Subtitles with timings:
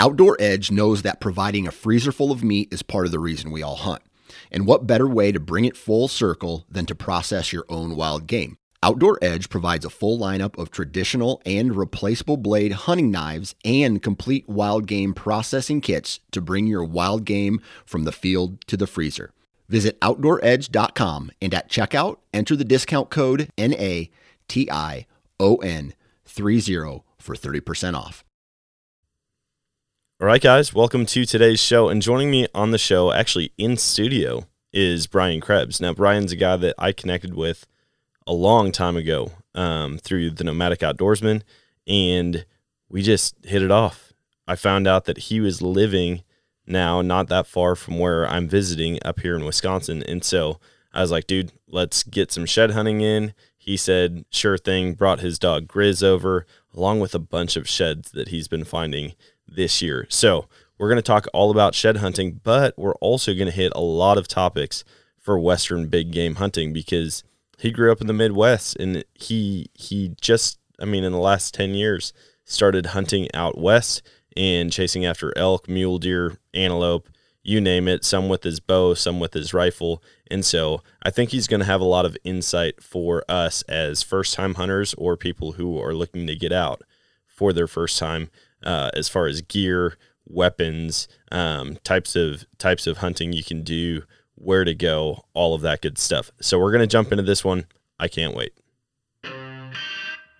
[0.00, 3.50] Outdoor Edge knows that providing a freezer full of meat is part of the reason
[3.50, 4.00] we all hunt.
[4.50, 8.26] And what better way to bring it full circle than to process your own wild
[8.26, 8.56] game?
[8.82, 14.48] Outdoor Edge provides a full lineup of traditional and replaceable blade hunting knives and complete
[14.48, 19.34] wild game processing kits to bring your wild game from the field to the freezer.
[19.68, 25.04] Visit OutdoorEdge.com and at checkout, enter the discount code NATION30
[27.18, 28.24] for 30% off.
[30.20, 31.88] All right, guys, welcome to today's show.
[31.88, 35.80] And joining me on the show, actually in studio, is Brian Krebs.
[35.80, 37.66] Now, Brian's a guy that I connected with
[38.26, 41.40] a long time ago um, through the Nomadic Outdoorsman,
[41.86, 42.44] and
[42.90, 44.12] we just hit it off.
[44.46, 46.22] I found out that he was living
[46.66, 50.02] now not that far from where I'm visiting up here in Wisconsin.
[50.02, 50.60] And so
[50.92, 53.32] I was like, dude, let's get some shed hunting in.
[53.56, 58.10] He said, sure thing, brought his dog Grizz over, along with a bunch of sheds
[58.10, 59.14] that he's been finding
[59.50, 60.06] this year.
[60.08, 60.46] So
[60.78, 63.80] we're going to talk all about shed hunting, but we're also going to hit a
[63.80, 64.84] lot of topics
[65.18, 67.22] for Western big game hunting because
[67.58, 71.52] he grew up in the Midwest and he he just I mean in the last
[71.52, 72.12] 10 years
[72.44, 74.02] started hunting out west
[74.36, 77.08] and chasing after elk, mule deer, antelope,
[77.42, 80.02] you name it, some with his bow, some with his rifle.
[80.30, 84.02] And so I think he's going to have a lot of insight for us as
[84.02, 86.82] first time hunters or people who are looking to get out
[87.26, 88.30] for their first time
[88.64, 94.02] uh, as far as gear, weapons, um, types of types of hunting you can do,
[94.34, 96.30] where to go, all of that good stuff.
[96.40, 97.66] So we're going to jump into this one.
[97.98, 98.52] I can't wait.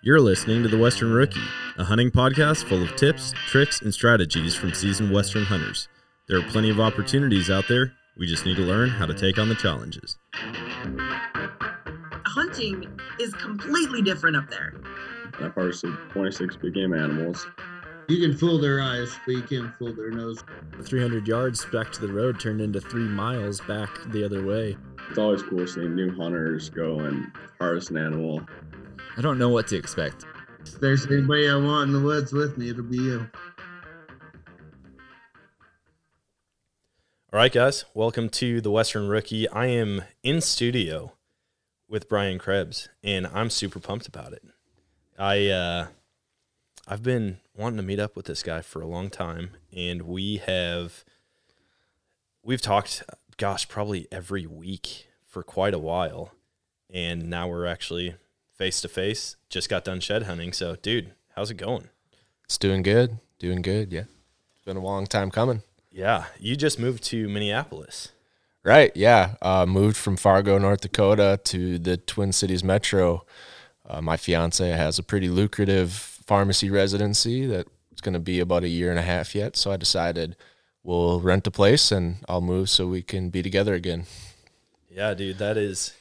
[0.03, 1.39] You're listening to The Western Rookie,
[1.77, 5.87] a hunting podcast full of tips, tricks, and strategies from seasoned Western hunters.
[6.27, 7.93] There are plenty of opportunities out there.
[8.17, 10.17] We just need to learn how to take on the challenges.
[12.25, 14.81] Hunting is completely different up there.
[15.39, 17.45] I've harvested 26 big game animals.
[18.11, 20.43] You can fool their eyes, but you can't fool their nose.
[20.83, 24.75] 300 yards back to the road turned into three miles back the other way.
[25.09, 28.41] It's always cool seeing new hunters go and harvest an animal.
[29.15, 30.25] I don't know what to expect.
[30.59, 33.29] If there's anybody I want in the woods with me, it'll be you.
[37.31, 39.47] All right, guys, welcome to the Western Rookie.
[39.47, 41.13] I am in studio
[41.87, 44.43] with Brian Krebs, and I'm super pumped about it.
[45.17, 45.87] I uh,
[46.91, 50.41] I've been wanting to meet up with this guy for a long time, and we
[50.45, 51.05] have
[52.43, 53.03] we've talked,
[53.37, 56.33] gosh, probably every week for quite a while,
[56.89, 58.15] and now we're actually
[58.53, 59.37] face to face.
[59.47, 61.87] Just got done shed hunting, so dude, how's it going?
[62.43, 63.93] It's doing good, doing good.
[63.93, 64.03] Yeah,
[64.53, 65.63] it's been a long time coming.
[65.93, 68.11] Yeah, you just moved to Minneapolis.
[68.65, 68.91] Right.
[68.95, 69.35] Yeah.
[69.41, 73.25] Uh, moved from Fargo, North Dakota to the Twin Cities Metro.
[73.87, 78.69] Uh, my fiance has a pretty lucrative pharmacy residency that's going to be about a
[78.69, 79.55] year and a half yet.
[79.57, 80.35] So I decided
[80.83, 84.05] we'll rent a place and I'll move so we can be together again.
[84.89, 85.93] Yeah, dude, that is.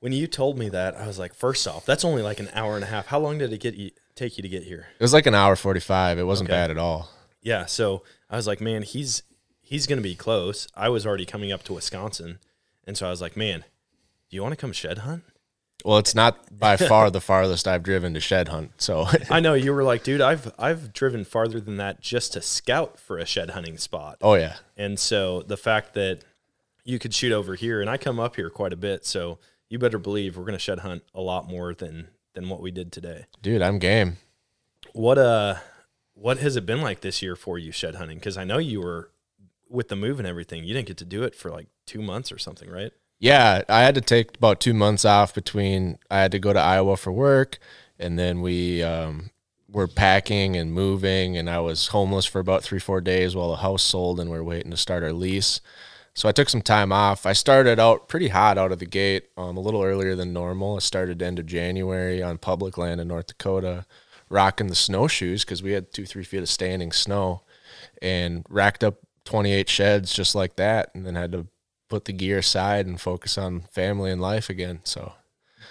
[0.00, 2.74] When you told me that, I was like, first off, that's only like an hour
[2.74, 3.06] and a half.
[3.06, 4.88] How long did it get you take you to get here?
[4.98, 6.18] It was like an hour forty five.
[6.18, 6.56] It wasn't Okay.
[6.56, 7.08] bad at all.
[7.40, 9.22] Yeah, so I was like, man, he's
[9.60, 10.66] he's gonna be close.
[10.74, 12.40] I was already coming up to Wisconsin,
[12.84, 13.60] and so I was like, man,
[14.28, 15.22] do you want to come shed hunt?
[15.84, 18.72] Well, it's not by far the farthest I've driven to shed hunt.
[18.78, 22.42] So I know you were like, dude, I've I've driven farther than that just to
[22.42, 24.18] scout for a shed hunting spot.
[24.22, 26.20] oh yeah, And so the fact that
[26.84, 29.38] you could shoot over here, and I come up here quite a bit, so
[29.68, 32.92] you better believe we're gonna shed hunt a lot more than than what we did
[32.92, 33.26] today.
[33.40, 34.16] dude, I'm game.
[34.92, 35.56] What uh,
[36.14, 38.18] what has it been like this year for you shed hunting?
[38.18, 39.10] Because I know you were
[39.68, 40.64] with the move and everything.
[40.64, 42.92] You didn't get to do it for like two months or something, right?
[43.22, 45.96] Yeah, I had to take about two months off between.
[46.10, 47.60] I had to go to Iowa for work,
[47.96, 49.30] and then we um,
[49.68, 53.58] were packing and moving, and I was homeless for about three, four days while the
[53.58, 55.60] house sold, and we are waiting to start our lease.
[56.14, 57.24] So I took some time off.
[57.24, 60.74] I started out pretty hot out of the gate, um, a little earlier than normal.
[60.74, 63.86] I started end of January on public land in North Dakota,
[64.30, 67.42] rocking the snowshoes because we had two, three feet of standing snow,
[68.02, 68.96] and racked up
[69.26, 71.46] 28 sheds just like that, and then had to
[71.92, 74.80] put the gear aside and focus on family and life again.
[74.82, 75.12] So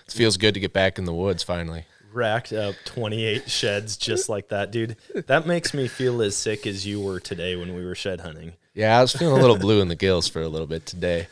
[0.06, 1.85] it feels good to get back in the woods finally.
[2.13, 4.97] racked up 28 sheds just like that, dude.
[5.25, 8.53] That makes me feel as sick as you were today when we were shed hunting.
[8.75, 11.27] Yeah, I was feeling a little blue in the gills for a little bit today.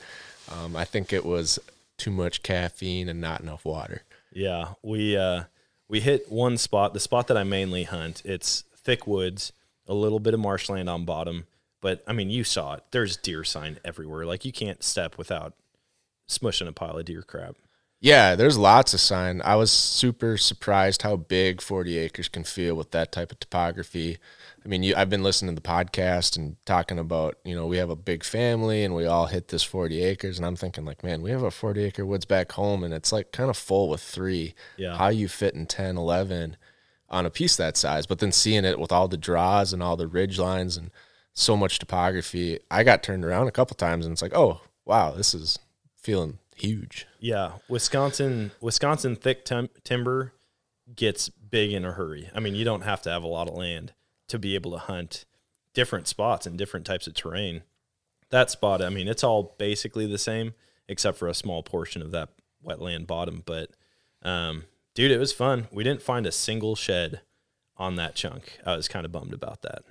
[0.51, 1.59] Um, I think it was
[1.99, 4.01] too much caffeine and not enough water.
[4.33, 5.43] Yeah, we uh,
[5.87, 8.23] we hit one spot, the spot that I mainly hunt.
[8.25, 9.53] It's thick woods,
[9.87, 11.45] a little bit of marshland on bottom,
[11.81, 12.83] but I mean, you saw it.
[12.91, 14.25] There's deer sign everywhere.
[14.25, 15.53] Like you can't step without
[16.27, 17.55] smushing a pile of deer crap.
[18.01, 19.41] Yeah, there's lots of sign.
[19.43, 24.17] I was super surprised how big 40 acres can feel with that type of topography.
[24.63, 27.75] I mean, you, I've been listening to the podcast and talking about, you know, we
[27.75, 30.37] have a big family and we all hit this 40 acres.
[30.37, 33.11] And I'm thinking, like, man, we have a 40 acre woods back home and it's
[33.11, 34.53] like kind of full with three.
[34.77, 34.95] Yeah.
[34.95, 36.55] How you fit in 10, 11
[37.09, 38.05] on a piece that size.
[38.05, 40.89] But then seeing it with all the draws and all the ridge lines and
[41.33, 45.11] so much topography, I got turned around a couple times and it's like, oh, wow,
[45.11, 45.59] this is
[45.95, 47.07] feeling huge.
[47.19, 50.33] Yeah, Wisconsin, Wisconsin thick tim- timber
[50.95, 52.29] gets big in a hurry.
[52.33, 53.93] I mean, you don't have to have a lot of land
[54.27, 55.25] to be able to hunt
[55.73, 57.61] different spots and different types of terrain.
[58.31, 60.53] That spot, I mean, it's all basically the same
[60.87, 62.29] except for a small portion of that
[62.65, 63.43] wetland bottom.
[63.45, 63.69] But,
[64.23, 64.65] um,
[64.95, 65.67] dude, it was fun.
[65.71, 67.21] We didn't find a single shed
[67.77, 68.59] on that chunk.
[68.65, 69.83] I was kind of bummed about that.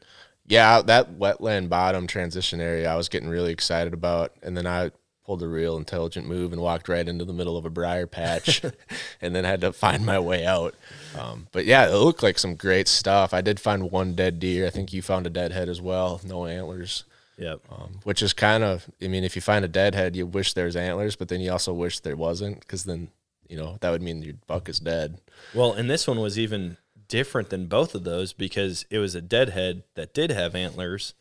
[0.48, 4.32] Yeah, that wetland bottom transition area I was getting really excited about.
[4.42, 4.90] And then I
[5.28, 8.62] pulled a real intelligent move and walked right into the middle of a briar patch
[9.20, 10.74] and then had to find my way out.
[11.18, 13.34] Um, but yeah, it looked like some great stuff.
[13.34, 14.66] I did find one dead deer.
[14.66, 16.18] I think you found a dead head as well.
[16.24, 17.04] No antlers.
[17.36, 17.60] Yep.
[17.70, 20.54] Um, which is kind of, I mean, if you find a dead head, you wish
[20.54, 23.10] there's antlers, but then you also wish there wasn't because then,
[23.46, 25.20] you know, that would mean your buck is dead.
[25.54, 26.78] Well, and this one was even
[27.08, 31.14] different than both of those because it was a deadhead that did have antlers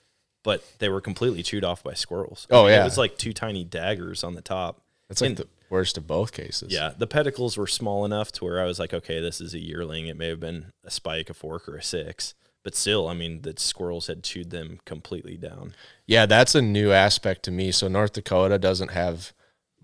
[0.43, 2.47] but they were completely chewed off by squirrels.
[2.49, 2.79] Oh, yeah.
[2.81, 4.81] it was like two tiny daggers on the top.
[5.09, 6.71] That's like And- the worst of both cases.
[6.71, 9.59] Yeah, the pedicles were small enough to where I was like, okay, this is a
[9.59, 10.07] yearling.
[10.07, 13.41] It may have been a spike, a fork, or a six, but still, I mean,
[13.41, 15.73] the squirrels had chewed them completely down.
[16.05, 17.73] Yeah, that's a new aspect to me.
[17.73, 19.33] So North Dakota doesn't have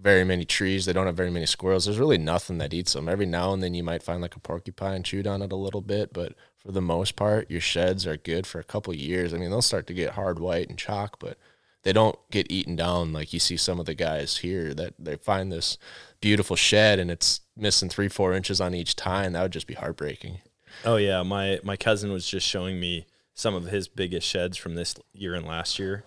[0.04, 0.86] very many trees.
[0.86, 1.86] They don't have very many squirrels.
[1.86, 3.08] There's really nothing that eats them.
[3.08, 5.82] Every now and then you might find like a porcupine chewed on it a little
[5.82, 9.34] bit, but for the most part, your sheds are good for a couple years.
[9.34, 11.38] I mean, they'll start to get hard white and chalk, but
[11.84, 15.16] they don't get eaten down like you see some of the guys here that they
[15.16, 15.78] find this
[16.20, 19.32] beautiful shed and it's missing three, four inches on each tine.
[19.32, 20.40] That would just be heartbreaking.
[20.84, 24.76] Oh yeah, my my cousin was just showing me some of his biggest sheds from
[24.76, 26.04] this year and last year,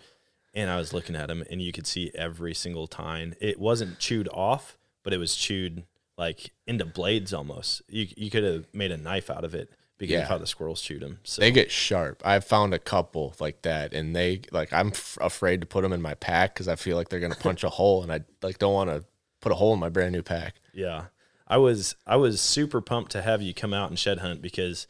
[0.56, 3.36] and I was looking at them, and you could see every single tine.
[3.40, 5.84] It wasn't chewed off, but it was chewed
[6.18, 7.82] like into blades almost.
[7.88, 10.22] You you could have made a knife out of it because Yeah.
[10.22, 11.20] of how the squirrels chewed them.
[11.24, 12.20] So They get sharp.
[12.24, 15.92] I've found a couple like that, and they like I'm f- afraid to put them
[15.92, 18.58] in my pack because I feel like they're gonna punch a hole, and I like
[18.58, 19.04] don't want to
[19.40, 20.56] put a hole in my brand new pack.
[20.72, 21.04] Yeah.
[21.46, 24.86] I was I was super pumped to have you come out and shed hunt because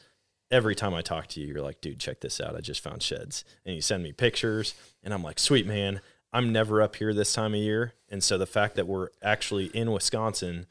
[0.50, 2.56] every time I talk to you, you're like, dude, check this out.
[2.56, 3.44] I just found sheds.
[3.64, 6.00] And you send me pictures and I'm like, sweet man,
[6.32, 7.94] I'm never up here this time of year.
[8.08, 10.66] And so the fact that we're actually in Wisconsin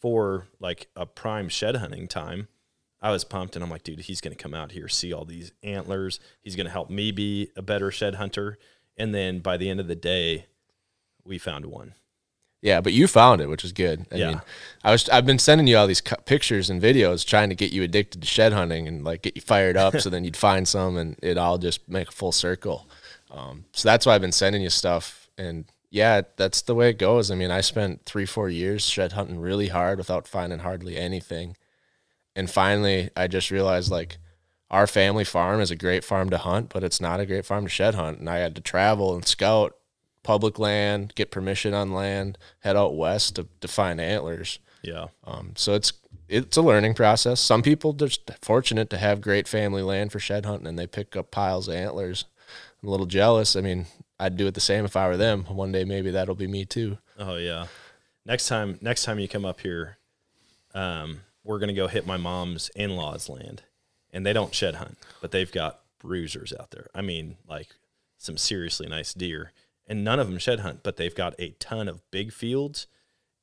[0.00, 2.48] for like a prime shed hunting time,
[3.00, 5.52] I was pumped and I'm like, dude, he's gonna come out here, see all these
[5.62, 6.20] antlers.
[6.40, 8.58] He's gonna help me be a better shed hunter.
[8.96, 10.46] And then by the end of the day,
[11.24, 11.94] we found one.
[12.62, 14.06] Yeah, but you found it, which is good.
[14.12, 14.28] I Yeah.
[14.28, 14.40] mean,
[14.84, 17.72] I was I've been sending you all these cu- pictures and videos trying to get
[17.72, 20.66] you addicted to shed hunting and like get you fired up, so then you'd find
[20.66, 22.88] some and it all just make a full circle.
[23.32, 26.98] Um, so that's why I've been sending you stuff, and yeah, that's the way it
[26.98, 27.30] goes.
[27.30, 31.56] I mean, I spent three four years shed hunting really hard without finding hardly anything,
[32.36, 34.18] and finally I just realized like
[34.70, 37.64] our family farm is a great farm to hunt, but it's not a great farm
[37.64, 39.74] to shed hunt, and I had to travel and scout
[40.22, 44.58] public land, get permission on land, head out west to, to find antlers.
[44.82, 45.08] Yeah.
[45.24, 45.92] Um, so it's
[46.28, 47.40] it's a learning process.
[47.40, 51.14] Some people just fortunate to have great family land for shed hunting, and they pick
[51.16, 52.24] up piles of antlers.
[52.82, 53.54] I'm a little jealous.
[53.54, 53.86] I mean,
[54.18, 55.44] I'd do it the same if I were them.
[55.44, 56.98] One day maybe that'll be me too.
[57.18, 57.66] Oh yeah.
[58.24, 59.98] Next time next time you come up here,
[60.74, 63.62] um, we're gonna go hit my mom's in laws land.
[64.14, 66.88] And they don't shed hunt, but they've got bruisers out there.
[66.94, 67.68] I mean, like
[68.18, 69.52] some seriously nice deer.
[69.92, 72.86] And none of them shed hunt, but they've got a ton of big fields.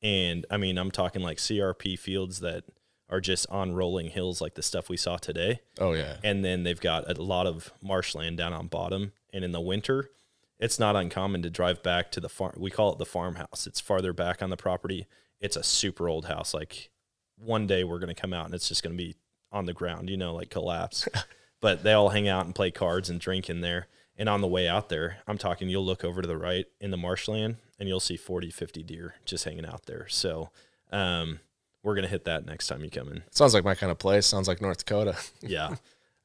[0.02, 2.64] And I mean, I'm talking like CRP fields that
[3.08, 5.60] are just on rolling hills like the stuff we saw today.
[5.80, 9.12] Oh yeah, and then they've got a lot of marshland down on bottom.
[9.32, 10.10] And in the winter
[10.58, 13.68] it's not uncommon to drive back to the farm we call it the farmhouse.
[13.68, 15.06] It's farther back on the property.
[15.40, 16.56] It's a super old house.
[16.56, 16.90] Like
[17.38, 19.16] one day we're going to come out and it's just going to be
[19.52, 21.08] on the ground you know like collapse.
[21.62, 24.48] But they all hang out and play cards and drink in there and on the
[24.48, 27.90] way out there i'm talking you'll look over to the right in the marshland and
[27.90, 30.52] you'll see 40 50 deer just hanging out there so
[30.92, 31.40] um,
[31.84, 33.24] we're we're gonna hit that next time you come in.
[33.32, 34.26] Sounds like my kind of place.
[34.26, 35.18] Sounds like North Dakota.
[35.42, 35.76] Yeah.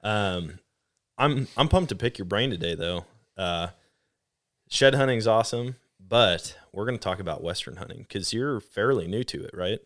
[0.03, 0.59] Um,
[1.17, 3.07] I'm I'm pumped to pick your brain today though.
[3.37, 3.69] Uh,
[4.69, 9.45] shed hunting's awesome, but we're gonna talk about western hunting because you're fairly new to
[9.45, 9.81] it, right?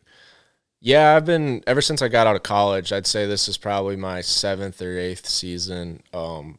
[0.81, 2.93] Yeah, I've been ever since I got out of college.
[2.93, 6.59] I'd say this is probably my seventh or eighth season um,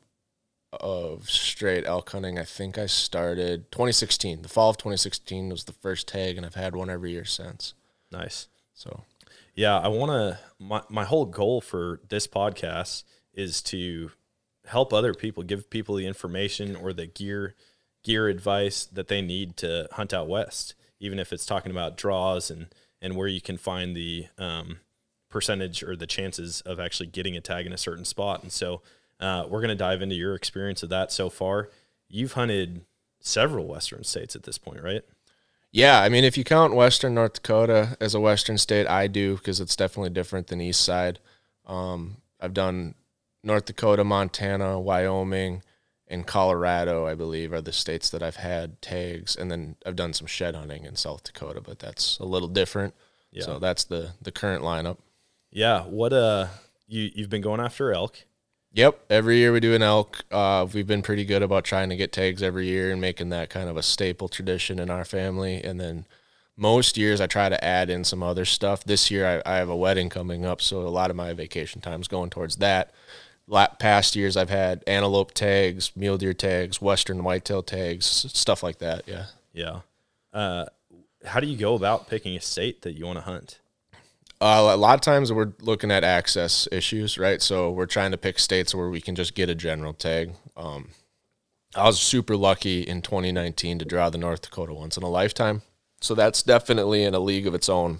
[0.73, 2.37] of straight elk hunting.
[2.37, 4.41] I think I started 2016.
[4.41, 7.73] The fall of 2016 was the first tag, and I've had one every year since.
[8.11, 8.47] Nice.
[8.73, 9.03] So,
[9.55, 10.39] yeah, I want to.
[10.59, 14.11] My my whole goal for this podcast is to
[14.67, 17.55] help other people, give people the information or the gear
[18.03, 22.49] gear advice that they need to hunt out west, even if it's talking about draws
[22.51, 22.67] and
[23.01, 24.79] and where you can find the um,
[25.29, 28.43] percentage or the chances of actually getting a tag in a certain spot.
[28.43, 28.81] And so
[29.19, 31.69] uh, we're going to dive into your experience of that so far.
[32.07, 32.85] You've hunted
[33.19, 35.03] several Western states at this point, right?
[35.71, 39.35] Yeah, I mean, if you count Western North Dakota as a Western state, I do
[39.35, 41.19] because it's definitely different than East Side.
[41.65, 42.95] Um, I've done
[43.43, 45.61] North Dakota, Montana, Wyoming,
[46.07, 50.13] and Colorado, I believe, are the states that I've had tags, and then I've done
[50.13, 52.95] some shed hunting in South Dakota, but that's a little different.
[53.31, 53.43] Yeah.
[53.43, 54.97] So that's the the current lineup.
[55.51, 55.83] Yeah.
[55.83, 56.47] What uh,
[56.87, 58.25] you you've been going after elk?
[58.73, 59.05] Yep.
[59.09, 60.23] Every year we do an elk.
[60.31, 63.49] Uh, we've been pretty good about trying to get tags every year and making that
[63.49, 65.63] kind of a staple tradition in our family.
[65.63, 66.05] And then
[66.55, 68.83] most years I try to add in some other stuff.
[68.83, 71.81] This year I, I have a wedding coming up, so a lot of my vacation
[71.81, 72.93] time is going towards that
[73.79, 79.03] past years I've had antelope tags, mule deer tags, western whitetail tags, stuff like that.
[79.07, 79.25] Yeah.
[79.53, 79.79] Yeah.
[80.31, 80.65] Uh,
[81.25, 83.59] how do you go about picking a state that you want to hunt?
[84.41, 87.41] Uh, a lot of times we're looking at access issues, right?
[87.41, 90.31] So we're trying to pick states where we can just get a general tag.
[90.55, 90.91] Um,
[91.75, 95.61] I was super lucky in 2019 to draw the North Dakota once in a lifetime.
[96.01, 97.99] So that's definitely in a league of its own.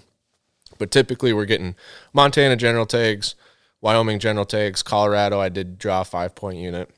[0.78, 1.76] But typically we're getting
[2.14, 3.34] Montana general tags,
[3.82, 6.90] Wyoming general tags, Colorado, I did draw a five point unit.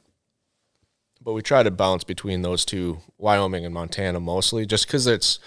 [1.21, 5.39] But we try to bounce between those two, Wyoming and Montana mostly, just because it's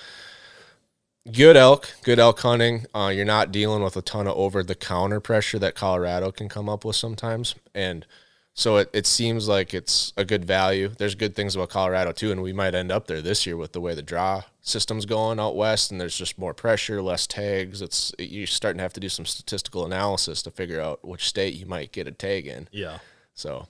[1.31, 2.85] good elk, good elk hunting.
[2.93, 6.49] Uh, you're not dealing with a ton of over the counter pressure that Colorado can
[6.49, 7.55] come up with sometimes.
[7.73, 8.05] And
[8.53, 10.89] so it, it seems like it's a good value.
[10.89, 13.73] There's good things about Colorado too, and we might end up there this year with
[13.73, 17.81] the way the draw system's going out west, and there's just more pressure, less tags.
[17.81, 21.53] It's you're starting to have to do some statistical analysis to figure out which state
[21.55, 22.69] you might get a tag in.
[22.71, 22.99] Yeah.
[23.33, 23.67] So,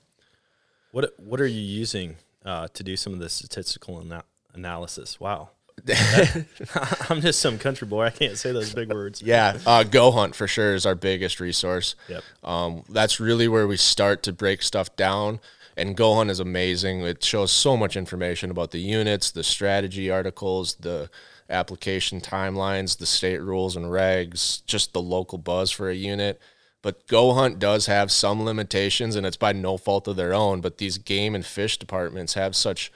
[0.92, 5.20] what what are you using uh, to do some of the statistical ana- analysis?
[5.20, 5.50] Wow.
[7.10, 8.06] I'm just some country boy.
[8.06, 9.22] I can't say those big words.
[9.26, 11.96] yeah, uh, Go Hunt for sure is our biggest resource.
[12.08, 12.24] Yep.
[12.44, 15.40] Um, that's really where we start to break stuff down.
[15.78, 17.02] And Go Hunt is amazing.
[17.02, 21.10] It shows so much information about the units, the strategy articles, the
[21.50, 26.42] application timelines, the state rules and regs, just the local buzz for a unit.
[26.82, 30.62] But Go Hunt does have some limitations, and it's by no fault of their own.
[30.62, 32.92] But these game and fish departments have such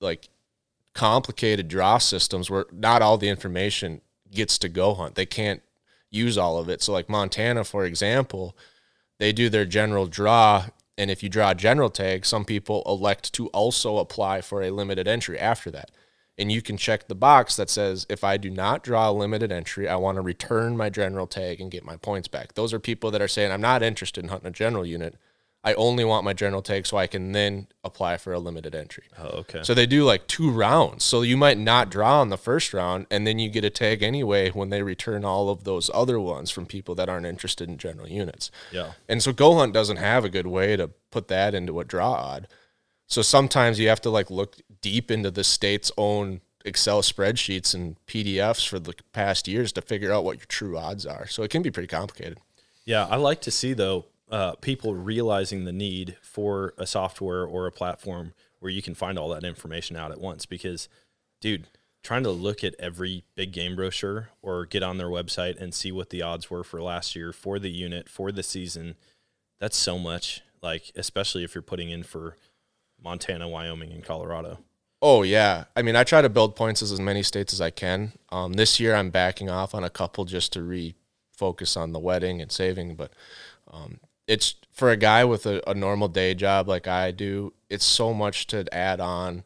[0.00, 0.28] like
[0.96, 4.00] complicated draw systems where not all the information
[4.30, 5.14] gets to go hunt.
[5.14, 5.62] They can't
[6.10, 6.80] use all of it.
[6.82, 8.56] So like Montana, for example,
[9.18, 10.66] they do their general draw.
[10.96, 14.70] And if you draw a general tag, some people elect to also apply for a
[14.70, 15.90] limited entry after that.
[16.38, 19.52] And you can check the box that says, if I do not draw a limited
[19.52, 22.54] entry, I want to return my general tag and get my points back.
[22.54, 25.16] Those are people that are saying, I'm not interested in hunting a general unit.
[25.66, 29.02] I only want my general tag so I can then apply for a limited entry.
[29.18, 29.64] Oh, okay.
[29.64, 31.02] So they do like two rounds.
[31.02, 34.00] So you might not draw on the first round and then you get a tag
[34.00, 37.78] anyway when they return all of those other ones from people that aren't interested in
[37.78, 38.52] general units.
[38.70, 38.92] Yeah.
[39.08, 42.12] And so Go Hunt doesn't have a good way to put that into a draw
[42.12, 42.46] odd.
[43.08, 47.96] So sometimes you have to like look deep into the state's own Excel spreadsheets and
[48.06, 51.26] PDFs for the past years to figure out what your true odds are.
[51.26, 52.38] So it can be pretty complicated.
[52.84, 57.66] Yeah, I like to see though uh, people realizing the need for a software or
[57.66, 60.46] a platform where you can find all that information out at once.
[60.46, 60.88] Because,
[61.40, 61.66] dude,
[62.02, 65.92] trying to look at every big game brochure or get on their website and see
[65.92, 68.96] what the odds were for last year for the unit for the season,
[69.60, 70.42] that's so much.
[70.62, 72.36] Like, especially if you're putting in for
[73.02, 74.58] Montana, Wyoming, and Colorado.
[75.02, 78.12] Oh yeah, I mean, I try to build points as many states as I can.
[78.30, 82.40] Um, this year, I'm backing off on a couple just to refocus on the wedding
[82.40, 82.96] and saving.
[82.96, 83.12] But
[83.70, 87.84] um, it's for a guy with a, a normal day job like I do, it's
[87.84, 89.44] so much to add on.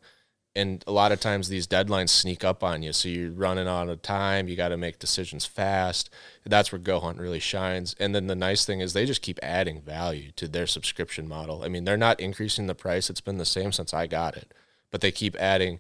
[0.56, 2.92] And a lot of times these deadlines sneak up on you.
[2.92, 4.48] So you're running out of time.
[4.48, 6.10] You got to make decisions fast.
[6.44, 7.94] That's where Go Hunt really shines.
[8.00, 11.62] And then the nice thing is they just keep adding value to their subscription model.
[11.62, 13.08] I mean, they're not increasing the price.
[13.08, 14.52] It's been the same since I got it,
[14.90, 15.78] but they keep adding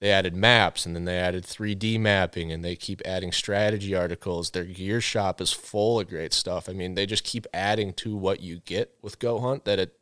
[0.00, 4.50] they added maps and then they added 3D mapping and they keep adding strategy articles.
[4.50, 6.68] Their gear shop is full of great stuff.
[6.68, 9.98] I mean, they just keep adding to what you get with Go Hunt that it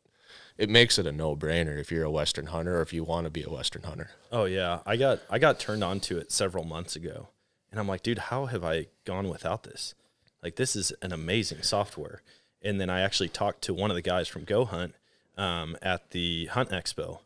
[0.57, 3.29] it makes it a no-brainer if you're a western hunter or if you want to
[3.29, 4.11] be a western hunter.
[4.31, 7.29] Oh yeah, I got I got turned on to it several months ago,
[7.71, 9.95] and I'm like, dude, how have I gone without this?
[10.45, 12.21] Like, this is an amazing software.
[12.61, 14.93] And then I actually talked to one of the guys from Go Hunt
[15.37, 17.21] um, at the Hunt Expo,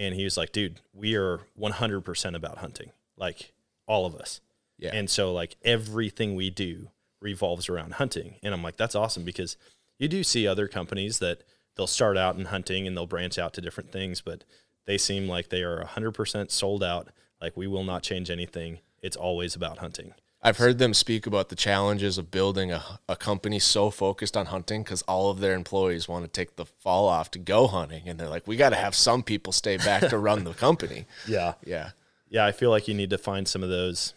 [0.00, 3.52] and he was like, dude, we are 100% about hunting, like
[3.86, 4.40] all of us.
[4.78, 4.92] Yeah.
[4.94, 6.88] And so like everything we do
[7.20, 9.58] revolves around hunting, and I'm like, that's awesome because
[9.98, 11.42] you do see other companies that
[11.76, 14.44] they'll start out in hunting and they'll branch out to different things, but
[14.86, 17.08] they seem like they are 100% sold out.
[17.40, 18.80] Like we will not change anything.
[19.02, 20.14] It's always about hunting.
[20.42, 24.46] I've heard them speak about the challenges of building a, a company so focused on
[24.46, 28.08] hunting because all of their employees want to take the fall off to go hunting.
[28.08, 31.06] And they're like, we got to have some people stay back to run the company.
[31.26, 31.54] Yeah.
[31.64, 31.90] Yeah.
[32.30, 32.46] Yeah.
[32.46, 34.14] I feel like you need to find some of those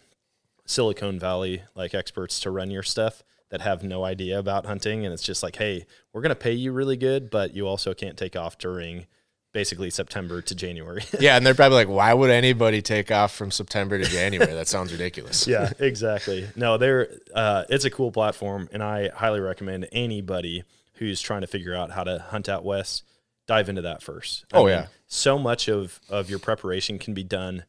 [0.64, 5.04] Silicon Valley like experts to run your stuff that have no idea about hunting.
[5.04, 7.92] And it's just like, hey, we're going to pay you really good, but you also
[7.92, 9.06] can't take off during
[9.54, 11.02] basically September to January.
[11.18, 11.36] yeah.
[11.38, 14.52] And they're probably like, why would anybody take off from September to January?
[14.52, 15.46] That sounds ridiculous.
[15.48, 16.46] yeah, exactly.
[16.56, 18.68] No, they're, uh, it's a cool platform.
[18.72, 20.64] And I highly recommend anybody
[20.96, 23.04] who's trying to figure out how to hunt out west
[23.46, 24.44] dive into that first.
[24.52, 24.86] I Oh, mean, yeah.
[25.06, 27.64] So much of, of your preparation can be done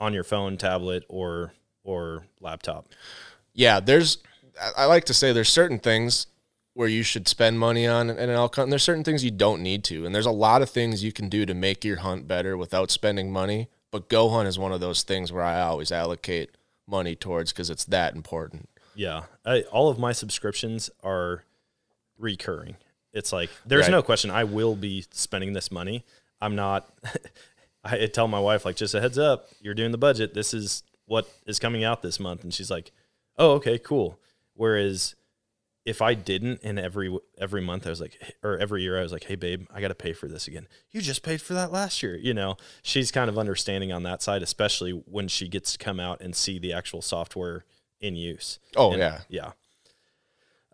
[0.00, 1.52] on your phone, tablet, or,
[1.84, 2.88] or laptop.
[3.54, 4.18] yeah, there's
[4.60, 6.26] I- I like to say there's certain things
[6.76, 9.62] where you should spend money on an elk hunt, and there's certain things you don't
[9.62, 10.04] need to.
[10.04, 12.90] And there's a lot of things you can do to make your hunt better without
[12.90, 13.70] spending money.
[13.90, 16.50] But go hunt is one of those things where I always allocate
[16.86, 18.68] money towards because it's that important.
[18.94, 21.44] Yeah, I, all of my subscriptions are
[22.18, 22.76] recurring.
[23.10, 23.92] It's like there's Right.
[23.92, 26.04] no question I will be spending this money.
[26.42, 26.92] I'm not.
[27.84, 30.34] I tell my wife like just a heads up, you're doing the budget.
[30.34, 32.92] This is what is coming out this month, and she's like,
[33.38, 34.18] "Oh, okay, cool."
[34.54, 35.14] Whereas
[35.86, 39.12] if I didn't, and every every month I was like, or every year I was
[39.12, 41.72] like, "Hey, babe, I got to pay for this again." You just paid for that
[41.72, 42.56] last year, you know.
[42.82, 46.34] She's kind of understanding on that side, especially when she gets to come out and
[46.34, 47.64] see the actual software
[48.00, 48.58] in use.
[48.74, 49.20] Oh, And- yeah.
[49.28, 49.52] yeah.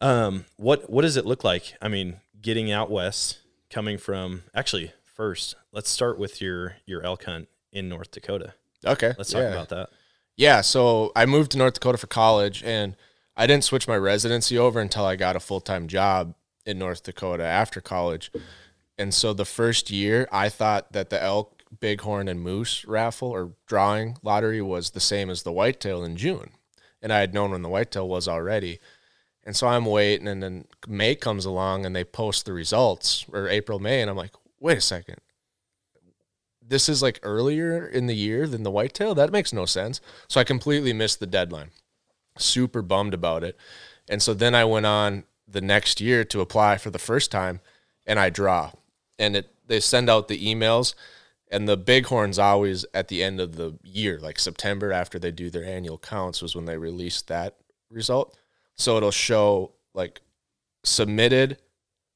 [0.00, 1.74] Um, what what does it look like?
[1.80, 3.38] I mean, getting out west,
[3.70, 8.54] coming from actually first, let's start with your your elk hunt in North Dakota.
[8.84, 9.12] Okay.
[9.16, 9.52] Let's talk yeah.
[9.52, 9.90] about that.
[10.36, 12.96] Yeah, so I moved to North Dakota for college and
[13.36, 16.34] I didn't switch my residency over until I got a full-time job
[16.66, 18.30] in North Dakota after college.
[18.98, 23.52] And so the first year I thought that the elk, bighorn and moose raffle or
[23.66, 26.50] drawing lottery was the same as the whitetail in June.
[27.00, 28.78] And I had known when the whitetail was already.
[29.42, 33.48] And so I'm waiting and then May comes along and they post the results or
[33.48, 35.16] April, May and I'm like, "Wait a second
[36.72, 39.14] this is like earlier in the year than the whitetail.
[39.14, 40.00] That makes no sense.
[40.28, 41.70] So I completely missed the deadline.
[42.38, 43.56] Super bummed about it.
[44.08, 47.60] And so then I went on the next year to apply for the first time
[48.06, 48.72] and I draw.
[49.18, 50.94] And it they send out the emails
[51.50, 55.50] and the bighorns always at the end of the year, like September after they do
[55.50, 57.56] their annual counts was when they released that
[57.90, 58.36] result.
[58.76, 60.20] So it'll show like
[60.82, 61.58] submitted,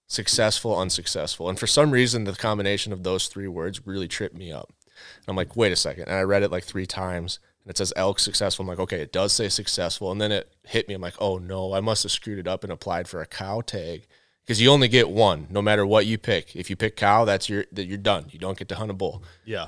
[0.07, 1.49] successful, unsuccessful.
[1.49, 4.73] And for some reason, the combination of those three words really tripped me up.
[4.87, 6.05] And I'm like, wait a second.
[6.05, 8.63] And I read it like three times and it says elk successful.
[8.63, 10.13] I'm like, okay, it does say successful.
[10.13, 10.95] And then it hit me.
[10.95, 13.61] I'm like, oh no, I must have screwed it up and applied for a cow
[13.61, 14.07] tag
[14.45, 16.55] because you only get one no matter what you pick.
[16.55, 18.27] If you pick cow, that's your, that you're done.
[18.31, 19.25] You don't get to hunt a bull.
[19.45, 19.67] Yeah.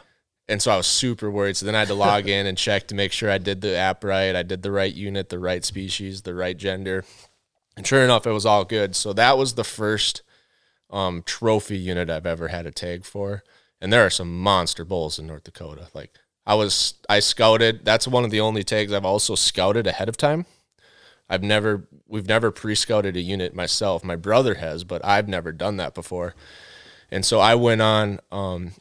[0.48, 1.56] And so I was super worried.
[1.56, 3.74] So then I had to log in and check to make sure I did the
[3.74, 4.36] app right.
[4.36, 7.04] I did the right unit, the right species, the right gender.
[7.76, 8.94] And sure enough, it was all good.
[8.94, 10.22] So that was the first
[10.88, 13.42] um, trophy unit I've ever had a tag for.
[13.80, 15.88] And there are some monster bulls in North Dakota.
[15.94, 16.14] Like
[16.48, 17.84] I was, I scouted.
[17.84, 20.46] That's one of the only tags I've also scouted ahead of time.
[21.28, 24.02] I've never, we've never pre-scouted a unit myself.
[24.02, 26.34] My brother has, but I've never done that before.
[27.10, 28.72] And so I went on, um,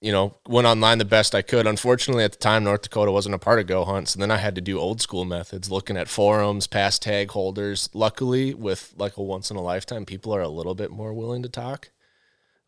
[0.00, 1.64] you know, went online the best I could.
[1.64, 4.38] Unfortunately, at the time, North Dakota wasn't a part of Go Hunts, and then I
[4.38, 7.88] had to do old school methods, looking at forums, past tag holders.
[7.94, 11.44] Luckily, with like a once in a lifetime, people are a little bit more willing
[11.44, 11.90] to talk.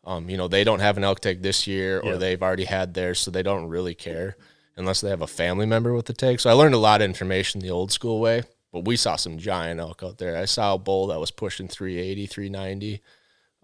[0.05, 2.17] Um, you know, they don't have an elk tag this year, or Yeah.
[2.17, 4.37] they've already had theirs, so they don't really care
[4.77, 6.39] unless they have a family member with the tag.
[6.39, 9.37] So I learned a lot of information the old school way, but we saw some
[9.37, 10.37] giant elk out there.
[10.37, 13.01] I saw a bull that was pushing 380, 390.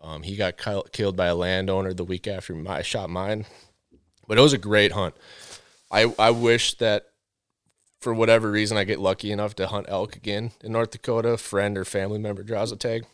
[0.01, 3.45] Um, he got ki- killed by a landowner the week after my, I shot mine,
[4.27, 5.15] but it was a great hunt.
[5.89, 7.05] I I wish that
[8.01, 11.29] for whatever reason I get lucky enough to hunt elk again in North Dakota.
[11.29, 13.05] A friend or family member draws a tag.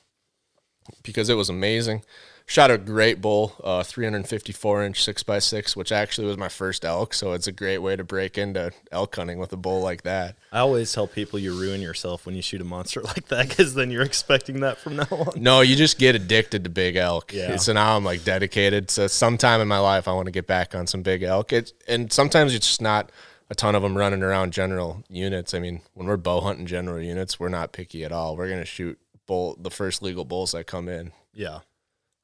[1.03, 2.03] because it was amazing.
[2.51, 6.83] Shot a great bull, uh, 354 inch six by six, which actually was my first
[6.83, 7.13] elk.
[7.13, 10.35] So it's a great way to break into elk hunting with a bull like that.
[10.51, 13.73] I always tell people you ruin yourself when you shoot a monster like that because
[13.73, 15.41] then you're expecting that from now on.
[15.41, 17.31] No, you just get addicted to big elk.
[17.31, 17.55] Yeah.
[17.55, 18.91] So now I'm like dedicated.
[18.91, 21.53] So sometime in my life, I want to get back on some big elk.
[21.53, 23.13] It, and sometimes it's just not
[23.49, 25.53] a ton of them running around general units.
[25.53, 28.35] I mean, when we're bow hunting general units, we're not picky at all.
[28.35, 31.13] We're going to shoot bull the first legal bulls that come in.
[31.33, 31.59] Yeah.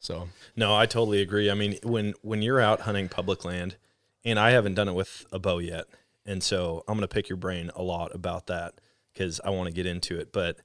[0.07, 1.51] So No, I totally agree.
[1.51, 3.75] I mean, when when you're out hunting public land,
[4.23, 5.85] and I haven't done it with a bow yet,
[6.25, 8.79] and so I'm gonna pick your brain a lot about that
[9.13, 10.31] because I want to get into it.
[10.31, 10.59] But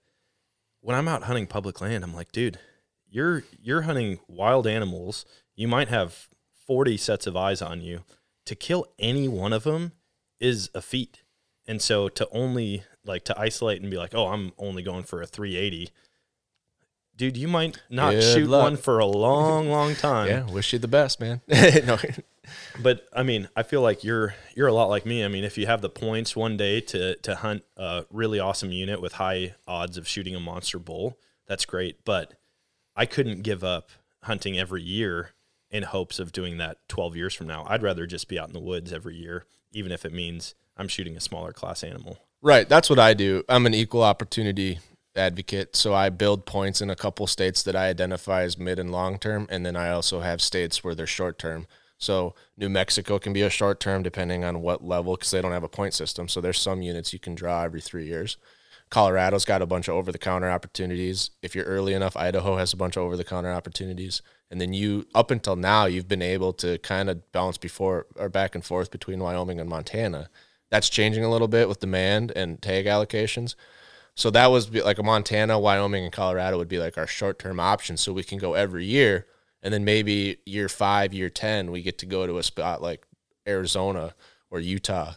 [0.81, 2.61] when I'm out hunting public land, I'm like, dude,
[3.09, 5.25] you're you're hunting wild animals.
[5.57, 6.29] You might have
[6.67, 8.05] 40 sets of eyes on you.
[8.47, 9.93] To kill any one of them
[10.39, 11.25] is a feat.
[11.67, 15.21] And so to only like to isolate and be like, oh, I'm only going for
[15.21, 15.91] a 380.
[17.23, 18.65] Dude, you might not Good shoot luck.
[18.65, 20.27] one for a long, long time.
[20.27, 21.41] yeah, wish you the best, man.
[21.49, 21.97] no,
[22.83, 25.25] But I mean, I feel like you're you're a lot like me.
[25.25, 28.73] I mean, if you have the points one day to to hunt a really awesome
[28.73, 32.05] unit with high odds of shooting a monster bull, that's great.
[32.05, 32.35] But
[32.97, 33.91] I couldn't give up
[34.23, 35.31] hunting every year
[35.71, 37.65] in hopes of doing that 12 years from now.
[37.69, 40.89] I'd rather just be out in the woods every year, even if it means I'm
[40.89, 42.19] shooting a smaller class animal.
[42.41, 42.69] Right.
[42.69, 43.45] That's what I do.
[43.49, 44.81] I'm an equal opportunity
[45.15, 45.77] advocate.
[45.77, 49.19] So I build points in a couple states that I identify as mid and long
[49.19, 49.47] term.
[49.51, 51.67] And then I also have states where they're short term.
[51.99, 55.53] So New Mexico can be a short term depending on what level because they don't
[55.53, 56.29] have a point system.
[56.29, 58.37] So there's some units you can draw every three years.
[58.91, 61.31] Colorado's got a bunch of over the counter opportunities.
[61.41, 64.21] If you're early enough, Idaho has a bunch of over the counter opportunities.
[64.51, 68.29] And then you, up until now, you've been able to kind of balance before or
[68.29, 70.29] back and forth between Wyoming and Montana.
[70.71, 73.55] That's changing a little bit with demand and tag allocations.
[74.15, 77.59] So that was like a Montana, Wyoming, and Colorado would be like our short term
[77.59, 78.01] options.
[78.01, 79.27] So we can go every year.
[79.63, 83.07] And then maybe year five, year 10, we get to go to a spot like
[83.47, 84.15] Arizona
[84.51, 85.15] or Utah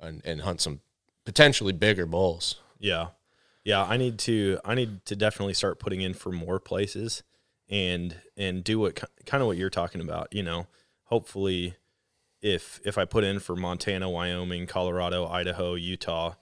[0.00, 0.80] and, and hunt some
[1.24, 2.60] potentially bigger bulls.
[2.78, 3.08] Yeah.
[3.64, 7.22] Yeah, I need to I need to definitely start putting in for more places
[7.70, 10.66] and and do what kind of what you're talking about, you know.
[11.04, 11.76] Hopefully
[12.42, 16.34] if if I put in for Montana, Wyoming, Colorado, Idaho, Utah,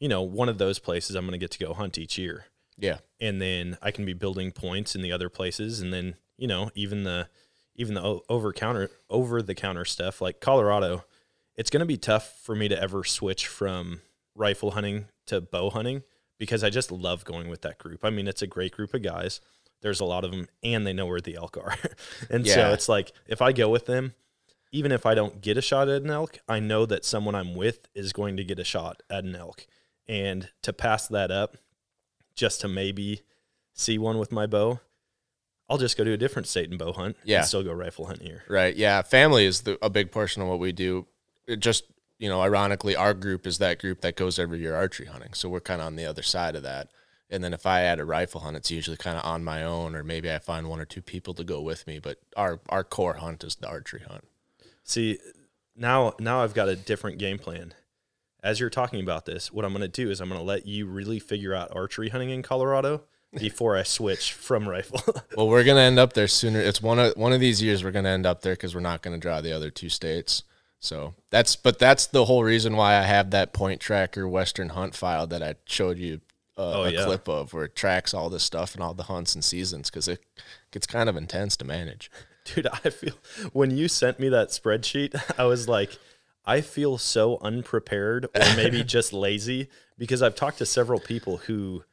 [0.00, 2.46] you know, one of those places I'm going to get to go hunt each year.
[2.76, 2.98] Yeah.
[3.20, 6.70] And then I can be building points in the other places and then, you know,
[6.74, 7.28] even the
[7.74, 11.04] even the over counter over the counter stuff like Colorado,
[11.56, 14.00] it's going to be tough for me to ever switch from
[14.34, 16.02] rifle hunting to bow hunting
[16.38, 18.04] because I just love going with that group.
[18.04, 19.40] I mean, it's a great group of guys.
[19.80, 21.74] There's a lot of them and they know where the elk are.
[22.30, 24.14] and so it's like if I go with them,
[24.70, 27.54] even if I don't get a shot at an elk, I know that someone I'm
[27.54, 29.66] with is going to get a shot at an elk.
[30.08, 31.56] And to pass that up
[32.34, 33.22] just to maybe
[33.74, 34.80] see one with my bow,
[35.68, 37.38] I'll just go to a different state and bow hunt Yeah.
[37.38, 38.42] and still go rifle hunt here.
[38.48, 38.74] Right.
[38.74, 39.02] Yeah.
[39.02, 41.06] Family is the, a big portion of what we do.
[41.46, 41.84] It just,
[42.18, 45.34] you know, ironically, our group is that group that goes every year archery hunting.
[45.34, 46.88] So we're kind of on the other side of that.
[47.30, 49.94] And then if I add a rifle hunt, it's usually kind of on my own,
[49.94, 51.98] or maybe I find one or two people to go with me.
[51.98, 54.24] But our, our core hunt is the archery hunt.
[54.82, 55.18] See,
[55.76, 57.74] now now I've got a different game plan.
[58.42, 60.66] As you're talking about this, what I'm going to do is I'm going to let
[60.66, 63.02] you really figure out archery hunting in Colorado
[63.36, 65.00] before I switch from rifle.
[65.36, 66.60] Well, we're gonna end up there sooner.
[66.60, 69.02] It's one of one of these years we're gonna end up there because we're not
[69.02, 70.42] gonna draw the other two states.
[70.80, 74.94] So that's but that's the whole reason why I have that point tracker Western Hunt
[74.96, 76.20] file that I showed you
[76.56, 77.04] uh, Oh, a yeah.
[77.04, 80.08] clip of, where it tracks all this stuff and all the hunts and seasons because
[80.08, 80.20] it
[80.72, 82.10] gets kind of intense to manage.
[82.44, 83.14] Dude, I feel
[83.52, 85.98] when you sent me that spreadsheet, I was like,
[86.48, 91.84] I feel so unprepared or maybe just lazy because I've talked to several people who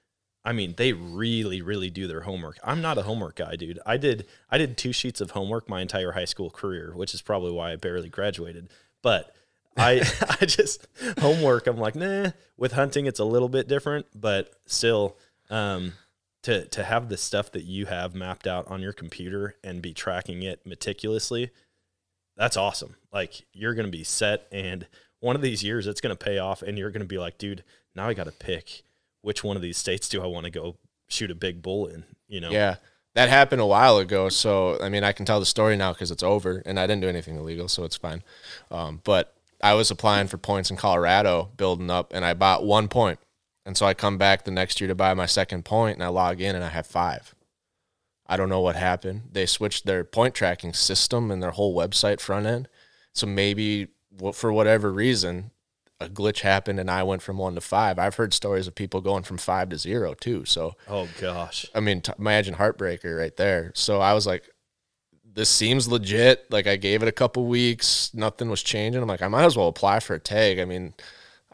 [0.47, 2.59] I mean, they really, really do their homework.
[2.63, 3.79] I'm not a homework guy, dude.
[3.85, 7.21] I did I did two sheets of homework my entire high school career, which is
[7.21, 8.69] probably why I barely graduated.
[9.01, 9.35] But
[9.75, 10.03] I
[10.41, 10.87] I just
[11.19, 12.31] homework, I'm like, nah.
[12.55, 15.17] With hunting it's a little bit different, but still,
[15.49, 15.93] um,
[16.43, 19.93] to to have the stuff that you have mapped out on your computer and be
[19.93, 21.49] tracking it meticulously,
[22.37, 22.95] that's awesome.
[23.11, 24.87] Like you're gonna be set, and
[25.19, 27.63] one of these years it's gonna pay off, and you're gonna be like, dude,
[27.95, 28.83] now I got to pick
[29.21, 32.03] which one of these states do I want to go shoot a big bull in.
[32.27, 32.51] You know?
[32.51, 32.75] Yeah,
[33.13, 34.29] that happened a while ago.
[34.29, 37.01] So I mean, I can tell the story now because it's over, and I didn't
[37.01, 38.23] do anything illegal, so it's fine.
[38.71, 42.87] Um, but I was applying for points in Colorado, building up, and I bought one
[42.87, 43.19] point,
[43.65, 46.07] and so I come back the next year to buy my second point, and I
[46.07, 47.34] log in, and I have five.
[48.27, 49.23] I don't know what happened.
[49.31, 52.67] They switched their point tracking system and their whole website front end.
[53.13, 53.87] So maybe
[54.33, 55.51] for whatever reason,
[55.99, 57.99] a glitch happened and I went from one to five.
[57.99, 60.43] I've heard stories of people going from five to zero too.
[60.45, 61.65] So, Oh gosh.
[61.73, 63.71] I mean, t- imagine heartbreaker right there.
[63.75, 64.49] So I was like,
[65.23, 66.51] this seems legit.
[66.51, 69.01] Like I gave it a couple weeks, nothing was changing.
[69.01, 70.59] I'm like, I might as well apply for a tag.
[70.59, 70.93] I mean,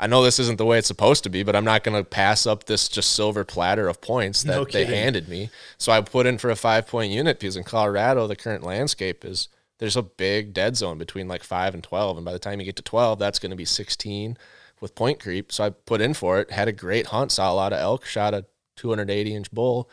[0.02, 2.04] I know this isn't the way it's supposed to be, but I'm not going to
[2.04, 5.52] pass up this just silver platter of points that No they handed me.
[5.78, 9.24] So I put in for a five point unit because in Colorado, the current landscape
[9.24, 12.18] is there's a big dead zone between like five and 12.
[12.18, 14.40] And by the time you get to 12, that's going to be 16
[14.80, 15.52] with point creep.
[15.52, 18.04] So I put in for it, had a great hunt, saw a lot of elk,
[18.04, 18.46] shot a
[18.78, 19.88] 280 inch bull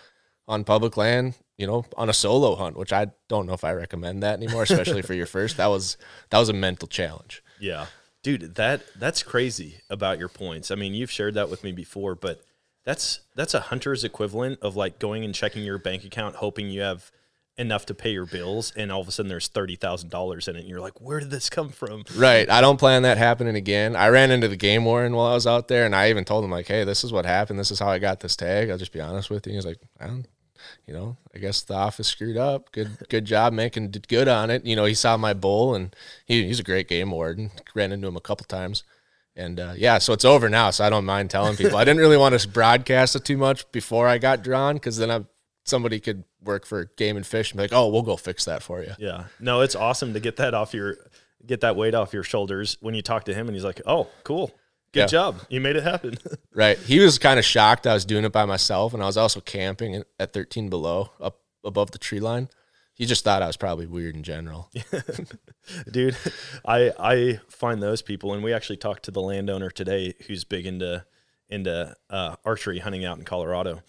[0.47, 3.73] on public land, you know, on a solo hunt, which I don't know if I
[3.73, 5.59] recommend that anymore, especially for your first.
[5.59, 5.99] That was
[6.31, 7.43] that was a mental challenge.
[7.61, 7.87] Yeah.
[8.29, 10.71] Dude, that that's crazy about your points.
[10.71, 12.43] I mean, you've shared that with me before, but
[12.85, 16.83] that's that's a hunter's equivalent of like going and checking your bank account hoping you
[16.83, 17.11] have
[17.57, 20.69] enough to pay your bills and all of a sudden there's $30,000 in it and
[20.69, 22.51] you're like, "Where did this come from?" Right.
[22.51, 23.97] I don't plan that happening again.
[23.97, 26.45] I ran into the game warden while I was out there, and I even told
[26.45, 27.59] him like, "Hey, this is what happened.
[27.59, 29.55] This is how I got this tag." I'll just be honest with you.
[29.55, 30.27] He's like, I don't,
[30.89, 32.73] "You know, I guess the office screwed up.
[32.73, 35.95] Good, good job making did good on it." You know, he saw my bull, and
[36.27, 37.51] he, he's a great game warden.
[37.75, 38.85] Ran into him a couple times,
[39.37, 40.71] and uh, yeah, so it's over now.
[40.71, 41.77] So I don't mind telling people.
[41.77, 45.11] I didn't really want to broadcast it too much before I got drawn, because then
[45.11, 45.25] I
[45.65, 48.63] somebody could work for Game and Fish and be like, "Oh, we'll go fix that
[48.63, 49.25] for you." Yeah.
[49.39, 50.97] No, it's awesome to get that off your
[51.47, 54.09] get that weight off your shoulders when you talk to him and he's like, "Oh,
[54.25, 54.53] cool.
[54.93, 55.07] Good Yeah.
[55.07, 55.41] job.
[55.49, 56.19] You made it happen."
[56.55, 56.77] Right.
[56.79, 59.41] He was kind of shocked I was doing it by myself, and I was also
[59.41, 62.49] camping at- at 13 below, up above the tree line.
[62.95, 64.71] He just thought I was probably weird in general.
[65.91, 66.17] dude
[66.65, 70.65] i i find those people and we actually talked to the landowner today who's big
[70.67, 71.05] into
[71.51, 73.83] into uh, archery hunting out in colorado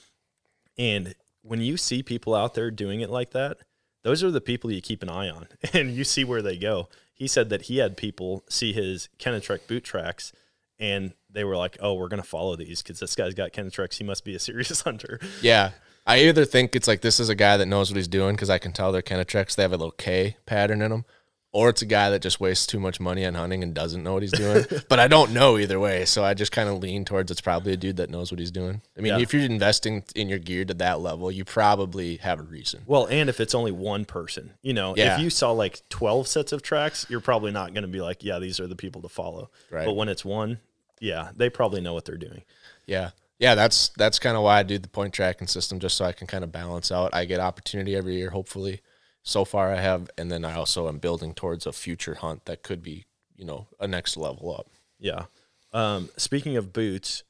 [0.77, 3.57] and when you see people out there doing it like that
[4.03, 6.89] those are the people you keep an eye on and you see where they go
[7.13, 10.31] he said that he had people see his Kenetrek boot tracks
[10.79, 13.95] and they were like oh we're going to follow these because this guy's got Kenetreks.
[13.97, 15.71] he must be a serious hunter Yeah.
[16.07, 18.49] I either think it's like this is a guy that knows what he's doing because
[18.49, 19.55] I can tell they're Kenetreks.
[19.55, 21.05] They have a little K pattern in them.
[21.51, 24.13] Or it's a guy that just wastes too much money on hunting and doesn't know
[24.13, 24.65] what he's doing.
[24.89, 26.05] but I don't know either way.
[26.05, 28.49] So I just kind of lean towards it's probably a dude that knows what he's
[28.51, 28.81] doing.
[28.97, 29.19] I mean, Yeah.
[29.19, 32.81] if you're investing in your gear to that level, you probably have a reason.
[32.87, 35.15] Well, and if it's only one person, you know, Yeah.
[35.15, 38.23] if you saw like 12 sets of tracks, you're probably not going to be like,
[38.23, 39.49] yeah, these are the people to follow.
[39.71, 39.85] Right.
[39.85, 40.59] But when it's one,
[40.99, 42.43] yeah, they probably know what they're doing.
[42.85, 43.11] Yeah.
[43.39, 46.11] Yeah, that's that's kind of why I do the point tracking system, just so I
[46.11, 47.11] can kind of balance out.
[47.13, 48.81] I get opportunity every year, hopefully.
[49.23, 52.63] So far, I have, and then I also am building towards a future hunt that
[52.63, 54.67] could be, you know, a next level up.
[54.99, 55.25] Yeah.
[55.71, 57.23] Um, speaking of boots,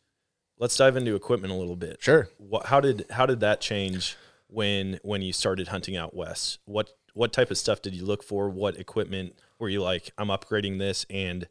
[0.58, 1.97] let's dive into equipment a little bit.
[2.01, 2.29] Sure.
[2.38, 6.58] What, how did how did that change when when you started hunting out west?
[6.65, 8.49] What what type of stuff did you look for?
[8.49, 11.47] What equipment were you like, I'm upgrading this, and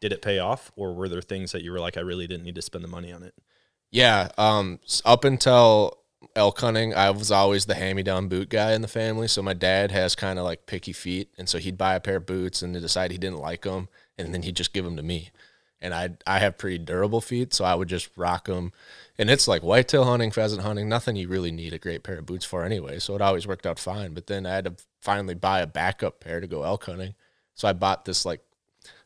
[0.00, 2.44] did it pay off, or were there things that you were like, I really didn't
[2.44, 3.34] need to spend the money on it?
[3.90, 4.28] Yeah.
[4.36, 4.80] Um.
[5.04, 5.98] Up until
[6.34, 9.28] elk hunting, I was always the hand-me-down boot guy in the family.
[9.28, 12.16] So my dad has kind of like picky feet, and so he'd buy a pair
[12.16, 15.02] of boots and decide he didn't like them, and then he'd just give them to
[15.02, 15.30] me.
[15.80, 18.72] And I I have pretty durable feet, so I would just rock them.
[19.16, 22.26] And it's like whitetail hunting, pheasant hunting, nothing you really need a great pair of
[22.26, 22.98] boots for anyway.
[22.98, 24.12] So it always worked out fine.
[24.12, 27.14] But then I had to finally buy a backup pair to go elk hunting.
[27.54, 28.40] So I bought this like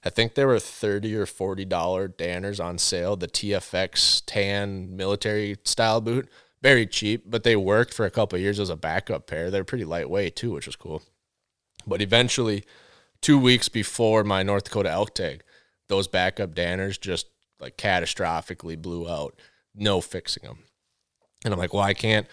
[0.05, 3.17] I think there were thirty or forty dollar Danners on sale.
[3.17, 6.29] The TFX tan military style boot,
[6.61, 9.51] very cheap, but they worked for a couple years as a backup pair.
[9.51, 11.03] They're pretty lightweight too, which was cool.
[11.87, 12.65] But eventually,
[13.21, 15.43] two weeks before my North Dakota elk tag,
[15.89, 17.27] those backup Danners just
[17.61, 19.39] like catastrophically blew out.
[19.75, 20.59] No fixing them.
[21.45, 22.27] And I'm like, well, I can't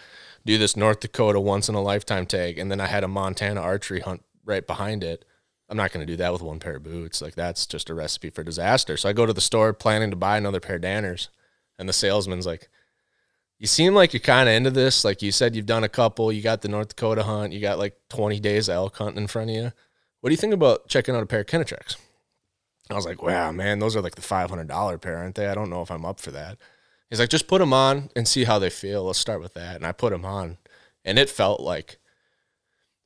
[0.46, 2.58] do this North Dakota once in a lifetime tag.
[2.58, 5.26] And then I had a Montana archery hunt right behind it.
[5.70, 7.22] I'm not going to do that with one pair of boots.
[7.22, 8.98] Like that's just a recipe for disaster.
[8.98, 11.30] So I go to the store planning to buy another pair of Danners,
[11.78, 12.70] and the salesman's like,
[13.60, 15.06] "You seem like you're kind of into this.
[15.06, 16.32] Like you said, you've done a couple.
[16.32, 17.54] You got the North Dakota hunt.
[17.54, 19.72] You got like 20 days of elk hunting in front of you.
[20.22, 21.96] What do you think about checking out a pair of Kenetreks?"
[22.90, 25.48] I was like, "Wow, man, those are like the $500 pair, aren't they?
[25.48, 26.58] I don't know if I'm up for that."
[27.12, 29.04] He's like, "Just put them on and see how they feel.
[29.04, 30.58] Let's start with that." And I put them on,
[31.06, 32.00] and it felt like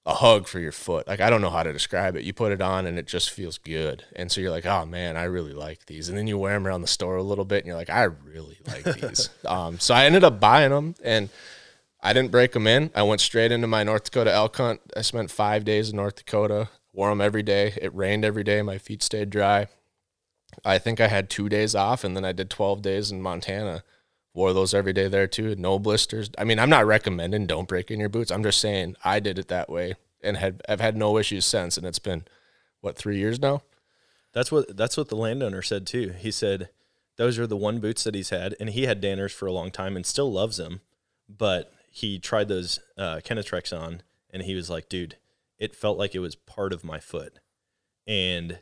[0.06, 1.08] a hug for your foot.
[1.08, 2.24] Like I don't know how to describe it.
[2.24, 4.04] You put it on and it just feels good.
[4.16, 6.10] And so you're like, oh man, I really like these.
[6.10, 8.04] And then you wear them around the store a little bit, and you're like, I
[8.04, 9.30] really like these.
[9.46, 11.30] um, so I ended up buying them, and
[12.02, 12.92] I didn't break them in.
[12.94, 14.82] I went straight into my North Dakota elk hunt.
[14.96, 16.70] I spent five days in North Dakota.
[16.92, 17.74] Wore them every day.
[17.82, 18.62] It rained every day.
[18.62, 19.68] My feet stayed dry.
[20.63, 23.84] I think I had two days off, and then I did 12 days in Montana.
[24.34, 25.56] Wore those every day there too.
[25.56, 26.30] No blisters.
[26.38, 28.32] I mean, I'm not recommending don't break in your boots.
[28.32, 31.78] I'm just saying I did it that way and had I've had no issues since.
[31.78, 32.24] And it's been
[32.82, 33.62] what three years now.
[34.32, 36.13] That's what that's what the landowner said too.
[36.17, 36.69] He said
[37.17, 39.69] those are the one boots that he's had, and he had Danners for a long
[39.69, 40.82] time and still loves them.
[41.30, 45.17] But he tried those uh, Kenetreks on, and he was like, "Dude,
[45.60, 47.39] it felt like it was part of my foot."
[48.08, 48.60] And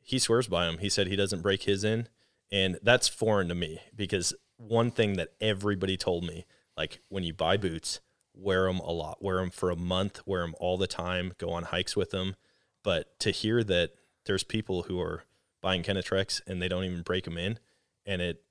[0.00, 0.78] he swears by them.
[0.78, 2.08] He said he doesn't break his in,
[2.50, 6.44] and that's foreign to me because one thing that everybody told me,
[6.76, 8.00] like when you buy boots,
[8.34, 11.50] wear them a lot, wear them for a month, wear them all the time, go
[11.50, 12.36] on hikes with them.
[12.84, 13.92] But to hear that
[14.26, 15.24] there's people who are
[15.62, 17.58] buying Kenetreks and they don't even break them in,
[18.06, 18.42] and it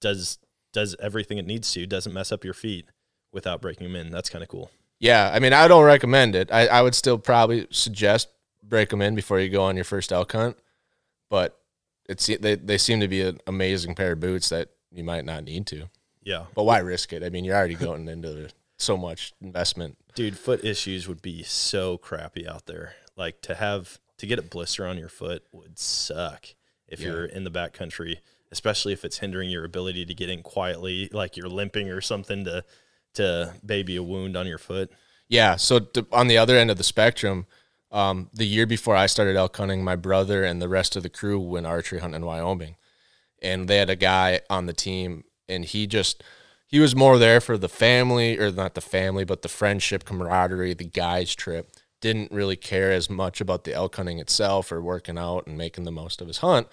[0.00, 0.38] does
[0.72, 2.86] does everything it needs to, doesn't mess up your feet
[3.30, 4.10] without breaking them in.
[4.10, 4.70] That's kind of cool.
[4.98, 6.50] Yeah, I mean, I don't recommend it.
[6.52, 8.28] I, I would still probably suggest
[8.62, 10.56] break them in before you go on your first elk hunt,
[11.28, 11.58] but
[12.08, 15.44] it's they they seem to be an amazing pair of boots that you might not
[15.44, 15.88] need to.
[16.22, 17.22] Yeah, but why risk it?
[17.22, 19.96] I mean, you're already going into so much investment.
[20.14, 22.94] Dude, foot issues would be so crappy out there.
[23.16, 26.54] Like to have to get a blister on your foot would suck
[26.86, 27.08] if yeah.
[27.08, 31.08] you're in the back country, especially if it's hindering your ability to get in quietly,
[31.12, 32.64] like you're limping or something to
[33.14, 34.90] to baby a wound on your foot.
[35.28, 35.56] Yeah.
[35.56, 37.46] So to, on the other end of the spectrum,
[37.90, 41.10] um, the year before I started elk hunting, my brother and the rest of the
[41.10, 42.76] crew went archery hunting in Wyoming,
[43.42, 46.22] and they had a guy on the team, and he just
[46.66, 50.72] he was more there for the family or not the family, but the friendship, camaraderie,
[50.72, 51.76] the guys trip.
[52.00, 55.84] Didn't really care as much about the elk hunting itself or working out and making
[55.84, 56.66] the most of his hunt.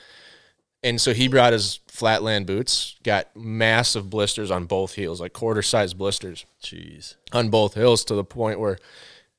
[0.81, 5.61] And so he brought his flatland boots, got massive blisters on both heels, like quarter
[5.61, 6.45] size blisters.
[6.63, 7.15] Jeez.
[7.33, 8.77] On both heels to the point where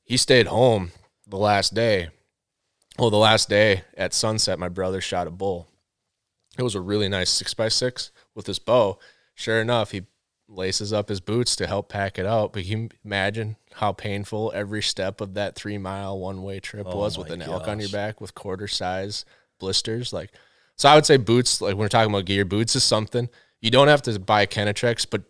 [0.03, 0.91] he stayed home
[1.27, 2.09] the last day.
[2.99, 5.70] Well, the last day at sunset, my brother shot a bull.
[6.57, 8.99] It was a really nice six by six with his bow.
[9.35, 10.03] Sure enough, he
[10.47, 12.53] laces up his boots to help pack it out.
[12.53, 16.97] But you imagine how painful every step of that three mile one way trip oh
[16.97, 17.47] was with an gosh.
[17.47, 19.25] elk on your back with quarter size
[19.59, 20.11] blisters.
[20.11, 20.31] Like,
[20.75, 23.29] so I would say boots, like when we're talking about gear, boots is something
[23.61, 25.23] you don't have to buy Kenetreks, but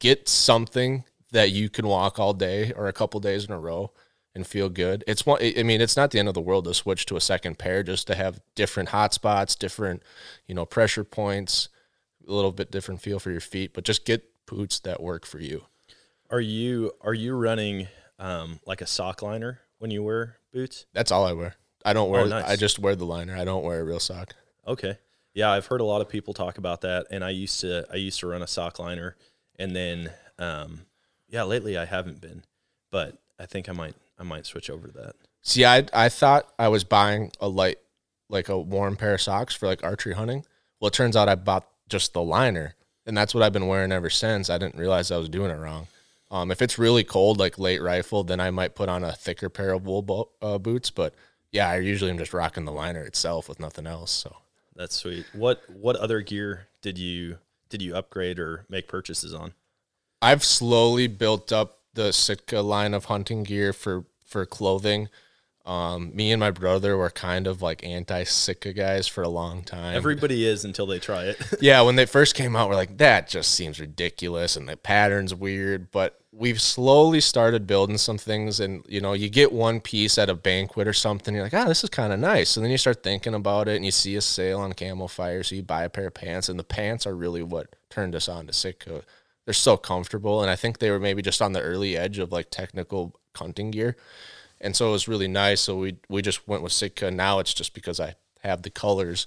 [0.00, 3.92] get something that you can walk all day or a couple days in a row
[4.34, 5.04] and feel good.
[5.06, 5.40] It's one.
[5.42, 7.82] I mean, it's not the end of the world to switch to a second pair
[7.82, 10.02] just to have different hot spots, different,
[10.46, 11.68] you know, pressure points,
[12.26, 13.72] a little bit different feel for your feet.
[13.74, 15.64] But just get boots that work for you.
[16.30, 17.88] Are you are you running
[18.18, 20.86] um, like a sock liner when you wear boots?
[20.92, 21.56] That's all I wear.
[21.84, 22.22] I don't wear.
[22.22, 22.44] Oh, nice.
[22.44, 23.36] I just wear the liner.
[23.36, 24.34] I don't wear a real sock.
[24.66, 24.98] Okay.
[25.32, 27.96] Yeah, I've heard a lot of people talk about that, and I used to I
[27.96, 29.16] used to run a sock liner,
[29.58, 30.82] and then um,
[31.28, 32.42] yeah, lately I haven't been,
[32.90, 35.16] but I think I might I might switch over to that.
[35.42, 37.78] See, I I thought I was buying a light
[38.28, 40.44] like a warm pair of socks for like archery hunting.
[40.78, 42.74] Well, it turns out I bought just the liner,
[43.06, 44.50] and that's what I've been wearing ever since.
[44.50, 45.88] I didn't realize I was doing it wrong.
[46.30, 49.48] Um, if it's really cold, like late rifle, then I might put on a thicker
[49.48, 50.90] pair of wool bo- uh, boots.
[50.90, 51.14] But
[51.50, 54.12] yeah, I usually am just rocking the liner itself with nothing else.
[54.12, 54.36] So
[54.76, 55.26] that's sweet.
[55.32, 59.54] What what other gear did you did you upgrade or make purchases on?
[60.22, 65.08] I've slowly built up the Sitka line of hunting gear for for clothing.
[65.66, 69.62] Um, me and my brother were kind of like anti Sitka guys for a long
[69.62, 69.94] time.
[69.94, 71.40] Everybody is until they try it.
[71.60, 75.34] yeah, when they first came out, we're like, that just seems ridiculous and the pattern's
[75.34, 75.90] weird.
[75.90, 80.30] But we've slowly started building some things, and you know, you get one piece at
[80.30, 82.56] a banquet or something, you're like, ah, oh, this is kind of nice.
[82.56, 85.54] And then you start thinking about it, and you see a sale on Camofire, so
[85.54, 88.46] you buy a pair of pants, and the pants are really what turned us on
[88.46, 89.02] to Sitka.
[89.44, 92.32] They're so comfortable, and I think they were maybe just on the early edge of
[92.32, 93.96] like technical hunting gear
[94.60, 95.60] and so it was really nice.
[95.62, 97.10] So we we just went with Sitka.
[97.10, 99.26] Now it's just because I have the colors.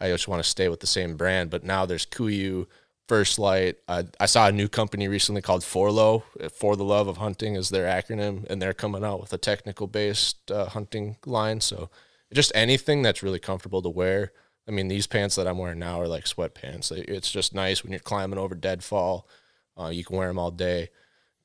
[0.00, 1.50] I just want to stay with the same brand.
[1.50, 2.66] But now there's Kuiu,
[3.08, 3.76] First Lite.
[3.88, 6.22] Uh, I saw a new company recently called Forloh.
[6.52, 9.86] For the Love of Hunting is their acronym, and they're coming out with a technical
[9.86, 11.60] based uh, hunting line.
[11.60, 11.90] So
[12.32, 14.32] just anything that's really comfortable to wear.
[14.66, 16.90] I mean, these pants that I'm wearing now are like sweatpants.
[16.90, 19.28] It's just nice when you're climbing over deadfall.
[19.78, 20.90] Uh, you can wear them all day.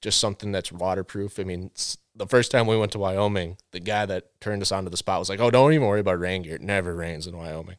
[0.02, 1.38] Just something that's waterproof.
[1.40, 1.72] I mean,
[2.20, 5.20] the first time we went to Wyoming, the guy that turned us onto the spot
[5.20, 6.56] was like, "Oh, don't even worry about rain gear.
[6.56, 7.78] It never rains in Wyoming."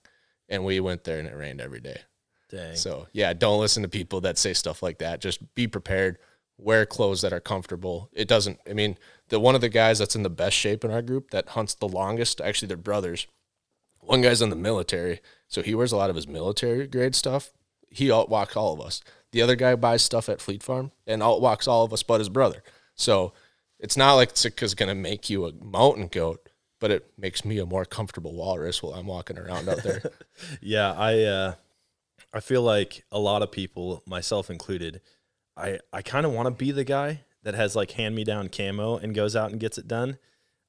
[0.48, 2.00] And we went there and it rained every day.
[2.48, 2.74] Dang.
[2.74, 5.20] So yeah, don't listen to people that say stuff like that.
[5.20, 6.18] Just be prepared.
[6.56, 8.10] Wear clothes that are comfortable.
[8.12, 8.58] It doesn't.
[8.68, 8.98] I mean,
[9.28, 11.74] the one of the guys that's in the best shape in our group that hunts
[11.74, 12.40] the longest.
[12.40, 13.26] Actually, they're brothers.
[14.00, 17.52] One guy's in the military, so he wears a lot of his military grade stuff.
[17.90, 19.02] He outwalks all of us.
[19.32, 22.30] The other guy buys stuff at Fleet Farm and outwalks all of us, but his
[22.30, 22.62] brother.
[22.94, 23.32] So
[23.82, 27.58] it's not like Sitka's going to make you a mountain goat, but it makes me
[27.58, 30.02] a more comfortable walrus while I'm walking around out there.
[30.60, 31.54] yeah, I uh,
[32.32, 35.00] I feel like a lot of people, myself included,
[35.56, 38.48] I I kind of want to be the guy that has like hand me down
[38.48, 40.18] camo and goes out and gets it done.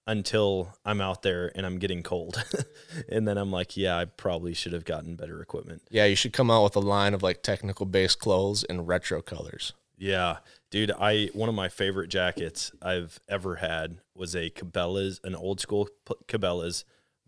[0.07, 2.43] until I'm out there and I'm getting cold.
[3.09, 5.83] and then I'm like, yeah, I probably should have gotten better equipment.
[5.89, 9.21] Yeah, you should come out with a line of like technical based clothes and retro
[9.21, 9.73] colors.
[9.97, 10.37] Yeah,
[10.71, 15.59] dude, I one of my favorite jackets I've ever had was a Cabela's, an old
[15.59, 15.87] school
[16.27, 16.83] Cabela's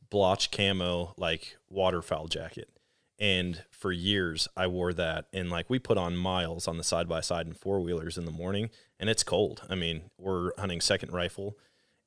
[0.09, 2.69] blotch camo like waterfowl jacket.
[3.19, 7.07] And for years I wore that and like we put on miles on the side
[7.07, 8.69] by side and four wheelers in the morning
[8.99, 9.61] and it's cold.
[9.69, 11.57] I mean, we're hunting second rifle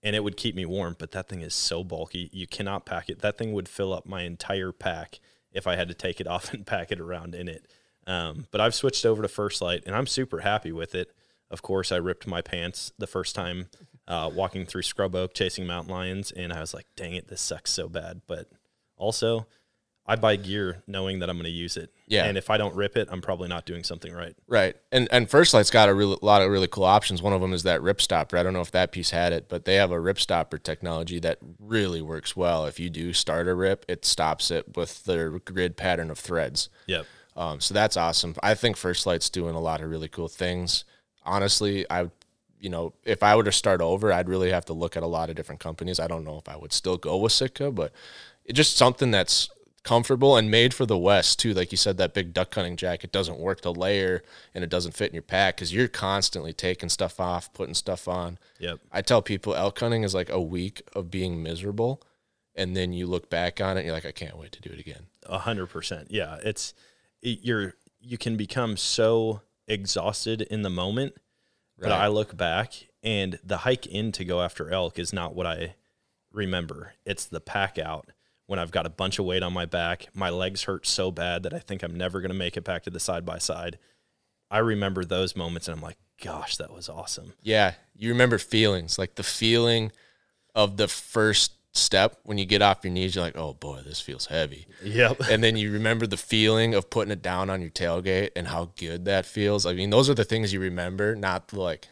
[0.02, 2.28] and it would keep me warm, but that thing is so bulky.
[2.32, 3.20] You cannot pack it.
[3.20, 5.20] That thing would fill up my entire pack
[5.52, 7.66] if I had to take it off and pack it around in it.
[8.06, 11.12] Um, but I've switched over to First Lite and I'm super happy with it.
[11.50, 13.68] Of course, I ripped my pants the first time
[14.08, 17.40] uh, walking through Scrub Oak chasing mountain lions, and I was like, dang it, this
[17.40, 18.22] sucks so bad.
[18.26, 18.48] But
[18.96, 19.46] also,
[20.08, 21.92] I buy gear knowing that I'm going to use it.
[22.06, 22.24] Yeah.
[22.24, 24.36] And if I don't rip it, I'm probably not doing something right.
[24.46, 24.76] Right.
[24.92, 27.22] And and First Lite's got a really, lot of really cool options.
[27.22, 28.36] One of them is that rip stopper.
[28.36, 31.18] I don't know if that piece had it, but they have a rip stopper technology
[31.20, 32.66] that really works well.
[32.66, 36.68] If you do start a rip, it stops it with their grid pattern of threads.
[36.86, 37.06] Yep.
[37.36, 38.34] Um, so that's awesome.
[38.42, 40.84] I think First Lite's doing a lot of really cool things.
[41.26, 42.10] Honestly, I
[42.58, 45.06] you know, if I were to start over, I'd really have to look at a
[45.06, 46.00] lot of different companies.
[46.00, 47.92] I don't know if I would still go with Sitka, but
[48.44, 49.50] it's just something that's
[49.82, 51.54] comfortable and made for the West too.
[51.54, 54.22] Like you said, that big duck hunting jacket doesn't work to layer
[54.52, 58.08] and it doesn't fit in your pack because you're constantly taking stuff off, putting stuff
[58.08, 58.38] on.
[58.58, 58.80] Yep.
[58.90, 62.02] I tell people elk hunting is like a week of being miserable,
[62.56, 64.70] and then you look back on it, and you're like, I can't wait to do
[64.70, 65.06] it again.
[65.24, 66.08] A hundred percent.
[66.10, 66.38] Yeah.
[66.42, 66.74] It's,
[67.22, 71.14] it, you're, you can become so exhausted in the moment.
[71.78, 75.46] But I look back and the hike in to go after elk is not what
[75.46, 75.74] I
[76.32, 76.94] remember.
[77.04, 78.08] It's the pack out
[78.46, 80.08] when I've got a bunch of weight on my back.
[80.14, 82.84] My legs hurt so bad that I think I'm never going to make it back
[82.84, 83.78] to the side by side.
[84.50, 87.34] I remember those moments and I'm like, gosh, that was awesome.
[87.42, 89.92] Yeah, you remember feelings like the feeling
[90.54, 93.14] of the first step when you get off your knees.
[93.14, 94.66] You're like, oh boy, this feels heavy.
[94.82, 95.20] Yep.
[95.30, 98.72] and then you remember the feeling of putting it down on your tailgate and how
[98.78, 99.66] good that feels.
[99.66, 101.88] I mean, those are the things you remember, not like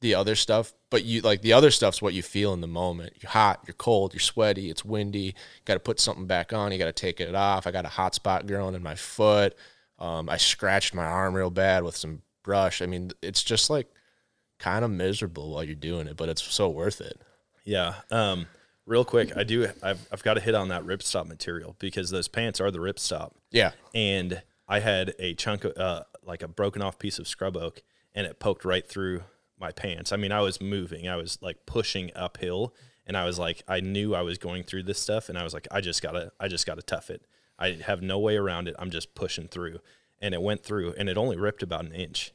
[0.00, 0.72] the other stuff.
[0.90, 3.14] But you like the other stuff's what you feel in the moment.
[3.22, 5.20] You're hot, you're cold, you're sweaty, it's windy.
[5.20, 5.32] You
[5.64, 6.70] got to put something back on.
[6.70, 7.66] You got to take it off.
[7.66, 9.56] I got a hot spot growing in my foot.
[9.98, 12.82] Um, I scratched my arm real bad with some brush.
[12.82, 13.86] I mean, it's just like
[14.58, 17.18] kind of miserable while you're doing it, but it's so worth it.
[17.64, 17.94] Yeah.
[18.10, 18.46] Um,
[18.92, 19.68] real quick, I do.
[19.82, 23.32] I've, I've got to hit on that ripstop material because those pants are the ripstop.
[23.50, 23.72] Yeah.
[23.94, 27.82] And I had a chunk of uh, like a broken off piece of scrub oak,
[28.14, 29.22] and it poked right through
[29.58, 30.12] my pants.
[30.12, 31.08] I mean, I was moving.
[31.08, 32.74] I was like pushing uphill,
[33.06, 35.54] and I was like, I knew I was going through this stuff, and I was
[35.54, 37.24] like, I just gotta, I just gotta tough it.
[37.58, 38.74] I have no way around it.
[38.78, 39.78] I'm just pushing through,
[40.20, 42.32] and it went through, and it only ripped about an inch.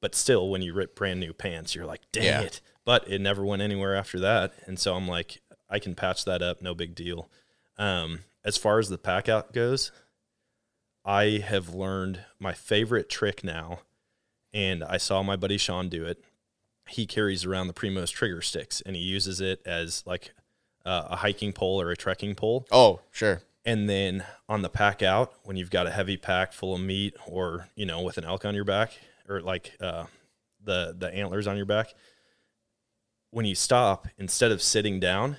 [0.00, 2.40] But still, when you rip brand new pants, you're like, dang Yeah.
[2.42, 2.60] it.
[2.84, 4.54] But it never went anywhere after that.
[4.66, 7.28] And so I'm like, I can patch that up, no big deal.
[7.76, 9.92] Um, as far as the pack out goes,
[11.04, 13.80] I have learned my favorite trick now,
[14.52, 16.22] and I saw my buddy Sean do it.
[16.88, 20.32] He carries around the Primos trigger sticks, and he uses it as like
[20.84, 22.66] uh, a hiking pole or a trekking pole.
[22.70, 23.42] Oh, sure.
[23.64, 27.14] And then on the pack out, when you've got a heavy pack full of meat,
[27.26, 28.92] or you know, with an elk on your back,
[29.28, 30.06] or like uh,
[30.64, 31.92] the the antlers on your back,
[33.30, 35.36] when you stop, instead of sitting down,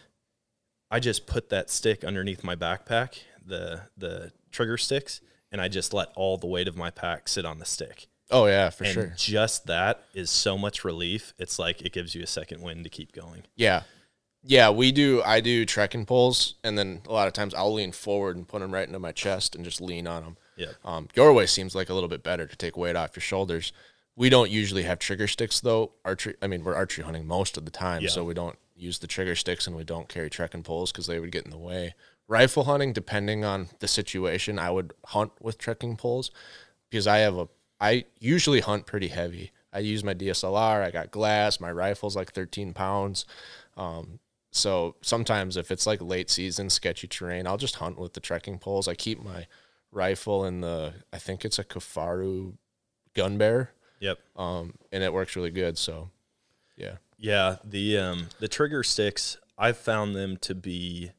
[0.91, 5.21] I just put that stick underneath my backpack, the the trigger sticks,
[5.51, 8.07] and I just let all the weight of my pack sit on the stick.
[8.31, 9.13] Oh yeah, for and sure.
[9.17, 11.33] just that is so much relief.
[11.37, 13.43] It's like it gives you a second wind to keep going.
[13.55, 13.83] Yeah.
[14.41, 15.21] Yeah, we do.
[15.25, 18.61] I do trekking poles, and then a lot of times I'll lean forward and put
[18.61, 20.37] them right into my chest and just lean on them.
[20.55, 20.71] Yeah.
[20.85, 23.73] Um, your way seems like a little bit better to take weight off your shoulders.
[24.15, 25.91] We don't usually have trigger sticks though.
[26.05, 26.35] Archery.
[26.41, 28.09] I mean, we're archery hunting most of the time, Yeah.
[28.09, 31.19] so we don't use the trigger sticks and we don't carry trekking poles because they
[31.19, 31.93] would get in the way.
[32.27, 36.31] Rifle hunting, depending on the situation, I would hunt with trekking poles
[36.89, 37.47] because I have a.
[37.81, 39.51] I usually hunt pretty heavy.
[39.71, 40.83] I use my DSLR.
[40.83, 41.59] I got glass.
[41.59, 43.25] My rifle's like 13 pounds.
[43.77, 44.19] Um,
[44.51, 48.57] so sometimes if it's like late season, sketchy terrain, I'll just hunt with the trekking
[48.59, 48.87] poles.
[48.87, 49.47] I keep my
[49.91, 52.53] rifle in the, I think it's a Kifaru
[53.15, 54.19] gun bear, Yep.
[54.35, 55.77] um, and it works really good.
[55.77, 56.09] So,
[56.75, 56.95] yeah.
[57.19, 61.11] Yeah, the um the trigger sticks, I've found them to be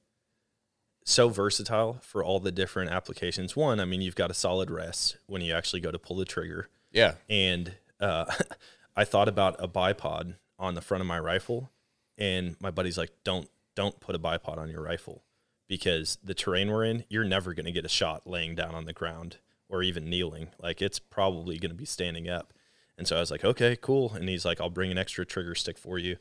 [1.05, 3.55] so versatile for all the different applications.
[3.55, 6.25] One, I mean, you've got a solid rest when you actually go to pull the
[6.25, 6.69] trigger.
[6.93, 7.15] Yeah.
[7.29, 8.27] And uh,
[8.97, 11.71] I thought about a bipod on the front of my rifle,
[12.17, 15.23] and my buddy's like, "Don't don't put a bipod on your rifle
[15.69, 18.87] because the terrain we're in, you're never going to get a shot laying down on
[18.87, 19.37] the ground
[19.69, 20.49] or even kneeling.
[20.61, 22.53] Like it's probably going to be standing up."
[23.01, 25.55] And so I was like, "Okay, cool." And he's like, "I'll bring an extra trigger
[25.55, 26.19] stick for you."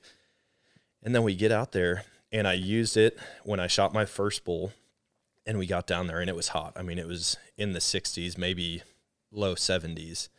[1.04, 4.46] And then we get out there, and I used it when I shot my first
[4.46, 4.72] bull,
[5.46, 6.72] and we got down there, and it was hot.
[6.78, 8.82] I mean, it was in the 60s, maybe
[9.30, 10.30] low 70s,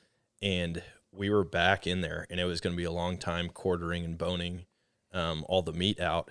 [0.41, 0.83] and
[1.13, 4.07] we were back in there, and it was going to be a long time quartering
[4.07, 4.65] and boning
[5.13, 6.31] um, all the meat out.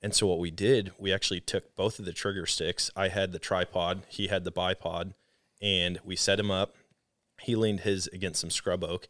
[0.00, 2.92] And so what we did, we actually took both of the trigger sticks.
[2.94, 5.14] I had the tripod, he had the bipod,
[5.60, 6.76] and we set him up.
[7.40, 9.08] He leaned his against some scrub oak,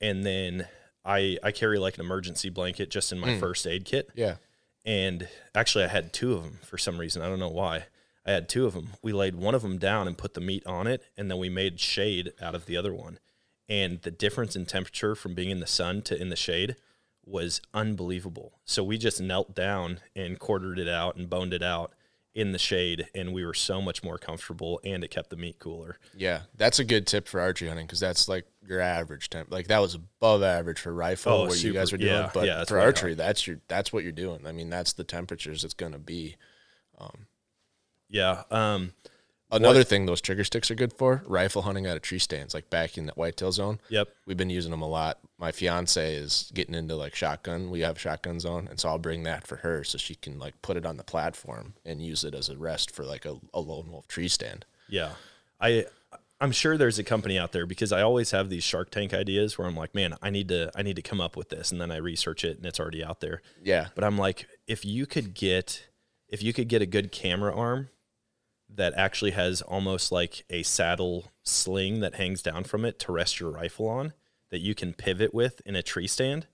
[0.00, 0.68] and then
[1.04, 3.40] I I carry like an emergency blanket just in my Mm.
[3.40, 4.10] first aid kit.
[4.14, 4.36] Yeah.
[4.84, 7.20] And actually, I had two of them for some reason.
[7.22, 7.86] I don't know why.
[8.24, 8.90] I had two of them.
[9.02, 11.48] We laid one of them down and put the meat on it, and then we
[11.48, 13.18] made shade out of the other one.
[13.68, 16.76] And the difference in temperature from being in the sun to in the shade
[17.24, 18.58] was unbelievable.
[18.64, 21.92] So we just knelt down and quartered it out and boned it out
[22.38, 25.58] in the shade, and we were so much more comfortable, and it kept the meat
[25.58, 25.98] cooler.
[26.16, 29.50] Yeah, that's a good tip for archery hunting because that's like your average temp.
[29.50, 32.30] Like that was above average for rifle Oh, what you guys super- were doing, yeah,
[32.32, 34.46] but yeah, for archery, that's your that's what you're doing.
[34.46, 36.36] I mean, that's the temperatures it's gonna be.
[38.10, 38.44] Yeah.
[38.50, 38.92] Um,
[39.50, 42.52] Another What- thing those trigger sticks are good for rifle hunting out of tree stands,
[42.52, 43.80] like back in the whitetail zone.
[43.88, 44.08] yep.
[44.26, 45.18] We've been using them a lot.
[45.38, 47.70] My fiance is getting into like shotgun.
[47.70, 50.38] We have a shotgun zone, and so I'll bring that for her so she can
[50.38, 53.36] like put it on the platform and use it as a rest for like a,
[53.54, 54.66] a lone wolf tree stand.
[54.88, 55.12] Yeah.
[55.60, 55.86] I
[56.40, 59.58] I'm sure there's a company out there because I always have these Shark Tank ideas
[59.58, 61.80] where I'm like, man, I need to I need to come up with this and
[61.80, 63.42] then I research it and it's already out there.
[63.62, 65.88] Yeah, But I'm like, if you could get
[66.28, 67.88] if you could get a good camera arm
[68.68, 73.40] that actually has almost like a saddle sling that hangs down from it to rest
[73.40, 74.12] your rifle on
[74.50, 76.46] that you can pivot with in a tree stand,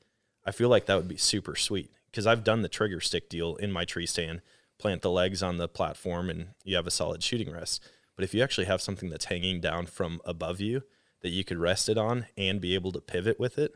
[0.45, 3.57] I feel like that would be super sweet because I've done the trigger stick deal
[3.57, 4.43] in my tree stand,
[4.79, 7.83] plant the legs on the platform and you have a solid shooting rest.
[8.17, 10.83] But if you actually have something that's hanging down from above you
[11.23, 13.75] that you could rest it on and be able to pivot with it,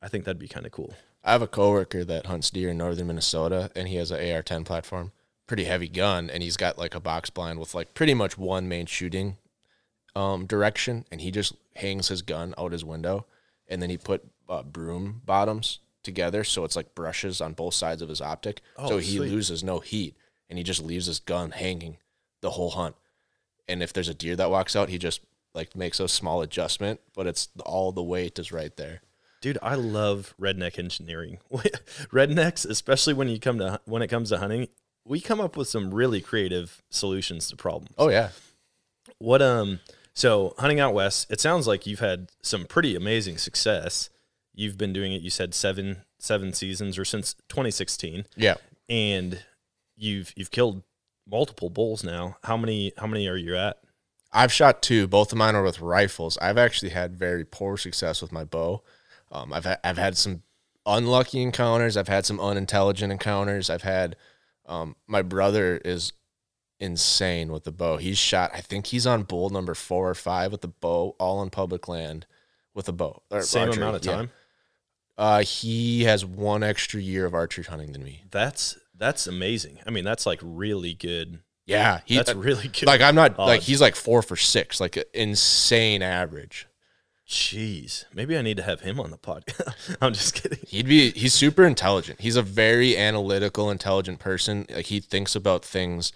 [0.00, 0.94] I think that'd be kind of cool.
[1.24, 4.66] I have a coworker that hunts deer in northern Minnesota, and he has an AR-10
[4.66, 5.12] platform,
[5.46, 8.68] pretty heavy gun, and he's got like a box blind with like pretty much one
[8.68, 9.36] main shooting
[10.16, 13.26] um, direction, and he just hangs his gun out his window,
[13.68, 18.02] and then he put uh, broom bottoms together, so it's like brushes on both sides
[18.02, 19.30] of his optic, Oh, so he sweet.
[19.30, 20.16] loses no heat,
[20.48, 21.96] and he just leaves his gun hanging
[22.42, 22.94] the whole hunt.
[23.66, 25.20] And if there's a deer that walks out, he just
[25.54, 29.00] like makes a small adjustment, but it's all the weight is right there.
[29.40, 31.38] Dude, I love redneck engineering.
[32.12, 34.68] Rednecks, especially when you come to when it comes to hunting,
[35.04, 37.94] we come up with some really creative solutions to problems.
[37.98, 38.30] Oh yeah,
[39.18, 39.80] What um
[40.14, 44.10] so hunting out west, it sounds like you've had some pretty amazing success.
[44.54, 48.54] You've been doing it, you said 7 7 seasons or since 2016 yeah.
[48.88, 49.42] and
[49.96, 50.82] you've you've killed
[51.28, 52.36] multiple bulls now.
[52.44, 53.78] How many how many are you at?
[54.32, 55.06] I've shot two.
[55.06, 56.36] Both of mine are with rifles.
[56.38, 58.82] I've actually had very poor success with my bow.
[59.30, 60.42] Um, I've had, I've had some
[60.84, 61.96] unlucky encounters.
[61.96, 63.70] I've had some unintelligent encounters.
[63.70, 64.16] I've had
[64.66, 66.12] um, my brother is
[66.80, 67.96] insane with the bow.
[67.96, 68.50] He's shot.
[68.54, 71.88] I think he's on bull number four or five with the bow, all on public
[71.88, 72.26] land
[72.74, 73.22] with a bow.
[73.40, 74.12] Same archery, amount of yeah.
[74.12, 74.30] time?
[75.16, 78.24] Uh, he has one extra year of archery hunting than me.
[78.30, 79.78] That's that's amazing.
[79.86, 81.40] I mean, that's like really good.
[81.66, 82.86] Yeah, he, that's really good.
[82.86, 86.66] like I'm not like he's like four for six, like an insane average.
[87.34, 89.96] Jeez, maybe I need to have him on the podcast.
[90.00, 90.60] I'm just kidding.
[90.68, 92.20] He'd be he's super intelligent.
[92.20, 94.66] He's a very analytical, intelligent person.
[94.70, 96.12] Like he thinks about things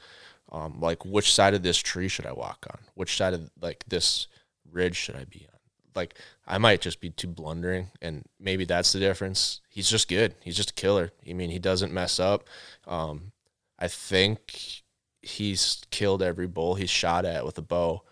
[0.53, 2.79] um, like which side of this tree should I walk on?
[2.95, 4.29] Which side of like this
[4.71, 5.59] ridge should I be on?
[5.97, 6.15] Like
[6.47, 9.61] I might just be too blundering and maybe that's the difference.
[9.69, 10.37] He's just good.
[10.45, 11.11] He's just a killer.
[11.29, 12.45] I mean, he doesn't mess up.
[12.87, 13.33] Um,
[13.77, 14.85] I think
[15.21, 18.05] he's killed every bull he's shot at with a bow.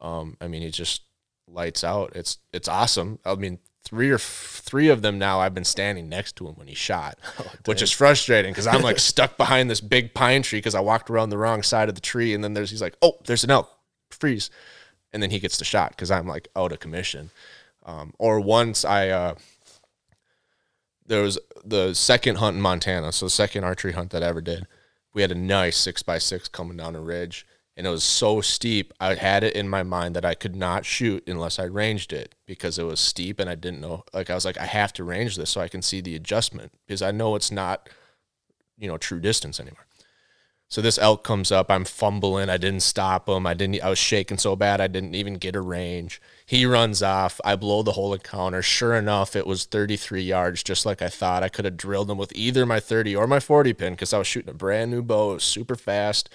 [0.00, 1.02] Um, I mean, he just
[1.46, 2.12] lights out.
[2.14, 3.18] It's it's awesome.
[3.24, 5.40] I mean, three or f- three of them now.
[5.40, 7.18] I've been standing next to him when he shot,
[7.66, 11.10] which is frustrating because I'm like stuck behind this big pine tree because I walked
[11.10, 13.50] around the wrong side of the tree, and then there's he's like, oh, there's an
[13.50, 13.70] elk,
[14.10, 14.50] freeze,
[15.12, 17.30] and then he gets the shot because I'm like out of commission.
[17.84, 19.34] Um, or once I uh,
[21.06, 24.40] there was the second hunt in Montana, so the second archery hunt that I ever
[24.40, 24.66] did.
[25.14, 28.40] We had a nice six by six coming down a ridge, and it was so
[28.40, 28.92] steep.
[29.00, 32.34] I had it in my mind that I could not shoot unless I ranged it
[32.46, 34.04] because it was steep, and I didn't know.
[34.12, 36.72] Like I was like, I have to range this so I can see the adjustment
[36.86, 37.88] because I know it's not,
[38.78, 39.86] you know, true distance anymore.
[40.72, 41.70] So this elk comes up.
[41.70, 42.48] I'm fumbling.
[42.48, 43.46] I didn't stop him.
[43.46, 43.82] I didn't.
[43.82, 46.18] I was shaking so bad I didn't even get a range.
[46.46, 47.42] He runs off.
[47.44, 48.62] I blow the whole encounter.
[48.62, 51.42] Sure enough, it was 33 yards, just like I thought.
[51.42, 54.18] I could have drilled him with either my 30 or my 40 pin because I
[54.18, 55.32] was shooting a brand new bow.
[55.32, 56.30] It was super fast.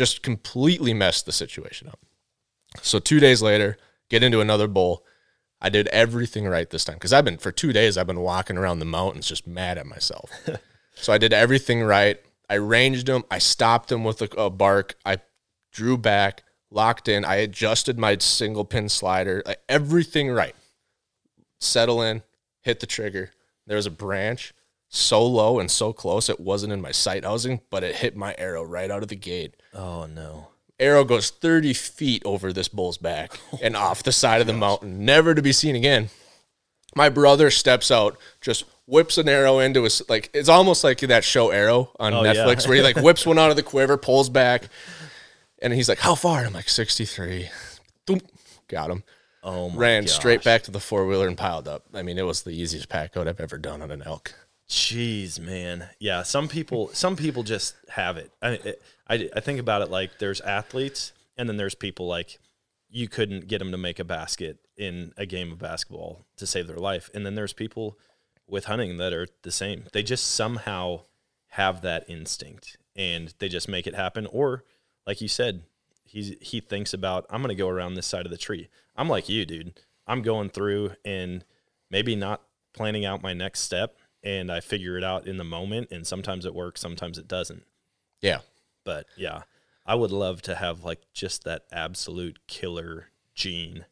[0.00, 2.00] Just completely messed the situation up.
[2.80, 3.76] So two days later,
[4.08, 5.04] get into another bowl.
[5.60, 7.98] I did everything right this time because I've been for two days.
[7.98, 10.30] I've been walking around the mountains just mad at myself.
[10.94, 12.18] so I did everything right.
[12.48, 13.24] I ranged him.
[13.30, 14.96] I stopped him with a, a bark.
[15.04, 15.18] I
[15.70, 17.26] drew back, locked in.
[17.26, 20.56] I adjusted my single pin slider, like everything right.
[21.60, 22.22] Settle in,
[22.62, 23.32] hit the trigger.
[23.66, 24.54] There was a branch
[24.92, 28.34] so low and so close it wasn't in my sight housing, but it hit my
[28.36, 29.54] arrow right out of the gate.
[29.72, 30.48] Oh no.
[30.78, 34.52] Arrow goes 30 feet over this bull's back oh and off the side of the
[34.52, 36.10] mountain, never to be seen again.
[36.96, 41.22] My brother steps out, just whips an arrow into his like it's almost like that
[41.22, 42.34] show Arrow on Oh, yeah.
[42.34, 44.64] Netflix where he like whips one out of the quiver, pulls back,
[45.62, 47.48] and he's like, "How far?" I'm like, "63."
[48.06, 48.20] Doom.
[48.66, 49.04] Got him.
[49.44, 50.12] Oh my Ran gosh.
[50.14, 51.84] straight back to the four wheeler and piled up.
[51.94, 54.34] I mean, it was the easiest pack out I've ever done on an elk.
[54.70, 55.88] Jeez, man.
[55.98, 58.30] Yeah, some people some people just have it.
[58.40, 58.76] I,
[59.08, 62.38] I I think about it like there's athletes and then there's people like
[62.88, 66.68] you couldn't get them to make a basket in a game of basketball to save
[66.68, 67.10] their life.
[67.12, 67.98] And then there's people
[68.46, 69.84] with hunting that are the same.
[69.92, 71.02] They just somehow
[71.48, 74.62] have that instinct and they just make it happen or
[75.04, 75.64] like you said,
[76.04, 78.68] he's he thinks about I'm going to go around this side of the tree.
[78.94, 79.80] I'm like you, dude.
[80.06, 81.44] I'm going through and
[81.90, 82.42] maybe not
[82.72, 86.44] planning out my next step and I figure it out in the moment and sometimes
[86.44, 87.64] it works, sometimes it doesn't.
[88.20, 88.40] Yeah.
[88.84, 89.42] But yeah,
[89.86, 93.86] I would love to have like just that absolute killer gene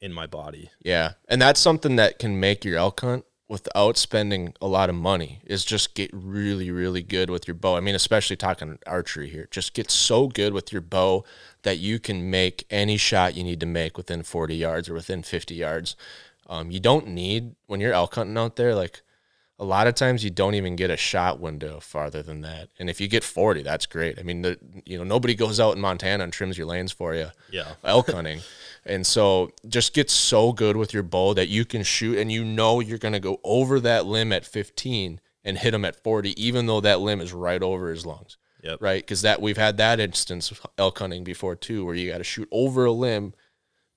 [0.00, 0.70] in my body.
[0.80, 1.12] Yeah.
[1.28, 5.40] And that's something that can make your elk hunt without spending a lot of money
[5.44, 7.76] is just get really, really good with your bow.
[7.76, 9.48] I mean, especially talking archery here.
[9.50, 11.24] Just get so good with your bow
[11.62, 15.22] that you can make any shot you need to make within 40 yards or within
[15.22, 15.94] 50 yards.
[16.48, 19.02] Um, you don't need, when you're elk hunting out there, like
[19.58, 22.70] a lot of times you don't even get a shot window farther than that.
[22.78, 24.18] And if you get 40, that's great.
[24.18, 27.14] I mean, the, you know, nobody goes out in Montana and trims your lanes for
[27.14, 27.74] you Yeah.
[27.84, 28.40] elk hunting.
[28.84, 32.44] And so just get so good with your bow that you can shoot and you
[32.44, 36.42] know you're going to go over that limb at 15 and hit him at 40,
[36.42, 38.36] even though that limb is right over his lungs.
[38.62, 38.78] Yep.
[38.80, 39.02] Right.
[39.02, 42.24] Because that we've had that instance of elk hunting before too, where you got to
[42.24, 43.34] shoot over a limb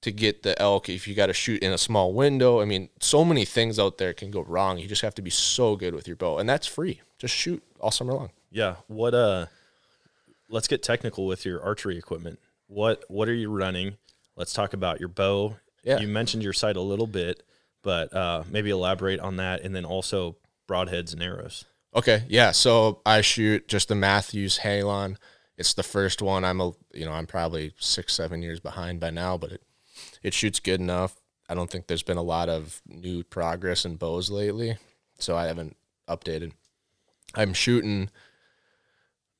[0.07, 0.87] to get the elk.
[0.87, 3.97] If you got to shoot in a small window, I mean, so many things out
[3.97, 4.77] there can go wrong.
[4.77, 7.01] You just have to be so good with your bow, and that's free.
[7.19, 8.29] Just shoot all summer long.
[8.49, 8.75] Yeah.
[8.87, 9.47] What uh
[10.49, 12.39] let's get technical with your archery equipment.
[12.67, 13.97] What what are you running?
[14.35, 15.57] Let's talk about your bow.
[15.83, 15.99] Yeah.
[15.99, 17.43] You mentioned your sight a little bit,
[17.83, 20.37] but uh maybe elaborate on that and then also
[20.69, 21.65] broadheads and arrows.
[21.93, 22.51] Okay, yeah.
[22.51, 25.17] So I shoot just the Mathews Halon.
[25.57, 26.45] It's the first one.
[26.45, 29.61] I'm a you know I'm probably six seven years behind by now, but it
[30.23, 31.15] it shoots good enough.
[31.49, 34.77] I don't think there's been a lot of new progress in bows lately,
[35.17, 35.77] so I haven't
[36.09, 36.51] updated.
[37.35, 38.09] I'm shooting.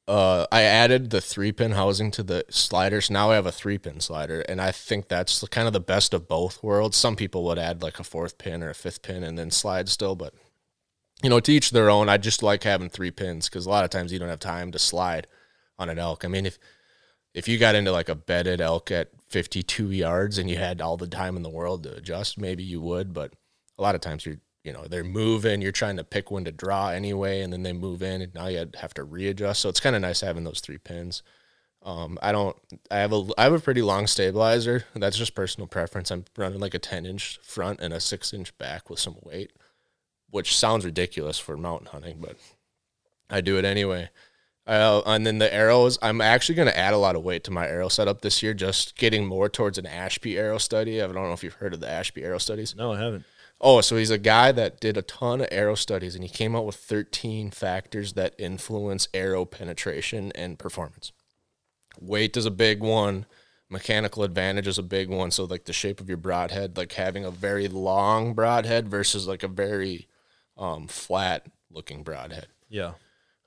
[0.07, 3.09] Uh, I added the three pin housing to the sliders.
[3.09, 6.13] Now I have a three pin slider, and I think that's kind of the best
[6.13, 6.95] of both worlds.
[6.95, 9.89] Some people would add like a fourth pin or a fifth pin and then slide
[9.89, 10.33] still, but
[11.21, 12.09] you know, to each their own.
[12.09, 14.71] I just like having three pins because a lot of times you don't have time
[14.71, 15.27] to slide
[15.79, 16.23] on an elk.
[16.23, 16.57] I mean, if
[17.37, 20.97] if you got into like a bedded elk at 52 yards and you had all
[20.97, 23.13] the time in the world to adjust, maybe you would.
[23.13, 23.33] But
[23.77, 25.61] a lot of times you're, you know, they're moving.
[25.61, 28.47] You're trying to pick when to draw anyway, and then they move in, and now
[28.47, 29.61] you have to readjust.
[29.61, 31.23] So it's kind of nice having those three pins.
[31.83, 32.57] Um, I don't.
[32.89, 33.27] I have a.
[33.37, 34.85] I have a pretty long stabilizer.
[34.95, 36.11] That's just personal preference.
[36.11, 39.51] I'm running like a 10 inch front and a six inch back with some weight
[40.29, 42.37] which sounds ridiculous for mountain hunting, but
[43.29, 44.09] I do it anyway.
[44.67, 47.51] Uh, and then the arrows, I'm actually going to add a lot of weight to
[47.51, 51.01] my arrow setup this year, just getting more towards an Ashby arrow study.
[51.01, 52.75] I don't know if you've heard of the Ashby arrow studies.
[52.75, 53.23] No, I haven't.
[53.61, 56.53] Oh, so he's a guy that did a ton of arrow studies, and he came
[56.53, 61.13] out with 13 factors that influence arrow penetration and performance.
[61.99, 63.25] Weight is a big one.
[63.69, 65.31] Mechanical advantage is a big one.
[65.31, 69.43] So, like the shape of your broadhead, like having a very long broadhead versus like
[69.43, 70.07] a very
[70.57, 72.47] um, flat looking broadhead.
[72.69, 72.93] Yeah.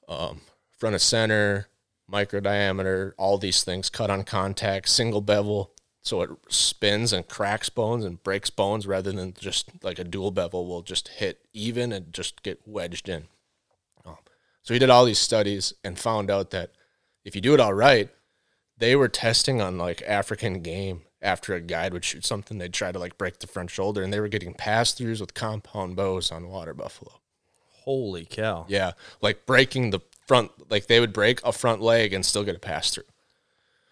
[0.09, 0.41] Um,
[0.81, 1.69] front of center,
[2.09, 5.73] micro diameter, all these things cut on contact, single bevel.
[6.03, 10.31] So it spins and cracks bones and breaks bones rather than just like a dual
[10.31, 13.29] bevel will just hit even and just get wedged in.
[14.07, 14.17] Um,
[14.63, 16.73] so he did all these studies and found out that
[17.25, 18.09] if you do it all right,
[18.79, 22.93] they were testing on like African game after a guide would shoot something, they'd try
[22.93, 26.31] to like break the front shoulder and they were getting pass throughs with compound bows
[26.31, 27.21] on water buffalo.
[27.85, 28.67] Holy cow.
[28.69, 30.01] Yeah, like breaking the
[30.31, 33.03] front, like they would break a front leg and still get a pass through.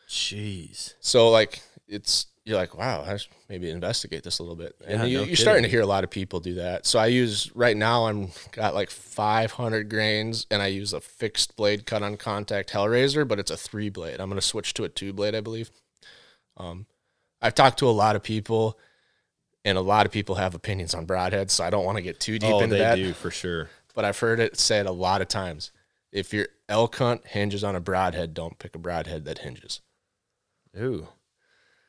[0.09, 0.95] Jeez.
[1.01, 4.77] So like it's you're like, wow, I should maybe investigate this a little bit.
[4.87, 6.87] And Yeah, you, no you're starting to hear a lot of people do that.
[6.87, 11.57] So I use right now I'm got like 500 grains and I use a fixed
[11.57, 14.21] blade cut on contact Hellrazor, but it's a three blade.
[14.21, 15.73] I'm gonna switch to a two blade, I believe.
[16.57, 16.87] Um,
[17.43, 18.79] I've talked to a lot of people,
[19.65, 22.21] and a lot of people have opinions on broadheads, so I don't want to get
[22.21, 22.95] too deep oh, into they that.
[22.95, 23.71] do for sure.
[23.97, 25.73] but I've heard it said a lot of times.
[26.19, 29.81] If your elk hunt hinges on a broadhead, don't pick a broadhead that hinges.
[30.77, 31.09] Ooh,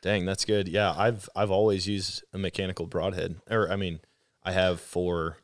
[0.01, 0.67] dang, that's good.
[0.67, 3.99] Yeah, I've I've always used a mechanical broadhead, or I mean,
[4.43, 5.38] I have for,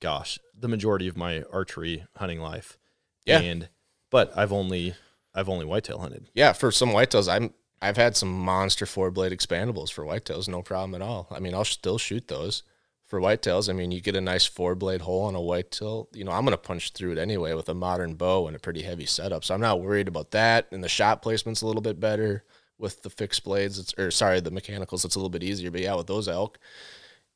[0.00, 2.78] gosh, the majority of my archery hunting life.
[3.24, 3.40] Yeah.
[3.40, 3.68] and
[4.10, 4.94] but I've only
[5.34, 6.28] I've only whitetail hunted.
[6.34, 10.62] Yeah, for some whitetails, I'm I've had some monster four blade expandables for whitetails, no
[10.62, 11.26] problem at all.
[11.30, 12.62] I mean, I'll still shoot those
[13.06, 13.68] for whitetails.
[13.68, 16.08] I mean, you get a nice four blade hole on a whitetail.
[16.12, 18.82] You know, I'm gonna punch through it anyway with a modern bow and a pretty
[18.82, 20.66] heavy setup, so I'm not worried about that.
[20.72, 22.44] And the shot placement's a little bit better
[22.78, 23.78] with the fixed blades.
[23.78, 25.04] It's or sorry, the mechanicals.
[25.04, 26.58] It's a little bit easier, but yeah, with those elk,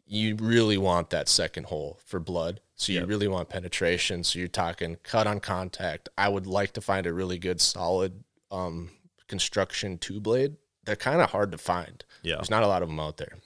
[0.07, 2.61] you really want that second hole for blood.
[2.77, 3.09] So you Yep.
[3.09, 4.25] really want penetration.
[4.25, 6.09] So you're talking cut on contact.
[6.17, 8.91] I would like to find a really good solid um,
[9.27, 10.57] construction two blade.
[10.85, 12.03] They're kind of hard to find.
[12.23, 13.37] Yeah, There's not a lot of them out there.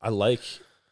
[0.00, 0.40] I like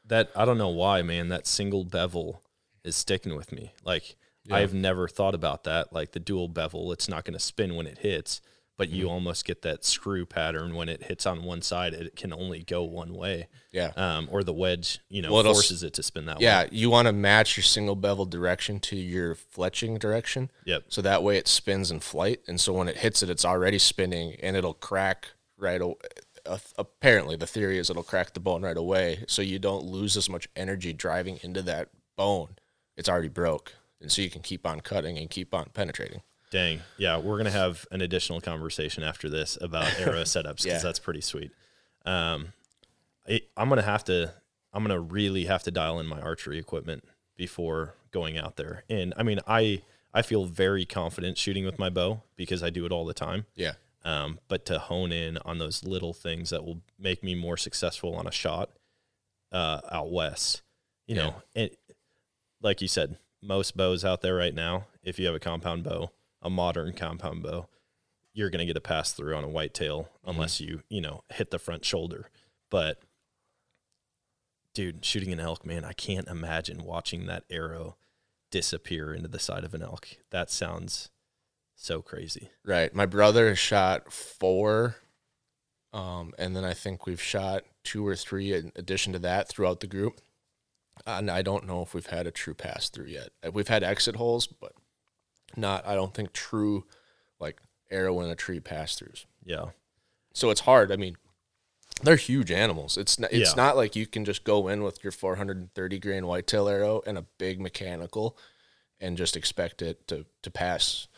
[0.08, 0.30] that.
[0.36, 1.28] I don't know why, man.
[1.28, 2.42] That single bevel
[2.84, 3.72] is sticking with me.
[3.84, 4.56] Like Yeah.
[4.56, 5.92] I've never thought about that.
[5.92, 8.40] Like the dual bevel, it's not going to spin when it hits,
[8.78, 8.96] but Mm-hmm.
[8.96, 11.94] you almost get that screw pattern when it hits on one side.
[11.94, 13.48] It can only go one way.
[13.72, 13.92] Yeah.
[13.96, 16.68] Um, or the wedge, you know, Well, forces it to spin that Yeah, way.
[16.70, 16.78] Yeah.
[16.78, 20.50] You want to match your single bevel direction to your fletching direction.
[20.66, 20.84] Yep.
[20.90, 23.78] So that way it spins in flight, and so when it hits it, it's already
[23.78, 25.28] spinning, and it'll crack
[25.58, 25.96] right away.
[26.48, 30.16] Uh, apparently, the theory is it'll crack the bone right away, so you don't lose
[30.16, 32.56] as much energy driving into that bone.
[32.96, 36.22] It's already broke, and so you can keep on cutting and keep on penetrating.
[36.50, 36.80] Dang.
[36.96, 40.78] Yeah, we're gonna have an additional conversation after this about arrow setups because Yeah.
[40.78, 41.50] that's pretty sweet.
[42.04, 42.52] Um,
[43.28, 44.32] I, I'm gonna have to.
[44.72, 47.04] I'm gonna really have to dial in my archery equipment
[47.36, 48.84] before going out there.
[48.88, 49.82] And I mean, I
[50.14, 53.46] I feel very confident shooting with my bow because I do it all the time.
[53.54, 53.72] Yeah.
[54.06, 58.14] Um, but to hone in on those little things that will make me more successful
[58.14, 58.70] on a shot
[59.50, 60.62] uh, out west,
[61.08, 61.70] you know, and
[62.62, 66.12] like you said, most bows out there right now, if you have a compound bow,
[66.40, 67.66] a modern compound bow,
[68.32, 71.50] you're going to get a pass through on a whitetail unless you, you know, hit
[71.50, 72.30] the front shoulder.
[72.70, 73.02] But
[74.72, 77.96] dude, shooting an elk, man, I can't imagine watching that arrow
[78.52, 80.06] disappear into the side of an elk.
[80.30, 81.10] That sounds
[81.76, 82.50] so crazy.
[82.64, 82.92] Right.
[82.94, 84.96] My brother has shot four,
[85.92, 89.80] um, and then I think we've shot two or three in addition to that throughout
[89.80, 90.20] the group.
[91.06, 93.28] And I don't know if we've had a true pass through yet.
[93.46, 94.72] Uh, We've had exit holes, but
[95.56, 95.86] not.
[95.86, 96.86] I don't think true,
[97.38, 97.60] like
[97.90, 99.26] arrow in a tree pass throughs.
[99.44, 99.66] Yeah.
[100.32, 100.90] So it's hard.
[100.90, 101.16] I mean,
[102.02, 102.96] they're huge animals.
[102.96, 103.62] It's not, it's Yeah.
[103.62, 107.26] not like you can just go in with your 430 grain whitetail arrow and a
[107.38, 108.36] big mechanical
[108.98, 111.08] and just expect it to to pass.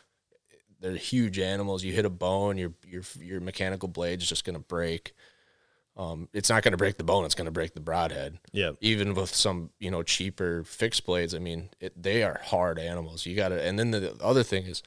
[0.81, 1.83] They're huge animals.
[1.85, 5.13] You hit a bone, your your your mechanical blade's just going to break.
[5.97, 7.25] Um, it's not going to break the bone.
[7.25, 8.39] It's going to break the broadhead.
[8.53, 8.73] Yeah.
[8.81, 13.27] Even with some you know cheaper fixed blades, I mean, it, they are hard animals.
[13.27, 13.61] You got to.
[13.61, 14.83] And then the other thing is,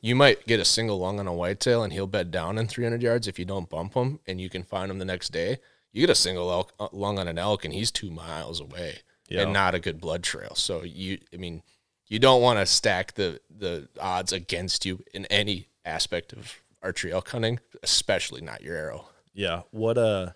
[0.00, 3.02] you might get a single lung on a whitetail and he'll bed down in 300
[3.02, 5.58] yards if you don't bump him and you can find him the next day.
[5.92, 8.98] You get a single elk, uh, lung on an elk and he's two miles away
[9.28, 9.42] Yeah.
[9.42, 10.54] and not a good blood trail.
[10.54, 11.62] So you, I mean,
[12.08, 17.12] you don't want to stack the the odds against you in any aspect of archery
[17.12, 19.08] elk hunting, especially not your arrow.
[19.34, 19.62] Yeah.
[19.70, 20.30] What uh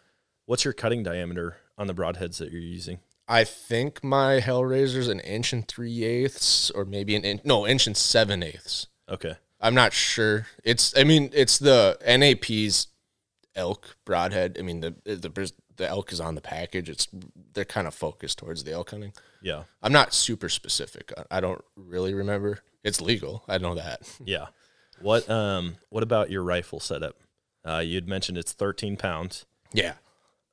[0.46, 3.00] what's your cutting diameter on the broadheads that you're using?
[3.28, 7.86] I think my Hellrazor's an inch and three eighths, or maybe an inch, no inch
[7.86, 8.88] and seven eighths.
[9.08, 9.34] Okay.
[9.60, 10.46] I'm not sure.
[10.64, 12.88] It's I mean it's the NAP's
[13.54, 14.56] elk broadhead.
[14.58, 16.88] I mean the the the elk is on the package.
[16.88, 17.08] It's
[17.54, 19.12] they're kind of focused towards the elk hunting.
[19.43, 19.64] Yeah.
[19.82, 21.12] I'm not super specific.
[21.30, 22.61] I- don't really remember.
[22.84, 23.45] It's legal.
[23.49, 24.03] I know that.
[24.24, 24.47] Yeah.
[25.01, 27.16] What um what about your rifle setup?
[27.64, 29.47] Uh you'd mentioned it's 13 pounds.
[29.72, 29.95] Yeah.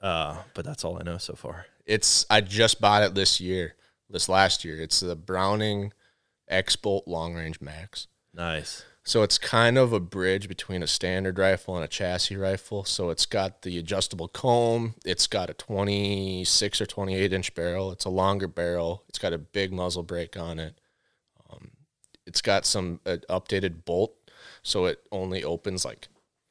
[0.02, 1.66] Uh, but that's all I know so far.
[1.86, 3.76] It's I just bought it this year,
[4.10, 4.80] this last year.
[4.82, 5.92] It's the Browning
[6.48, 8.08] X Bolt Long Range Max.
[8.34, 8.86] Nice.
[9.08, 12.84] So it's kind of a bridge between a standard rifle and a chassis rifle.
[12.84, 14.96] So it's got the adjustable comb.
[15.06, 17.94] It's got a 26 or 28 inch barrel.
[17.94, 19.06] It's a longer barrel.
[19.08, 20.82] It's got a big muzzle brake on it.
[21.50, 21.72] Um,
[22.26, 24.14] it's got some uh, updated bolt,
[24.62, 26.10] so it only opens like,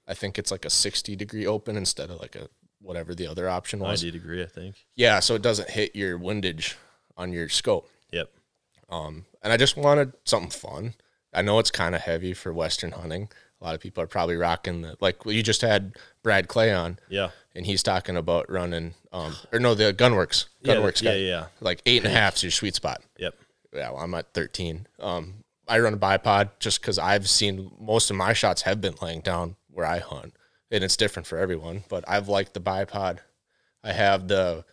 [0.08, 2.48] I think it's like a 60 degree open instead of like a
[2.80, 4.02] whatever the other option was.
[4.02, 4.86] 90 degree, I think.
[4.94, 6.74] Yeah, so it doesn't hit your windage
[7.18, 7.90] on your scope.
[8.12, 8.30] Yep.
[8.88, 10.94] Um, and I just wanted something fun.
[11.36, 13.28] I know it's kind of heavy for Western hunting.
[13.60, 16.98] A lot of people are probably rocking the like you just had Brad Clay on,
[17.08, 17.30] Yeah.
[17.54, 21.46] and he's talking about running, um, or no, the Gunwerks, Yeah, Gunwerks yeah, guy, yeah.
[21.60, 23.02] like eight and a half is your sweet spot.
[23.18, 23.34] Yep.
[23.72, 24.86] Yeah, well, I'm at 13.
[25.00, 28.94] Um, I run a bipod just because I've seen most of my shots have been
[29.02, 30.34] laying down where I hunt,
[30.70, 31.84] and it's different for everyone.
[31.88, 33.18] But I've liked the bipod.
[33.82, 34.64] I have the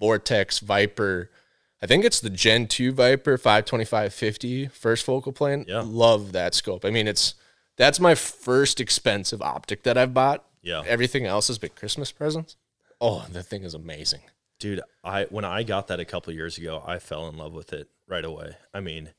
[0.00, 1.30] Vortex Viper.
[1.84, 5.66] I think it's the Gen 2 Viper 52550 first focal plane.
[5.68, 5.82] Yeah.
[5.84, 6.82] Love that scope.
[6.82, 7.34] I mean, it's
[7.76, 10.46] that's my first expensive optic that I've bought.
[10.62, 10.82] Yeah.
[10.86, 12.56] Everything else has been Christmas presents.
[13.02, 14.20] Oh, the thing is amazing.
[14.58, 17.74] Dude, I when I got that a couple years ago, I fell in love with
[17.74, 18.56] it right away.
[18.72, 19.12] I mean,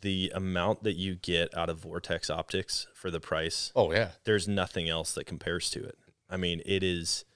[0.00, 4.12] the amount that you get out of Vortex optics for the price, Oh yeah.
[4.24, 5.98] there's nothing else that compares to it.
[6.30, 7.26] I mean, it is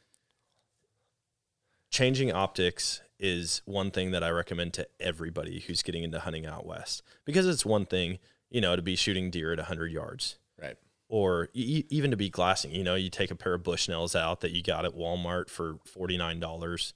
[1.90, 6.66] changing optics is one thing that I recommend to everybody who's getting into hunting out
[6.66, 8.18] west because it's one thing,
[8.50, 10.76] you know, to be shooting deer at 100 yards Right.
[11.08, 12.72] or e- even to be glassing.
[12.74, 15.78] You know, you take a pair of Bushnells out that you got at Walmart for
[15.86, 16.92] forty nine dollars,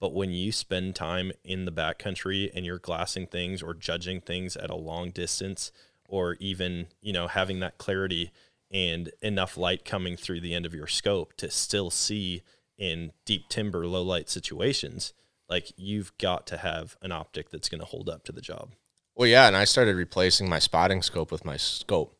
[0.00, 4.56] but when you spend time in the backcountry and you're glassing things or judging things
[4.56, 5.72] at a long distance,
[6.08, 8.30] or even you know having that clarity
[8.70, 12.42] and enough light coming through the end of your scope to still see
[12.76, 15.12] in deep timber, low light situations,
[15.48, 18.72] like you've got to have an optic that's going to hold up to the job.
[19.14, 22.16] Well, yeah, and I started replacing my spotting scope with my scope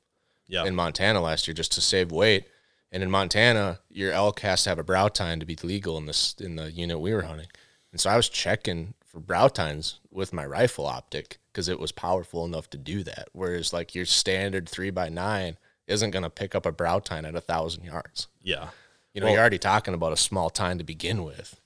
[0.47, 2.47] Yeah, in Montana last year just to save weight.
[2.93, 6.07] And in Montana, your elk has to have a brow tine to be legal in
[6.07, 7.49] this in the unit we were hunting.
[7.91, 11.91] And so I was checking for brow tines with my rifle optic because it was
[11.93, 13.29] powerful enough to do that.
[13.33, 15.57] Whereas like your standard three by nine
[15.89, 18.29] isn't going to pick up a brow tine at a thousand yards.
[18.43, 18.69] yeah.
[19.13, 21.61] You know, Well- you're already talking about a small tine to begin with.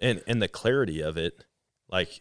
[0.00, 1.44] And and the clarity of it
[1.88, 2.20] like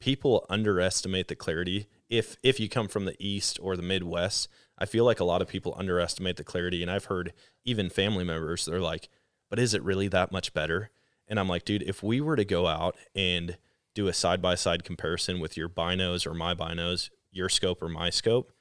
[0.00, 1.86] people underestimate the clarity.
[2.08, 5.40] If if you come from the east or the midwest i feel like a lot
[5.40, 6.82] of people underestimate the clarity.
[6.82, 7.32] And i've heard
[7.64, 9.08] even family members they're like
[9.50, 10.90] but is it really that much better?
[11.28, 13.56] And i'm like dude if we were to go out and
[13.94, 17.88] do a side by side comparison with your binos or my binos your scope or
[17.88, 18.52] my scope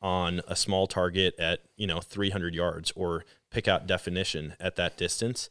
[0.00, 4.96] on a small target at you know 300 yards or pick out definition at that
[4.96, 5.48] distance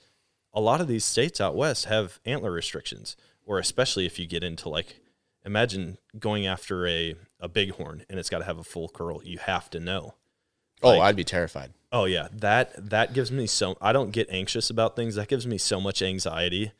[0.53, 4.43] a lot of these states out west have antler restrictions or especially if you get
[4.43, 4.99] into like
[5.45, 9.37] imagine going after a, a bighorn and it's got to have a full curl you
[9.39, 10.15] have to know
[10.83, 11.71] Oh, Like- I'd be terrified.
[11.91, 15.45] oh yeah that that gives me so i don't get anxious about things that gives
[15.45, 16.71] me so much anxiety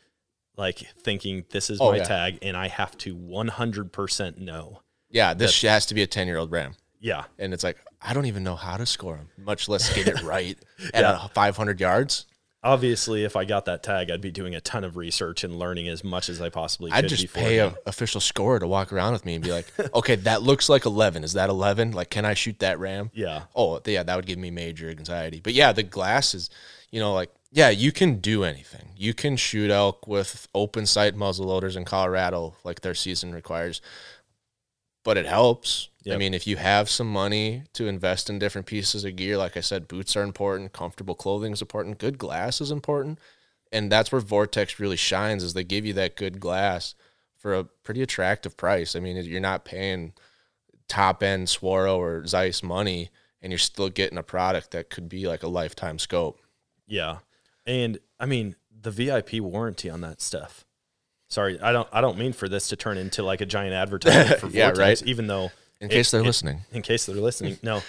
[0.58, 2.04] like thinking this is Oh, my yeah.
[2.04, 6.38] tag and i have to 100% know Yeah, this has to be a 10 year
[6.38, 6.74] old ram.
[7.00, 10.08] yeah And it's like, I don't even know how to score him, much less get
[10.08, 10.58] it right
[10.94, 11.12] at Yeah.
[11.12, 12.26] uh 500 yards.
[12.64, 15.88] Obviously if i got that tag i'd be doing a ton of research and learning
[15.88, 19.14] as much as i possibly could I'd just pay an official scorer to walk around
[19.14, 21.24] with me and be like, okay, that looks like 11.
[21.24, 21.92] Is that 11?
[21.92, 23.10] Like, can I shoot that ram?
[23.14, 25.40] yeah Oh, yeah, that would give me major anxiety.
[25.42, 26.50] But yeah, the glass is,
[26.92, 28.90] you know, like, yeah, you can do anything.
[28.96, 33.82] You can shoot elk with open sight muzzle loaders in Colorado, like their season requires.
[35.04, 35.90] But it helps.
[36.10, 39.56] I mean, if you have some money to invest in different pieces of gear, like
[39.56, 43.20] I said, boots are important, comfortable clothing is important, good glass is important.
[43.72, 46.96] And that's where Vortex really shines is they give you that good glass
[47.38, 48.96] for a pretty attractive price.
[48.96, 50.14] I mean, you're not paying
[50.88, 53.10] top end Swaro or Zeiss money
[53.42, 56.40] and you're still getting a product that could be like a lifetime scope.
[56.88, 57.20] Yeah.
[57.66, 60.66] And I mean, the VIP warranty on that stuff.
[61.30, 64.40] Sorry, I don't I don't mean for this to turn into like a giant advertisement
[64.42, 65.08] for Yeah, Vortex, right.
[65.08, 65.52] even though
[65.82, 66.62] In it- case they're it- listening.
[66.72, 67.58] In case they're listening.
[67.62, 67.82] No.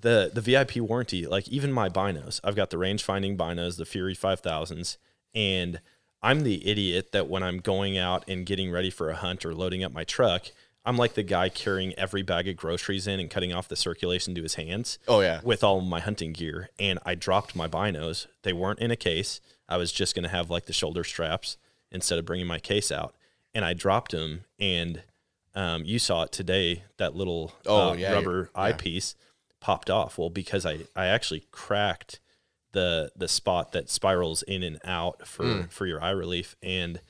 [0.00, 3.84] The the VIP warranty, like even my binos, I've got the range finding binos, the
[3.84, 4.96] Fury 5000s,
[5.34, 5.80] and
[6.22, 9.54] I'm the idiot that when I'm going out and getting ready for a hunt or
[9.54, 10.46] loading up my truck,
[10.84, 14.34] I'm like the guy carrying every bag of groceries in and cutting off the circulation
[14.34, 15.40] to his hands Oh yeah.
[15.44, 18.26] with all my hunting gear and I dropped my binos.
[18.42, 19.40] They weren't in a case.
[19.68, 21.56] I was just going to have like the shoulder straps
[21.92, 23.14] instead of bringing my case out.
[23.54, 25.02] And I dropped them and
[25.54, 28.60] um, you saw it today, that little Oh, uh, yeah, rubber yeah.
[28.62, 29.14] eyepiece
[29.60, 30.18] popped off.
[30.18, 32.20] Well, because I, I actually cracked
[32.72, 35.70] the the spot that spirals in and out for, Mm.
[35.70, 36.56] for your eye relief.
[36.62, 37.00] And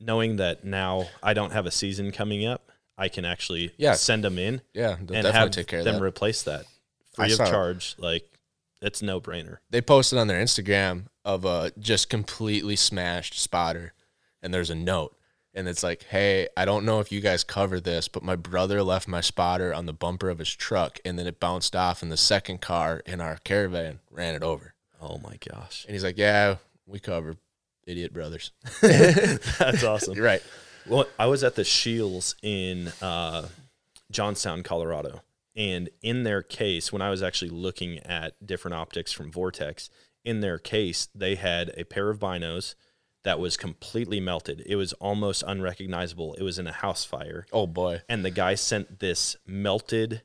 [0.00, 3.94] knowing that now I don't have a season coming up, I can actually Yeah.
[3.94, 6.02] send them in Yeah, and have take care of them that.
[6.02, 6.66] replace that
[7.16, 7.50] I free of saw it.
[7.50, 7.94] charge.
[7.98, 8.28] Like
[8.80, 9.58] it's no brainer.
[9.70, 13.94] they posted on their Instagram of a just completely smashed spotter,
[14.42, 15.16] and there's a note,
[15.54, 18.82] and it's like, "Hey, I don't know if you guys cover this, but my brother
[18.82, 22.10] left my spotter on the bumper of his truck, and then it bounced off, and
[22.10, 26.18] the second car in our caravan ran it over." Oh my gosh, And he's like,
[26.18, 27.36] "Yeah, we cover,
[27.86, 30.14] idiot brothers." that's awesome.
[30.14, 30.42] You're right.
[30.86, 33.48] Well, I was at the Scheels in uh,
[34.10, 35.22] Johnstown, Colorado,
[35.54, 39.90] and in their case, when I was actually looking at different optics from Vortex,
[40.24, 42.74] in their case, they had a pair of binos
[43.24, 44.62] that was completely melted.
[44.66, 46.34] It was almost unrecognizable.
[46.34, 47.46] It was in a house fire.
[47.52, 48.02] Oh boy.
[48.08, 50.22] and the guy sent this melted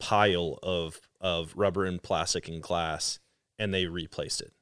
[0.00, 3.20] pile of of rubber and plastic and glass
[3.58, 4.52] and they replaced it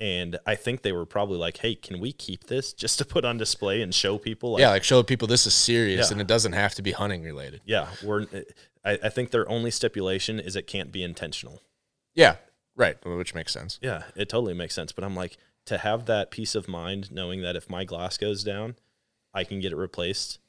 [0.00, 3.24] And I think they were probably like, "Hey, can we keep this just to put
[3.24, 6.12] on display and show people?" Like, yeah, like show people this is serious Yeah.
[6.14, 7.60] and it doesn't have to be hunting related.
[7.64, 8.26] yeah, we're.
[8.84, 11.62] I, I think their only stipulation is it can't be intentional.
[12.14, 12.36] Yeah,
[12.76, 13.78] right, which makes sense.
[13.82, 14.90] Yeah, it totally makes sense.
[14.90, 15.36] But I'm like,
[15.70, 18.74] to have that peace of mind, knowing that if my glass goes down,
[19.32, 20.40] I can get it replaced.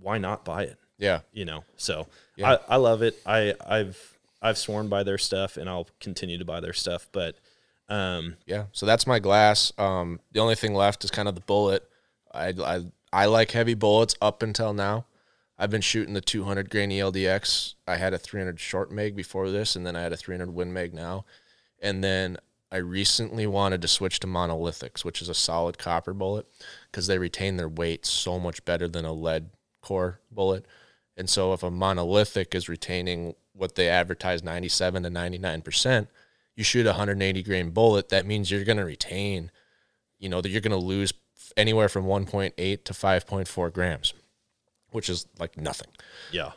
[0.00, 0.78] Why not buy it?
[0.96, 1.64] Yeah, You know.
[1.76, 2.58] So Yeah.
[2.68, 3.20] I, I love it.
[3.26, 7.08] I I've I've sworn by their stuff, and I'll continue to buy their stuff.
[7.10, 7.34] But
[7.88, 8.66] um, yeah.
[8.70, 9.72] So that's my glass.
[9.76, 11.88] Um, the only thing left is kind of the bullet.
[12.32, 15.06] I, I I like heavy bullets up until now.
[15.58, 17.74] I've been shooting the 200 grain ELDX.
[17.88, 20.72] I had a 300 short mag before this, and then I had a 300 win
[20.72, 21.24] mag now.
[21.82, 22.38] And then
[22.70, 26.46] I recently wanted to switch to monolithics, which is a solid copper bullet,
[26.90, 29.50] because they retain their weight so much better than a lead
[29.80, 30.66] core bullet.
[31.16, 36.08] And so if a monolithic is retaining what they advertise 97 to 99%,
[36.54, 39.50] you shoot a 180 grain bullet, that means you're going to retain,
[40.18, 41.12] you know, that you're going to lose
[41.56, 44.12] anywhere from 1.8 to 5.4 grams,
[44.90, 45.88] which is like nothing.
[46.30, 46.52] yeah,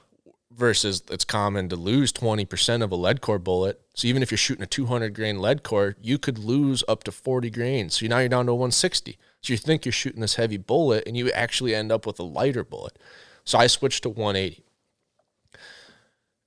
[0.55, 3.79] Versus it's common to lose 20% of a lead core bullet.
[3.95, 7.11] So even if you're shooting a 200 grain lead core, you could lose up to
[7.11, 7.99] 40 grains.
[7.99, 9.17] So now you're down to 160.
[9.41, 12.23] So you think you're shooting this heavy bullet and you actually end up with a
[12.23, 12.99] lighter bullet.
[13.43, 14.63] So I switched to 180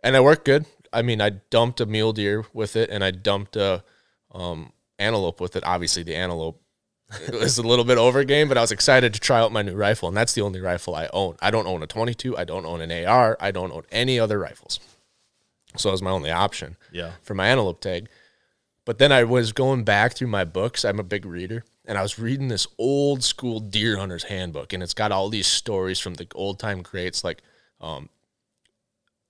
[0.05, 0.67] and it worked good.
[0.93, 3.83] I mean, I dumped a mule deer with it, and I dumped a
[4.31, 5.65] um, antelope with it.
[5.65, 6.63] Obviously, the antelope
[7.33, 9.75] was a little bit over game, but I was excited to try out my new
[9.75, 11.37] rifle, and that's the only rifle I own.
[11.41, 12.37] I don't own a 22.
[12.37, 13.37] I don't own an AR.
[13.41, 14.81] I don't own any other rifles.
[15.77, 18.09] So it was my only option yeah, for my antelope tag.
[18.85, 20.85] But then I was going back through my books.
[20.85, 21.65] I'm a big reader.
[21.87, 24.73] And I was reading this old school deer hunter's handbook.
[24.73, 27.43] And it's got all these stories from the old time greats like
[27.81, 28.09] um,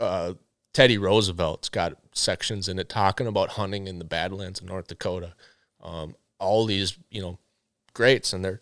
[0.01, 0.35] uh,
[0.73, 5.35] Teddy Roosevelt's got sections in it talking about hunting in the Badlands of North Dakota.
[5.83, 7.39] Um, all these, you know,
[7.95, 8.33] greats.
[8.33, 8.61] And they're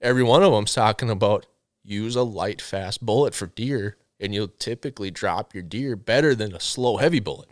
[0.00, 1.46] every one of them's talking about
[1.82, 3.96] use a light, fast bullet for deer.
[4.20, 7.48] And you'll typically drop your deer better than a slow, heavy bullet.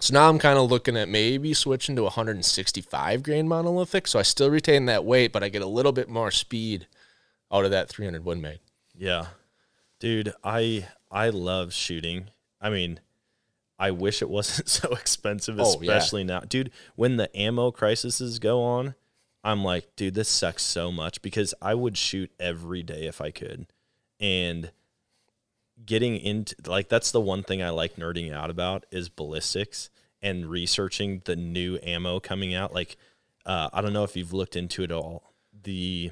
[0.00, 4.06] So now I'm kind of looking at maybe switching to 165 grain monolithic.
[4.06, 6.86] So I still retain that weight, but I get a little bit more speed
[7.52, 8.58] out of that 300 Win Mag.
[8.96, 9.26] yeah,
[9.98, 10.32] dude.
[10.44, 12.28] I I love shooting.
[12.60, 13.00] I mean,
[13.78, 15.92] I wish it wasn't so expensive, Oh, yeah.
[15.92, 16.70] especially now, dude.
[16.96, 18.94] When the ammo crises go on,
[19.44, 23.30] I'm like, dude, this sucks so much because I would shoot every day if I
[23.30, 23.66] could,
[24.20, 24.72] and
[25.86, 30.46] getting into like that's the one thing I like nerding out about is ballistics and
[30.50, 32.74] researching the new ammo coming out.
[32.74, 32.96] Like,
[33.46, 35.32] uh, I don't know if you've looked into it all.
[35.62, 36.10] The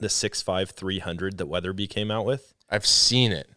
[0.00, 3.48] the six five three hundred that Weatherby came out with I've seen it.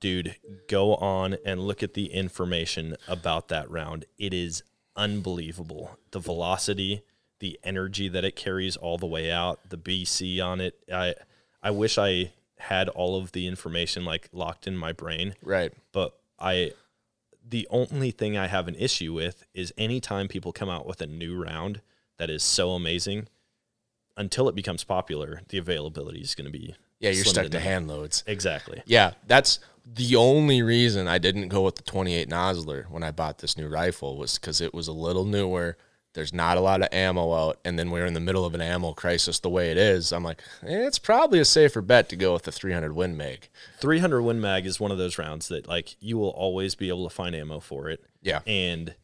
[0.00, 0.36] dude,
[0.68, 4.06] go on and look at the information about that round.
[4.18, 4.62] It is
[4.96, 5.98] unbelievable.
[6.10, 7.02] The velocity,
[7.38, 10.78] the energy that it carries all the way out, the BC on it.
[10.92, 11.14] I
[11.62, 15.72] I wish I had all of the information like locked in my brain, Right.
[15.92, 16.72] but I
[17.48, 21.06] the only thing I have an issue with is anytime people come out with a
[21.06, 21.80] new round
[22.18, 23.28] that is so amazing,
[24.16, 27.86] until it becomes popular, the availability is going to be Yeah, you're stuck to hand
[27.88, 28.24] loads.
[28.26, 28.82] Exactly.
[28.86, 33.38] Yeah, that's the only reason I didn't go with the 28 Nosler when I bought
[33.38, 35.76] this new rifle was because it was a little newer.
[36.16, 38.62] There's not a lot of ammo out, and then we're in the middle of an
[38.62, 40.12] ammo crisis the way it is.
[40.14, 43.50] I'm like, eh, it's probably a safer bet to go with the 300 Win Mag.
[43.80, 47.06] 300 Win Mag is one of those rounds that like you will always be able
[47.06, 48.02] to find ammo for it.
[48.22, 48.40] Yeah.
[48.46, 48.94] And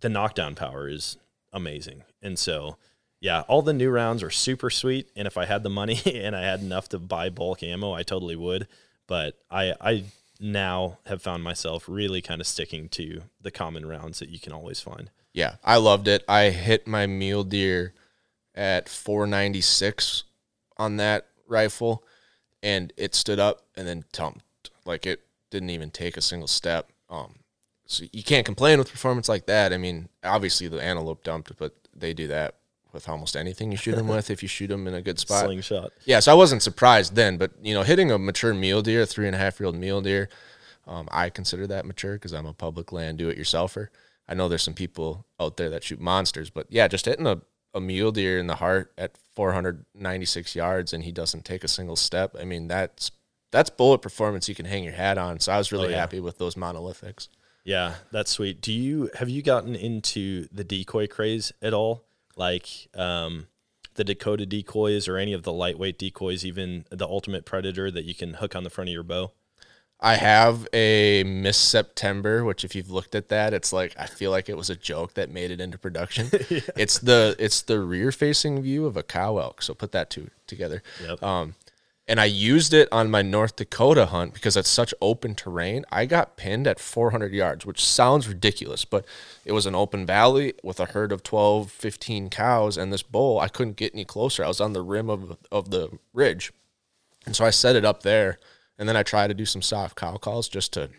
[0.00, 1.18] the knockdown power is
[1.52, 2.02] amazing.
[2.20, 2.78] And so,
[3.20, 5.08] yeah, all the new rounds are super sweet.
[5.14, 8.02] And if I had the money and I had enough to buy bulk ammo, I
[8.02, 8.66] totally would.
[9.06, 10.04] But I, I
[10.40, 14.52] now have found myself really kind of sticking to the common rounds that you can
[14.52, 15.10] always find.
[15.34, 16.24] Yeah, I loved it.
[16.28, 17.92] I hit my mule deer
[18.54, 20.24] at 496
[20.78, 22.04] on that rifle,
[22.62, 24.70] and it stood up and then tumped.
[24.86, 25.20] Like it
[25.50, 26.88] didn't even take a single step.
[27.10, 27.34] Um,
[27.86, 29.72] so you can't complain with performance like that.
[29.72, 32.54] I mean, obviously the antelope dumped, but they do that
[32.92, 35.46] with almost anything you shoot them with if you shoot them in a good spot.
[35.46, 35.92] Slingshot.
[36.04, 39.06] Yeah, so I wasn't surprised then, but you know, hitting a mature mule deer, a
[39.06, 40.28] three and a half year old mule deer,
[40.86, 43.88] um, I consider that mature because I'm a public land do it yourselfer.
[44.28, 47.40] I know there's some people out there that shoot monsters, but yeah, just hitting a,
[47.74, 51.96] a mule deer in the heart at 496 yards and he doesn't take a single
[51.96, 52.34] step.
[52.38, 53.10] I mean, that's
[53.50, 55.38] that's bullet performance you can hang your hat on.
[55.40, 55.96] So I was really Oh, yeah.
[56.00, 57.28] happy with those monolithics.
[57.64, 58.60] Yeah, that's sweet.
[58.60, 62.04] Do you have you gotten into the decoy craze at all?
[62.36, 63.46] Like um,
[63.94, 68.14] the Dakota decoys or any of the lightweight decoys, even the Ultimate Predator that you
[68.14, 69.30] can hook on the front of your bow?
[70.04, 74.30] I have a Miss September, which if you've looked at that, it's like I feel
[74.30, 76.30] like it was a joke that made it into production.
[76.76, 79.62] It's the it's the rear facing view of a cow elk.
[79.62, 80.82] So put that two together.
[81.02, 81.22] Yep.
[81.22, 81.54] Um,
[82.06, 85.86] and I used it on my North Dakota hunt because it's such open terrain.
[85.90, 89.06] I got pinned at 400 yards, which sounds ridiculous, but
[89.46, 93.40] it was an open valley with a herd of 12, 15 cows, and this bull,
[93.40, 94.44] I couldn't get any closer.
[94.44, 96.52] I was on the rim of, of the ridge.
[97.24, 98.38] And so I set it up there,
[98.78, 100.90] and then I tried to do some soft cow calls just to,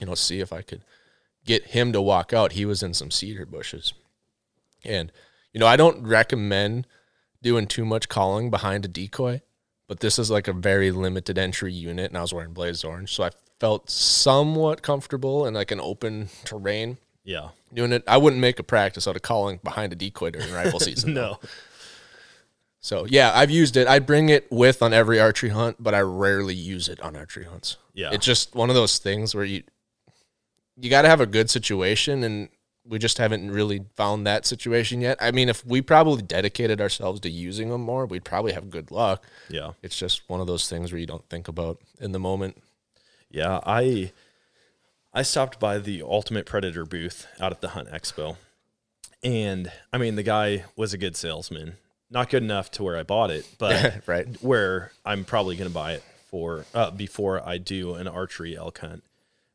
[0.00, 0.82] you know, see if I could
[1.44, 2.52] get him to walk out.
[2.52, 3.92] He was in some cedar bushes.
[4.84, 5.10] And,
[5.52, 6.86] you know, I don't recommend
[7.42, 9.40] doing too much calling behind a decoy
[9.88, 13.12] but this is like a very limited entry unit and I was wearing blaze orange.
[13.12, 17.48] So I felt somewhat comfortable in like an open terrain Yeah.
[17.74, 18.04] doing it.
[18.06, 21.14] I wouldn't make a practice out of calling behind a decoy during rifle season.
[21.14, 21.40] though.
[22.80, 23.86] So yeah, I've used it.
[23.86, 27.44] I bring it with on every archery hunt, but I rarely use it on archery
[27.44, 27.76] hunts.
[27.94, 28.10] Yeah.
[28.12, 29.62] It's just one of those things where you
[30.76, 32.48] you got to have a good situation and
[32.86, 35.18] we just haven't really found that situation yet.
[35.20, 38.90] I mean, if we probably dedicated ourselves to using them more, we'd probably have good
[38.90, 39.24] luck.
[39.48, 39.72] Yeah.
[39.82, 42.62] It's just one of those things where you don't think about in the moment.
[43.30, 44.12] Yeah, I
[45.12, 48.36] I stopped by the Ultimate Predator booth out at the Hunt Expo.
[49.22, 51.74] And I mean, the guy was a good salesman.
[52.10, 54.26] Not good enough to where I bought it, but Right.
[54.42, 58.78] where I'm probably going to buy it for uh, before I do an archery elk
[58.78, 59.04] hunt.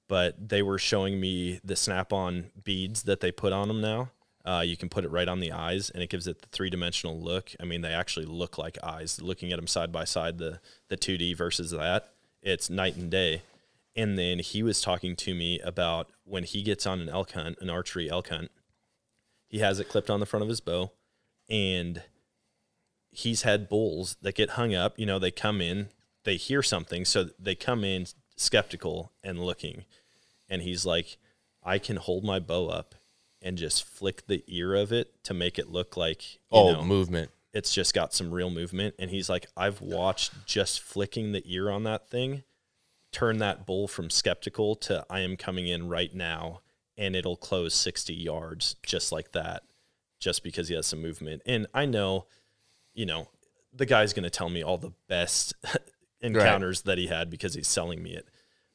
[0.07, 4.11] But they were showing me the snap-on beads that they put on them now.
[4.45, 7.19] Uh, you can put it right on the eyes, and it gives it the three-dimensional
[7.19, 7.51] look.
[7.59, 9.19] I mean, they actually look like eyes.
[9.19, 13.41] Looking at them side by side, the the 2D versus that, it's night and day.
[13.95, 17.57] And then he was talking to me about when he gets on an elk hunt,
[17.59, 18.51] an archery elk hunt,
[19.47, 20.91] he has it clipped on the front of his bow,
[21.49, 22.03] and
[23.15, 24.97] he's had bulls that get hung up.
[24.99, 25.89] You know, they come in,
[26.23, 28.05] they hear something, so they come in
[28.35, 29.85] skeptical and looking.
[30.49, 31.17] And he's like,
[31.63, 32.95] I can hold my bow up
[33.41, 36.83] and just flick the ear of it to make it look like, you Oh, know,
[36.83, 37.31] movement.
[37.53, 38.95] it's just got some real movement.
[38.99, 42.43] And he's like, I've watched just flicking the ear on that thing
[43.11, 46.59] turn that bull from skeptical to I am coming in right now
[46.97, 49.63] and it'll close 60 yards just like that,
[50.19, 51.41] just because he has some movement.
[51.45, 52.25] And I know,
[52.95, 53.27] you know,
[53.73, 55.53] the guy's going to tell me all the best
[56.21, 58.27] encounters that he had because he's selling me it.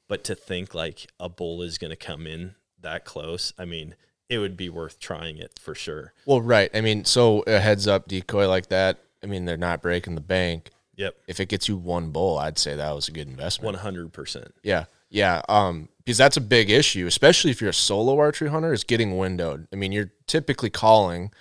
[0.06, 3.94] But to think like a bull is going to come in that close, I mean,
[4.28, 6.12] it would be worth trying it for sure.
[6.26, 6.70] Well, right.
[6.74, 10.20] I mean, so a heads up decoy like that, I mean, they're not breaking the
[10.20, 10.70] bank.
[10.96, 11.16] Yep.
[11.26, 13.76] If it gets you one bull, I'd say that was a good investment.
[13.76, 14.50] 100%.
[14.62, 14.84] Yeah.
[15.08, 15.42] Yeah.
[15.48, 19.16] Um, because that's a big issue, especially if you're a solo archery hunter, is getting
[19.16, 19.68] windowed.
[19.72, 21.32] I mean, you're typically calling.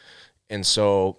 [0.49, 1.17] And so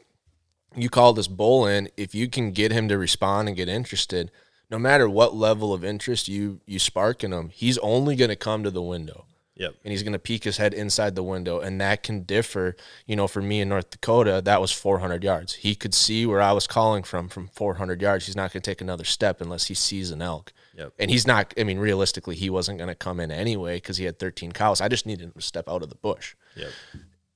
[0.76, 4.30] you call this bull in, if you can get him to respond and get interested,
[4.70, 8.36] no matter what level of interest you you spark in him, he's only going to
[8.36, 9.24] come to the window.
[9.56, 9.74] Yep.
[9.84, 12.76] and he's going to peek his head inside the window and that can differ.
[13.04, 15.56] You know for me in north dakota that was 400 yards.
[15.56, 18.24] He could see where i was calling from from 400 yards.
[18.24, 20.54] He's not going to take another step unless he sees an elk.
[20.78, 20.94] Yep.
[20.98, 24.06] and he's not i mean realistically he wasn't going to come in anyway because he
[24.06, 24.80] had 13 cows.
[24.80, 26.36] I just needed him to step out of the bush.
[26.56, 26.70] Yep.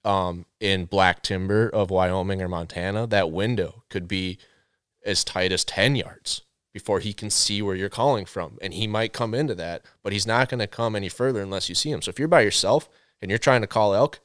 [0.04, 4.38] Um, in black timber of wyoming or montana that window could be
[5.04, 6.42] as tight as 10 yards
[6.72, 8.58] before he can see where you're calling from.
[8.60, 11.68] And he might come into that, but he's not going to come any further unless
[11.68, 12.02] you see him.
[12.02, 12.88] So if you're by yourself
[13.22, 14.20] and you're trying to call elk,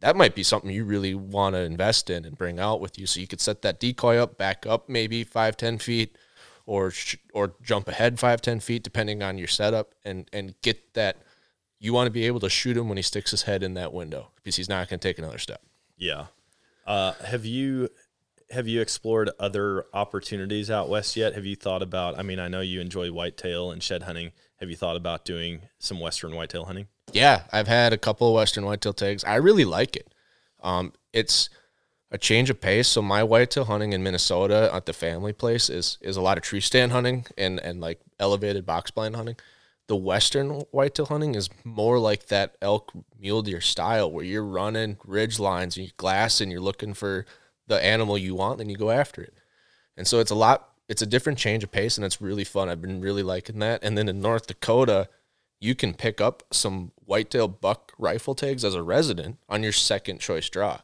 [0.00, 3.06] that might be something you really want to invest in and bring out with you.
[3.06, 6.16] So you could set that decoy up, back up maybe five, 10 feet,
[6.68, 10.94] or sh- or jump ahead five, 10 feet, depending on your setup, and and get
[10.94, 11.16] that.
[11.80, 13.92] You want to be able to shoot him when he sticks his head in that
[13.92, 15.62] window because he's not going to take another step.
[15.96, 16.26] Yeah.
[16.86, 17.90] Uh, have you
[18.50, 21.34] have you explored other opportunities out west yet?
[21.34, 22.18] Have you thought about?
[22.18, 24.32] I mean, I know you enjoy whitetail and shed hunting.
[24.56, 26.88] Have you thought about doing some western whitetail hunting?
[27.12, 29.24] Yeah, I've had a couple of Western whitetail tags.
[29.24, 30.12] I really like it.
[30.62, 31.48] Um, it's
[32.10, 32.88] a change of pace.
[32.88, 36.44] So my whitetail hunting in Minnesota at the family place is is a lot of
[36.44, 39.36] tree stand hunting and and like elevated box blind hunting.
[39.88, 44.98] The Western whitetail hunting is more like that elk mule deer style where you're running
[45.04, 47.26] ridge lines and you glass and you're looking for
[47.66, 49.34] the animal you want, then you go after it.
[49.96, 52.68] And so it's a lot it's a different change of pace and it's really fun.
[52.68, 53.82] I've been really liking that.
[53.82, 55.08] And then in North Dakota,
[55.60, 60.20] you can pick up some whitetail buck rifle tags as a resident on your second
[60.20, 60.80] choice draw.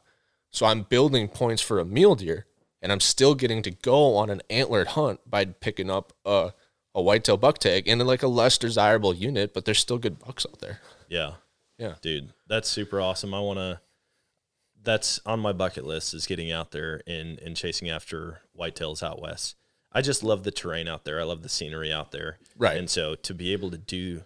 [0.50, 2.46] So I'm building points for a mule deer
[2.82, 6.52] and I'm still getting to go on an antlered hunt by picking up a,
[6.94, 10.46] a whitetail buck tag and like a less desirable unit, but there's still good bucks
[10.48, 10.80] out there.
[11.08, 11.32] Yeah.
[11.78, 11.94] Yeah.
[12.00, 13.34] Dude, that's super awesome.
[13.34, 13.80] I want to
[14.82, 19.20] that's on my bucket list is getting out there and and chasing after whitetails out
[19.20, 19.56] west.
[19.92, 21.20] I just love the terrain out there.
[21.20, 22.38] I love the scenery out there.
[22.56, 22.76] Right.
[22.76, 24.22] And so to be able to do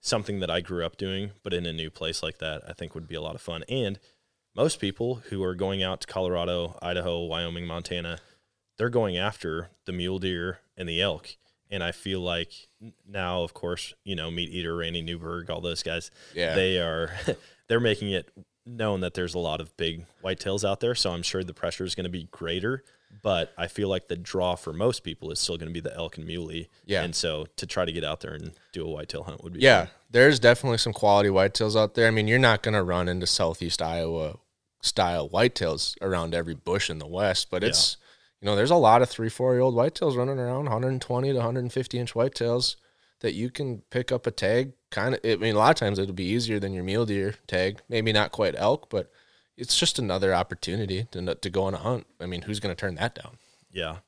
[0.00, 2.94] something that I grew up doing, but in a new place like that, I think
[2.94, 3.64] would be a lot of fun.
[3.68, 3.98] And
[4.54, 8.18] most people who are going out to Colorado, Idaho, Wyoming, Montana,
[8.78, 11.36] they're going after the mule deer and the elk.
[11.70, 12.52] And I feel like
[13.08, 16.54] now, of course, you know, Meat Eater, Randy Newberg, all those guys, Yeah.
[16.54, 17.10] they are
[17.68, 18.30] they're making it
[18.64, 20.94] known that there's a lot of big whitetails out there.
[20.94, 22.84] So I'm sure the pressure is going to be greater.
[23.22, 25.96] But I feel like the draw for most people is still going to be the
[25.96, 26.68] elk and muley.
[26.84, 27.02] Yeah.
[27.02, 29.60] And so to try to get out there and do a whitetail hunt would be
[29.60, 29.90] Yeah, fun.
[30.10, 32.06] there's definitely some quality whitetails out there.
[32.08, 34.36] I mean, you're not going to run into southeast Iowa
[34.82, 37.96] style whitetails around every bush in the west, but it's
[38.40, 41.34] you know, there's a lot of 3 4 year old whitetails running around 120 to
[41.34, 42.76] 150 inch whitetails
[43.20, 45.98] that you can pick up a tag kind of I mean, a lot of times
[45.98, 47.80] it'll be easier than your mule deer tag.
[47.88, 49.10] Maybe not quite elk, but
[49.56, 52.06] it's just another opportunity to to go on a hunt.
[52.20, 53.38] I mean, who's going to turn that down?
[53.72, 53.98] Yeah.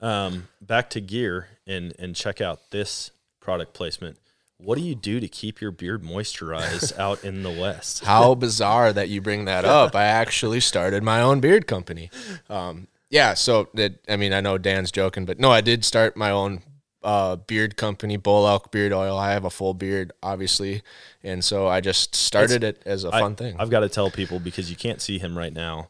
[0.00, 4.18] Um, back to gear and and check out this product placement.
[4.58, 8.04] What do you do to keep your beard moisturized out in the west?
[8.04, 9.94] How bizarre that you bring that up.
[9.94, 12.10] I actually started my own beard company.
[12.50, 16.16] Um, yeah, so that I mean, I know Dan's joking, but no, I did start
[16.16, 16.62] my own
[17.02, 19.16] uh, beard company, Bull Elk Beard Oil.
[19.18, 20.82] I have a full beard, obviously,
[21.22, 23.56] and so I just started it as a I- fun thing.
[23.58, 25.88] I've got to tell people because you can't see him right now.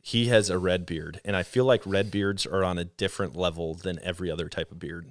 [0.00, 3.36] He has a red beard, and I feel like red beards are on a different
[3.36, 5.10] level than every other type of beard.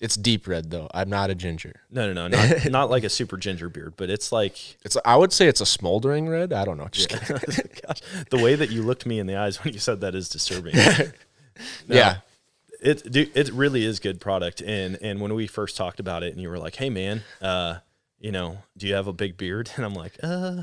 [0.00, 0.88] It's deep red though.
[0.94, 1.74] I'm not a ginger.
[1.90, 5.16] No, no, no, not, not like a super ginger beard, but it's like It's I
[5.16, 6.52] would say it's a smoldering red.
[6.52, 6.88] I don't know.
[6.90, 7.36] Just kidding.
[7.86, 8.00] Gosh,
[8.30, 10.74] the way that you looked me in the eyes when you said that is disturbing.
[11.88, 12.16] No, Yeah.
[12.80, 14.60] it dude, it really is good product.
[14.62, 17.78] And and when we first talked about it, and you were like, "Hey, man, uh,
[18.20, 20.62] you know, do you have a big beard?" And I'm like, "Uh,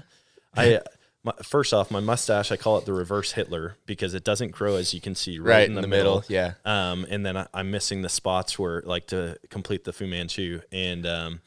[0.56, 0.80] I."
[1.26, 4.76] My, first off, my mustache, I call it the reverse Hitler because it doesn't grow
[4.76, 6.24] as you can see right, Right in the, middle.
[6.28, 6.54] yeah.
[6.64, 10.62] Um, and then I, I'm missing the spots where like to complete the Fu Manchu.
[10.72, 11.42] And um,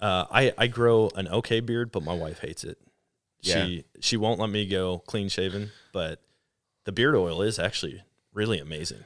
[0.00, 2.78] uh, I I grow an okay beard, but my wife hates it.
[3.40, 3.64] Yeah.
[3.64, 6.20] She she won't let me go clean shaven, but
[6.84, 8.02] the beard oil is actually
[8.34, 9.04] really amazing.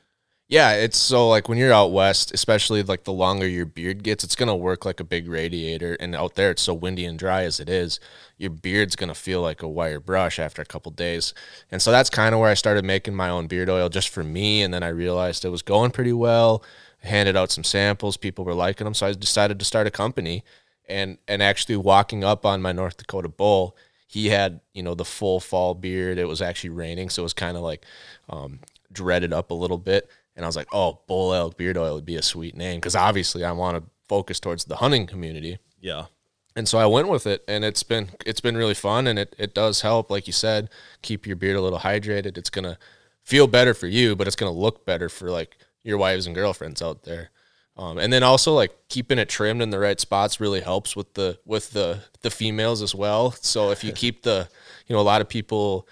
[0.53, 4.23] Yeah, it's so like when you're out west, especially like the longer your beard gets,
[4.23, 5.97] it's gonna work like a big radiator.
[5.99, 7.99] And out there, it's so windy and dry as it is,
[8.37, 11.33] your beard's gonna feel like a wire brush after a couple days.
[11.71, 14.23] And so that's kind of where I started making my own beard oil just for
[14.23, 14.61] me.
[14.61, 16.63] And then I realized it was going pretty well.
[16.99, 20.45] Handed out some samples, people were liking them, so I decided to start a company.
[20.87, 23.75] And and actually walking up on my North Dakota bull,
[24.07, 26.19] he had you know the full fall beard.
[26.19, 27.87] It was actually raining, so it was kind of like
[28.29, 28.61] um,
[28.93, 30.11] dreaded up a little bit.
[30.35, 32.97] And I was like, oh, bull elk beard oil would be a sweet name because
[32.97, 35.59] obviously I want to focus towards the hunting community.
[35.81, 36.07] Yeah.
[36.55, 39.35] And so I went with it, and it's been it's been really fun, and it
[39.39, 40.69] it does help, like you said,
[41.01, 42.37] keep your beard a little hydrated.
[42.37, 42.79] It's gonna
[43.23, 46.83] feel better for you, but it's gonna look better for like your wives and girlfriends
[46.83, 47.31] out there.
[47.77, 51.15] Um, and then also like keeping it trimmed in the right spots really helps with
[51.15, 53.33] the with the the females as well.
[53.33, 54.49] So if you keep the
[54.87, 55.89] you know a lot of people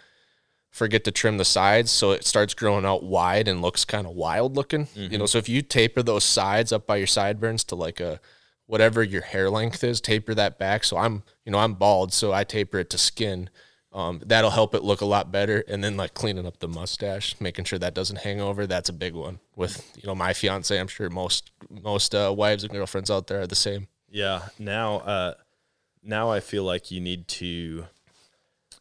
[0.71, 4.15] forget to trim the sides so it starts growing out wide and looks kind of
[4.15, 4.87] wild looking.
[4.95, 8.21] You know, so if you taper those sides up by your sideburns to like a
[8.67, 10.85] whatever your hair length is, taper that back.
[10.85, 13.51] So I'm, you know, I'm bald, so I taper it to skin.
[13.93, 15.65] Um, that'll help it look a lot better.
[15.67, 18.69] And then like cleaning up the mustache, making sure that doesn't hang over.
[18.69, 20.79] That's a big one with, you know, my fiance.
[20.79, 23.89] I'm sure most, most uh, wives and girlfriends out there are the same.
[24.09, 24.43] Yeah.
[24.61, 25.35] Now, uh,
[26.05, 27.87] now I feel like you need to,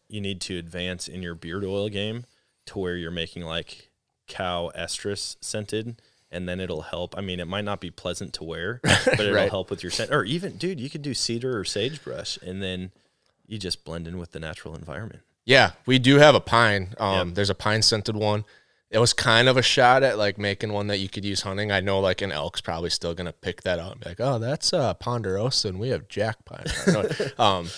[0.09, 2.25] you need to advance in your beard oil game
[2.65, 3.89] to where you're making like
[4.27, 7.17] cow estrus scented, and then it'll help.
[7.17, 9.49] I mean, it might not be pleasant to wear, but it'll Right.
[9.49, 10.11] help with your scent.
[10.11, 12.91] Or even, dude, you could do cedar or sagebrush, and then
[13.47, 15.21] you just blend in with the natural environment.
[15.45, 16.89] Yeah, we do have a pine.
[16.99, 17.35] Um, Yep.
[17.35, 18.45] There's a pine scented one.
[18.91, 21.71] It was kind of a shot at like making one that you could use hunting.
[21.71, 24.37] I know like an elk's probably still gonna pick that up and be like, oh,
[24.39, 26.65] that's uh, ponderosa, and we have jack pine.
[27.39, 27.69] Um,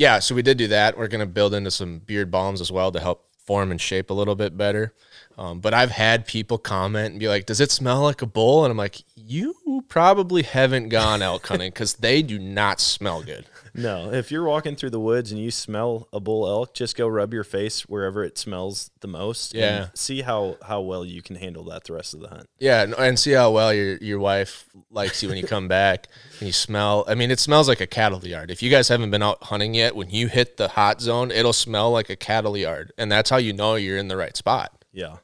[0.00, 0.96] yeah, so we did do that.
[0.96, 4.14] We're gonna build into some beard balms as well to help form and shape a
[4.14, 4.94] little bit better.
[5.36, 8.64] Um, but I've had people comment and be like, "Does it smell like a bull?"
[8.64, 13.44] And I'm like, "You probably haven't gone elk hunting because they do not smell good."
[13.74, 17.06] No, if you're walking through the woods and you smell a bull elk, just go
[17.06, 19.52] rub your face wherever it smells the most.
[19.54, 19.86] and Yeah.
[19.94, 22.48] see how how well you can handle that the rest of the hunt.
[22.58, 26.06] Yeah, and, and see how well your your wife likes you when you come back
[26.38, 27.04] and you smell.
[27.08, 28.50] I mean, it smells like a cattle yard.
[28.50, 31.52] If you guys haven't been out hunting yet, when you hit the hot zone, it'll
[31.52, 34.84] smell like a cattle yard, and that's how you know you're in the right spot.
[34.92, 35.16] Yeah.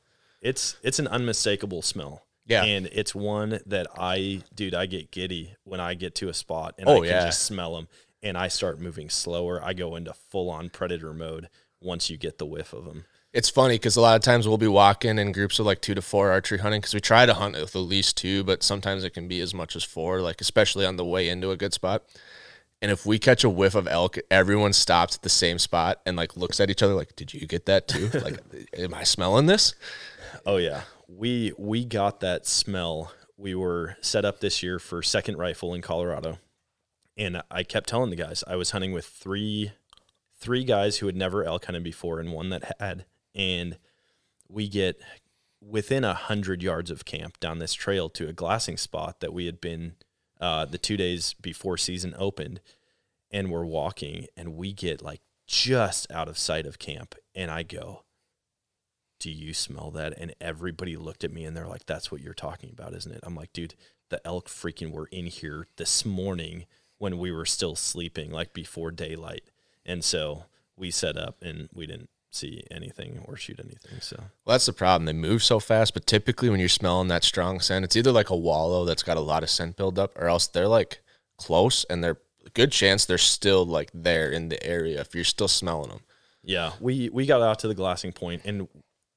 [0.42, 2.22] It's it's an unmistakable smell.
[2.48, 2.62] Yeah.
[2.62, 6.76] And it's one that I dude, I get giddy when I get to a spot
[6.78, 7.24] and Oh, I can yeah.
[7.26, 7.88] just smell them
[8.26, 9.62] and I start moving slower.
[9.62, 11.48] I go into full on predator mode
[11.80, 13.04] once you get the whiff of them.
[13.32, 15.94] it's funny because a lot of times we'll be walking in groups of like two
[15.94, 19.04] to four archery hunting because we try to hunt with at least two, but sometimes
[19.04, 21.74] it can be as much as four, like especially on the way into a good
[21.74, 22.04] spot.
[22.82, 26.16] And if we catch a whiff of elk, everyone stops at the same spot and
[26.16, 28.08] like looks at each other like, "Did you get that too?
[28.22, 28.38] like,
[28.76, 29.74] am I smelling this?"
[30.44, 33.12] Oh yeah, we we got that smell.
[33.38, 36.38] We were set up this year for second rifle in Colorado,
[37.16, 39.72] and I kept telling the guys I was hunting with three
[40.38, 43.78] three guys who had never elk hunted before and one that had and
[44.48, 45.00] we get
[45.60, 49.46] within a hundred yards of camp down this trail to a glassing spot that we
[49.46, 49.94] had been
[50.40, 52.60] uh, the two days before season opened,
[53.30, 57.62] and we're walking, and we get like just out of sight of camp, and I
[57.62, 58.04] go,
[59.18, 62.34] "Do you smell that?" And everybody looked at me, and they're like, "That's what you're
[62.34, 63.74] talking about, isn't it?" I'm like, "Dude,
[64.10, 66.66] the elk freaking were in here this morning
[66.98, 69.44] when we were still sleeping, like before daylight."
[69.84, 70.44] And so
[70.76, 74.00] we set up, and we didn't see anything or shoot anything.
[74.00, 75.06] So well, that's the problem.
[75.06, 78.30] They move so fast, but typically when you're smelling that strong scent, it's either like
[78.30, 81.00] a wallow that's got a lot of scent buildup, or else they're like
[81.38, 85.24] close and they're a good chance they're still like there in the area if you're
[85.24, 86.00] still smelling them.
[86.42, 88.68] Yeah, we we got out to the glassing point, and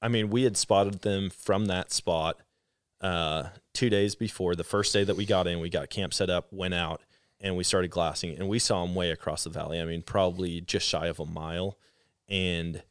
[0.02, 2.38] I mean we had spotted them from that spot
[3.02, 5.60] uh, two days before the first day that we got in.
[5.60, 7.02] We got camp set up, went out,
[7.42, 9.80] and we started glassing, and we saw them way across the valley.
[9.80, 11.78] I mean, probably just shy of a mile,
[12.28, 12.84] and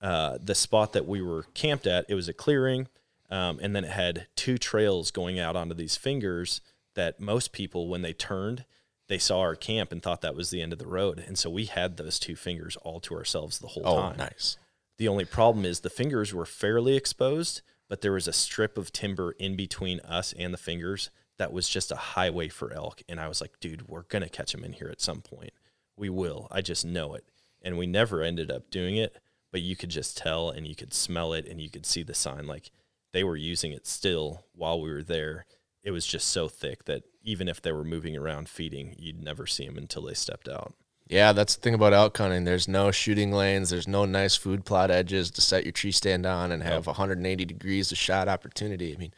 [0.00, 2.88] uh, the spot that we were camped at, it was a clearing,
[3.30, 6.60] um, and then it had two trails going out onto these fingers
[6.94, 8.64] that most people, when they turned,
[9.08, 11.22] they saw our camp and thought that was the end of the road.
[11.26, 14.16] And so we had those two fingers all to ourselves the whole oh, time.
[14.16, 14.56] nice.
[14.98, 18.92] The only problem is the fingers were fairly exposed, but there was a strip of
[18.92, 21.10] timber in between us and the fingers
[21.40, 23.02] that was just a highway for elk.
[23.08, 25.52] And I was like, dude, we're going to catch them in here at some point.
[25.96, 26.46] We will.
[26.50, 27.24] I just know it.
[27.60, 29.16] And we never ended up doing it
[29.52, 32.14] but you could just tell and you could smell it and you could see the
[32.14, 32.70] sign like
[33.12, 35.46] they were using it still while we were there
[35.82, 39.46] it was just so thick that even if they were moving around feeding you'd never
[39.46, 40.74] see them until they stepped out
[41.08, 44.64] yeah that's the thing about elk hunting there's no shooting lanes there's no nice food
[44.64, 48.94] plot edges to set your tree stand on and have 180 degrees of shot opportunity
[48.94, 49.12] i mean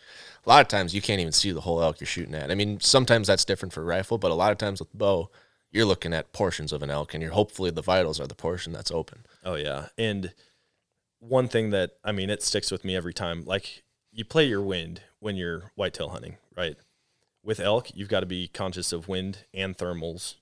[0.44, 2.54] a lot of times you can't even see the whole elk you're shooting at i
[2.54, 5.30] mean sometimes that's different for rifle but a lot of times with bow
[5.70, 8.72] you're looking at portions of an elk and you're hopefully the vitals are the portion
[8.72, 9.88] that's open Oh yeah.
[9.98, 10.32] And
[11.18, 13.82] one thing that I mean it sticks with me every time, like
[14.12, 16.76] you play your wind when you're whitetail hunting, right?
[17.42, 20.36] With elk, you've got to be conscious of wind and thermals,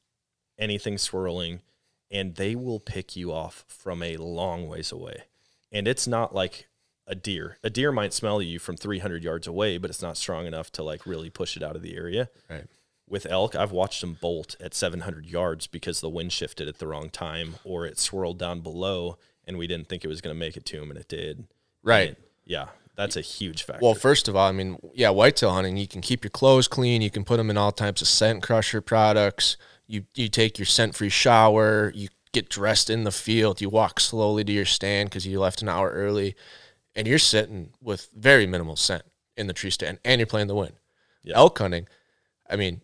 [0.59, 1.61] anything swirling,
[2.11, 5.25] and they will pick you off from a long ways away.
[5.73, 6.67] And it's not like
[7.11, 7.59] a deer.
[7.63, 10.83] A deer might smell you from 300 yards away, but it's not strong enough to
[10.83, 12.31] like really push it out of the area.
[12.49, 12.67] Right
[13.11, 16.87] with elk, I've watched them bolt at 700 yards because the wind shifted at the
[16.87, 20.39] wrong time or it swirled down below and we didn't think it was going to
[20.39, 21.49] make it to them and it did.
[21.83, 22.17] Right.
[22.45, 23.85] yeah, that's a huge factor.
[23.85, 27.03] Well, first of all, I mean, yeah, whitetail hunting, you can keep your clothes clean,
[27.03, 29.57] you can put them in all types of scent crusher products.
[29.87, 34.45] You you take your scent-free shower, you get dressed in the field, you walk slowly
[34.45, 36.37] to your stand cuz you left an hour early
[36.95, 39.03] and you're sitting with very minimal scent
[39.37, 40.75] in the tree stand and you're playing the wind.
[41.23, 41.37] Yeah.
[41.37, 41.87] Elk hunting,
[42.49, 42.83] I mean,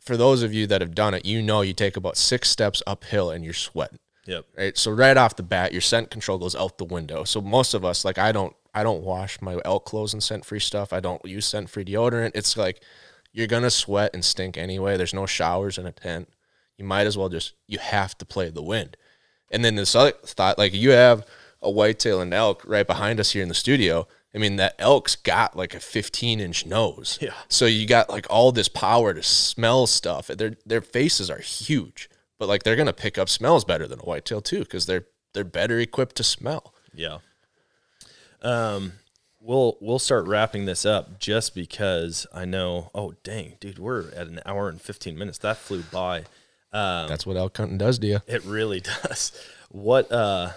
[0.00, 2.82] for those of you that have done it, you know you take about six steps
[2.86, 3.98] uphill and you're sweating.
[4.26, 4.44] Yep.
[4.56, 4.78] Right.
[4.78, 7.24] So right off the bat, your scent control goes out the window.
[7.24, 10.44] So most of us, like I don't, I don't wash my elk clothes and scent
[10.44, 10.92] free stuff.
[10.92, 12.32] I don't use scent free deodorant.
[12.34, 12.82] It's like
[13.32, 14.96] you're gonna sweat and stink anyway.
[14.96, 16.28] There's no showers in a tent.
[16.76, 18.96] You might as well just you have to play the wind.
[19.50, 21.26] And then this other thought, like you have
[21.62, 24.06] a whitetail and elk right behind us here in the studio.
[24.34, 27.18] I mean, that elk's got like a 15 inch nose.
[27.20, 27.32] Yeah.
[27.48, 30.28] So you got like all this power to smell stuff.
[30.28, 34.04] Their their faces are huge, but like they're gonna pick up smells better than a
[34.04, 36.74] whitetail too, because they're they're better equipped to smell.
[36.94, 37.18] Yeah.
[38.42, 38.92] Um,
[39.40, 42.90] we'll we'll start wrapping this up just because I know.
[42.94, 45.38] Oh dang, dude, we're at an hour and 15 minutes.
[45.38, 46.20] That flew by.
[46.70, 48.20] Um, That's what elk hunting does to you.
[48.26, 49.32] It really does.
[49.70, 50.12] What?
[50.12, 50.50] Uh,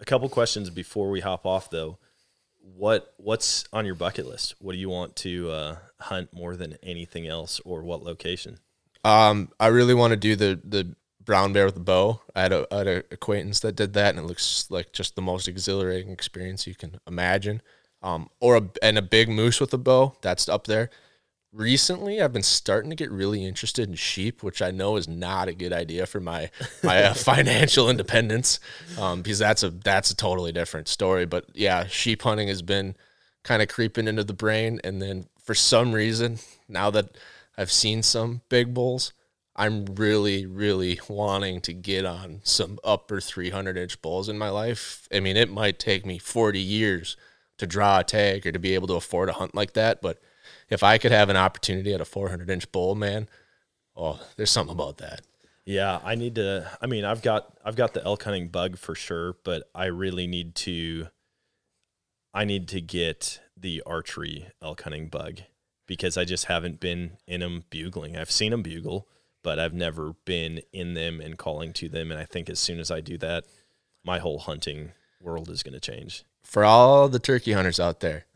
[0.00, 1.98] a couple questions before we hop off though
[2.64, 4.54] what what's on your bucket list?
[4.58, 8.58] What do you want to uh, hunt more than anything else, or what location?
[9.04, 12.20] Um, I really want to do the the brown bear with the bow.
[12.34, 15.14] I had a, I had a acquaintance that did that, and it looks like just
[15.14, 17.62] the most exhilarating experience you can imagine.
[18.02, 20.16] Um, or a, and a big moose with a bow.
[20.20, 20.90] That's up there
[21.54, 25.48] recently I've been starting to get really interested in sheep, which I know is not
[25.48, 26.50] a good idea for my
[26.82, 28.60] my uh, financial independence,
[28.98, 31.24] um, because that's a that's a totally different story.
[31.24, 32.96] But yeah, sheep hunting has been
[33.42, 37.16] kind of creeping into the brain, and then for some reason, now that
[37.56, 39.12] I've seen some big bulls,
[39.56, 45.06] I'm really, really wanting to get on some upper 300 inch bulls in my life.
[45.12, 47.16] I mean, it might take me 40 years
[47.58, 50.02] to draw a tag or to be able to afford a hunt like that.
[50.02, 50.18] But
[50.68, 53.28] if I could have an opportunity at a 400 inch bull, man,
[53.96, 55.22] oh, there's something about that.
[55.66, 56.70] Yeah, I need to.
[56.80, 60.26] I mean, I've got I've got the elk hunting bug for sure, but I really
[60.26, 61.08] need to.
[62.34, 65.40] I need to get the archery elk hunting bug
[65.86, 68.16] because I just haven't been in them bugling.
[68.16, 69.08] I've seen them bugle,
[69.42, 72.10] but I've never been in them and calling to them.
[72.10, 73.44] And I think as soon as I do that,
[74.04, 76.24] my whole hunting world is going to change.
[76.44, 78.26] For all the turkey hunters out there,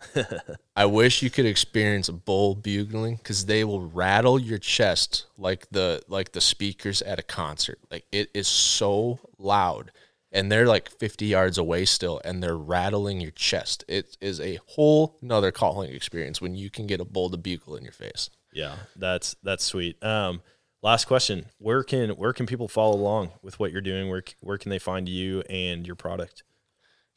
[0.77, 5.69] I wish you could experience a bull bugling because they will rattle your chest like
[5.71, 7.79] the like the speakers at a concert.
[7.91, 9.93] Like it is so loud,
[10.33, 13.85] and they're like 50 yards away still, and they're rattling your chest.
[13.87, 17.77] It is a whole nother calling experience when you can get a bull to bugle
[17.77, 18.31] in your face.
[18.53, 20.03] Yeah, that's that's sweet.
[20.03, 20.41] Um,
[20.83, 24.09] last question: Where can where can people follow along with what you're doing?
[24.09, 26.43] Where where can they find you and your product?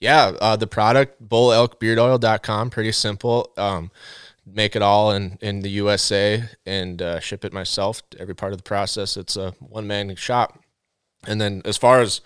[0.01, 3.53] Yeah, uh, the product bullelkbeardoil.com, pretty simple.
[3.55, 3.91] Um,
[4.45, 8.01] make it all in, in the USA and uh, ship it myself.
[8.19, 10.59] Every part of the process, it's a one man shop.
[11.27, 12.21] And then as far as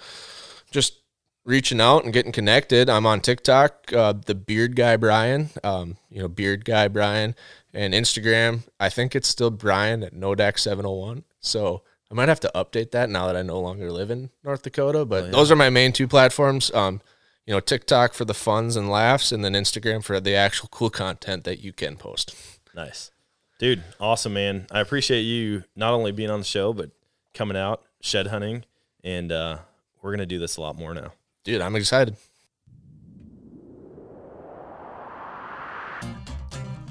[0.72, 1.02] just
[1.44, 6.22] reaching out and getting connected, I'm on TikTok, uh, the Beard Guy Brian, um, you
[6.22, 7.36] know, Beard Guy Brian,
[7.74, 8.64] and Instagram.
[8.80, 11.24] I think it's still Brian at Nodak701.
[11.42, 14.64] So I might have to update that now that I no longer live in North
[14.64, 15.04] Dakota.
[15.04, 15.32] But oh, yeah.
[15.34, 16.74] those are my main two platforms.
[16.74, 17.02] Um,
[17.46, 20.90] you know, TikTok for the funs and laughs, and then Instagram for the actual cool
[20.90, 22.36] content that you can post.
[22.76, 23.12] Nice.
[23.60, 24.68] Dude, awesome, man.
[24.72, 26.90] I appreciate you not only being on the show, but
[27.34, 28.66] coming out, shed hunting,
[29.04, 29.60] and uh,
[30.02, 31.14] we're going to do this a lot more now.
[31.44, 32.18] Dude, I'm excited.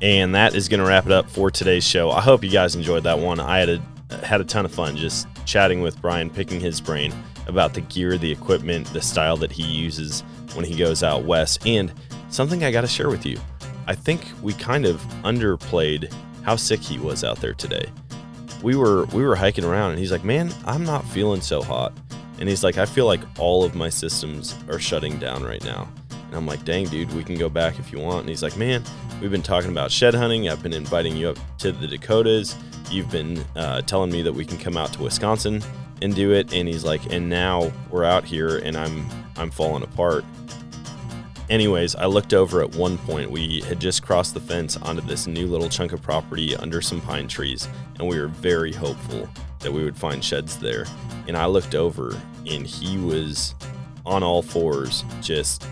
[0.00, 2.10] And that is going to wrap it up for today's show.
[2.10, 3.40] I hope you guys enjoyed that one.
[3.40, 7.12] I had a, had a ton of fun just chatting with Brian, picking his brain
[7.46, 10.22] about the gear, the equipment, the style that he uses
[10.54, 11.66] when he goes out west.
[11.66, 11.92] And
[12.30, 13.38] something I got to share with you
[13.86, 16.12] I think we kind of underplayed
[16.42, 17.86] how sick he was out there today.
[18.62, 21.92] We were we were hiking around and he's like, "Man, I'm not feeling so hot."
[22.40, 25.88] And he's like, "I feel like all of my systems are shutting down right now."
[26.10, 28.56] And I'm like, "Dang, dude, we can go back if you want." And he's like,
[28.56, 28.82] "Man,
[29.20, 30.48] we've been talking about shed hunting.
[30.48, 32.56] I've been inviting you up to the Dakotas.
[32.90, 35.62] You've been uh, telling me that we can come out to Wisconsin
[36.02, 39.06] and do it." And he's like, "And now we're out here and I'm
[39.36, 40.24] I'm falling apart."
[41.50, 43.30] Anyways, I looked over at one point.
[43.30, 47.02] We had just crossed the fence onto this new little chunk of property under some
[47.02, 47.68] pine trees,
[47.98, 49.28] and we were very hopeful
[49.60, 50.86] that we would find sheds there.
[51.28, 53.54] And I looked over, and he was
[54.06, 55.66] on all fours, just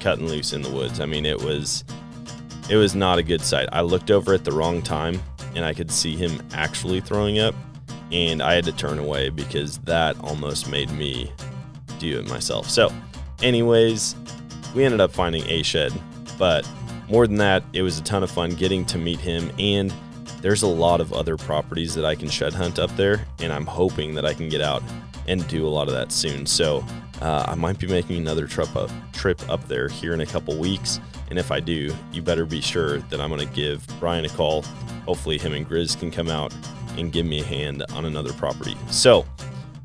[0.00, 0.98] cutting loose in the woods.
[0.98, 1.84] I mean, it was
[2.68, 3.68] it was not a good sight.
[3.72, 5.22] I looked over at the wrong time,
[5.54, 7.54] and I could see him actually throwing up,
[8.12, 11.32] and I had to turn away because that almost made me
[11.98, 12.68] do it myself.
[12.68, 12.92] So,
[13.42, 14.14] anyways,
[14.74, 15.92] we ended up finding a shed,
[16.38, 16.68] but
[17.08, 19.50] more than that, it was a ton of fun getting to meet him.
[19.58, 19.92] And
[20.40, 23.66] there's a lot of other properties that I can shed hunt up there, and I'm
[23.66, 24.82] hoping that I can get out
[25.28, 26.46] and do a lot of that soon.
[26.46, 26.84] So
[27.20, 30.58] uh, I might be making another trip up trip up there here in a couple
[30.58, 31.00] weeks.
[31.30, 34.28] And if I do, you better be sure that I'm going to give Brian a
[34.28, 34.62] call.
[35.06, 36.52] Hopefully, him and Grizz can come out
[36.98, 38.76] and give me a hand on another property.
[38.90, 39.26] So,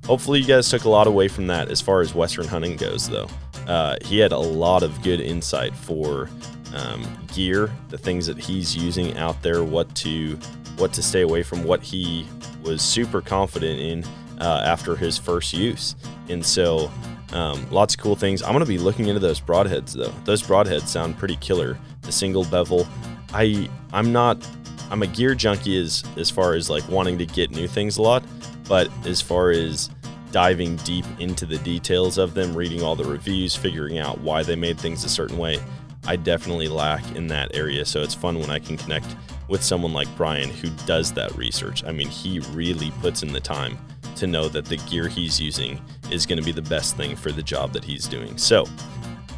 [0.05, 3.09] hopefully, you guys took a lot away from that as far as Western hunting goes,
[3.09, 3.27] though.
[3.67, 6.29] Uh, he had a lot of good insight for
[6.73, 10.37] um, gear, the things that he's using out there, what to
[10.77, 12.27] what to stay away from, what he
[12.61, 14.05] was super confident in
[14.39, 15.95] uh, after his first use,
[16.29, 16.91] and so
[17.33, 18.41] um, lots of cool things.
[18.41, 20.13] I'm gonna be looking into those broadheads though.
[20.23, 21.77] Those broadheads sound pretty killer.
[22.01, 22.87] The single bevel.
[23.33, 24.47] I I'm not
[24.89, 28.01] I'm a gear junkie as as far as like wanting to get new things a
[28.01, 28.23] lot,
[28.67, 29.89] but as far as
[30.31, 34.55] diving deep into the details of them, reading all the reviews, figuring out why they
[34.55, 35.59] made things a certain way.
[36.05, 37.85] I definitely lack in that area.
[37.85, 39.15] So it's fun when I can connect
[39.47, 41.83] with someone like Brian who does that research.
[41.85, 43.77] I mean, he really puts in the time
[44.15, 45.81] to know that the gear he's using
[46.11, 48.37] is going to be the best thing for the job that he's doing.
[48.37, 48.65] So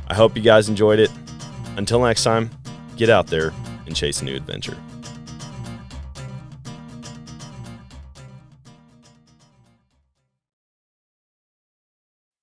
[0.07, 1.11] I hope you guys enjoyed it.
[1.75, 2.49] Until next time,
[2.95, 3.53] get out there
[3.85, 4.77] and chase a new adventure.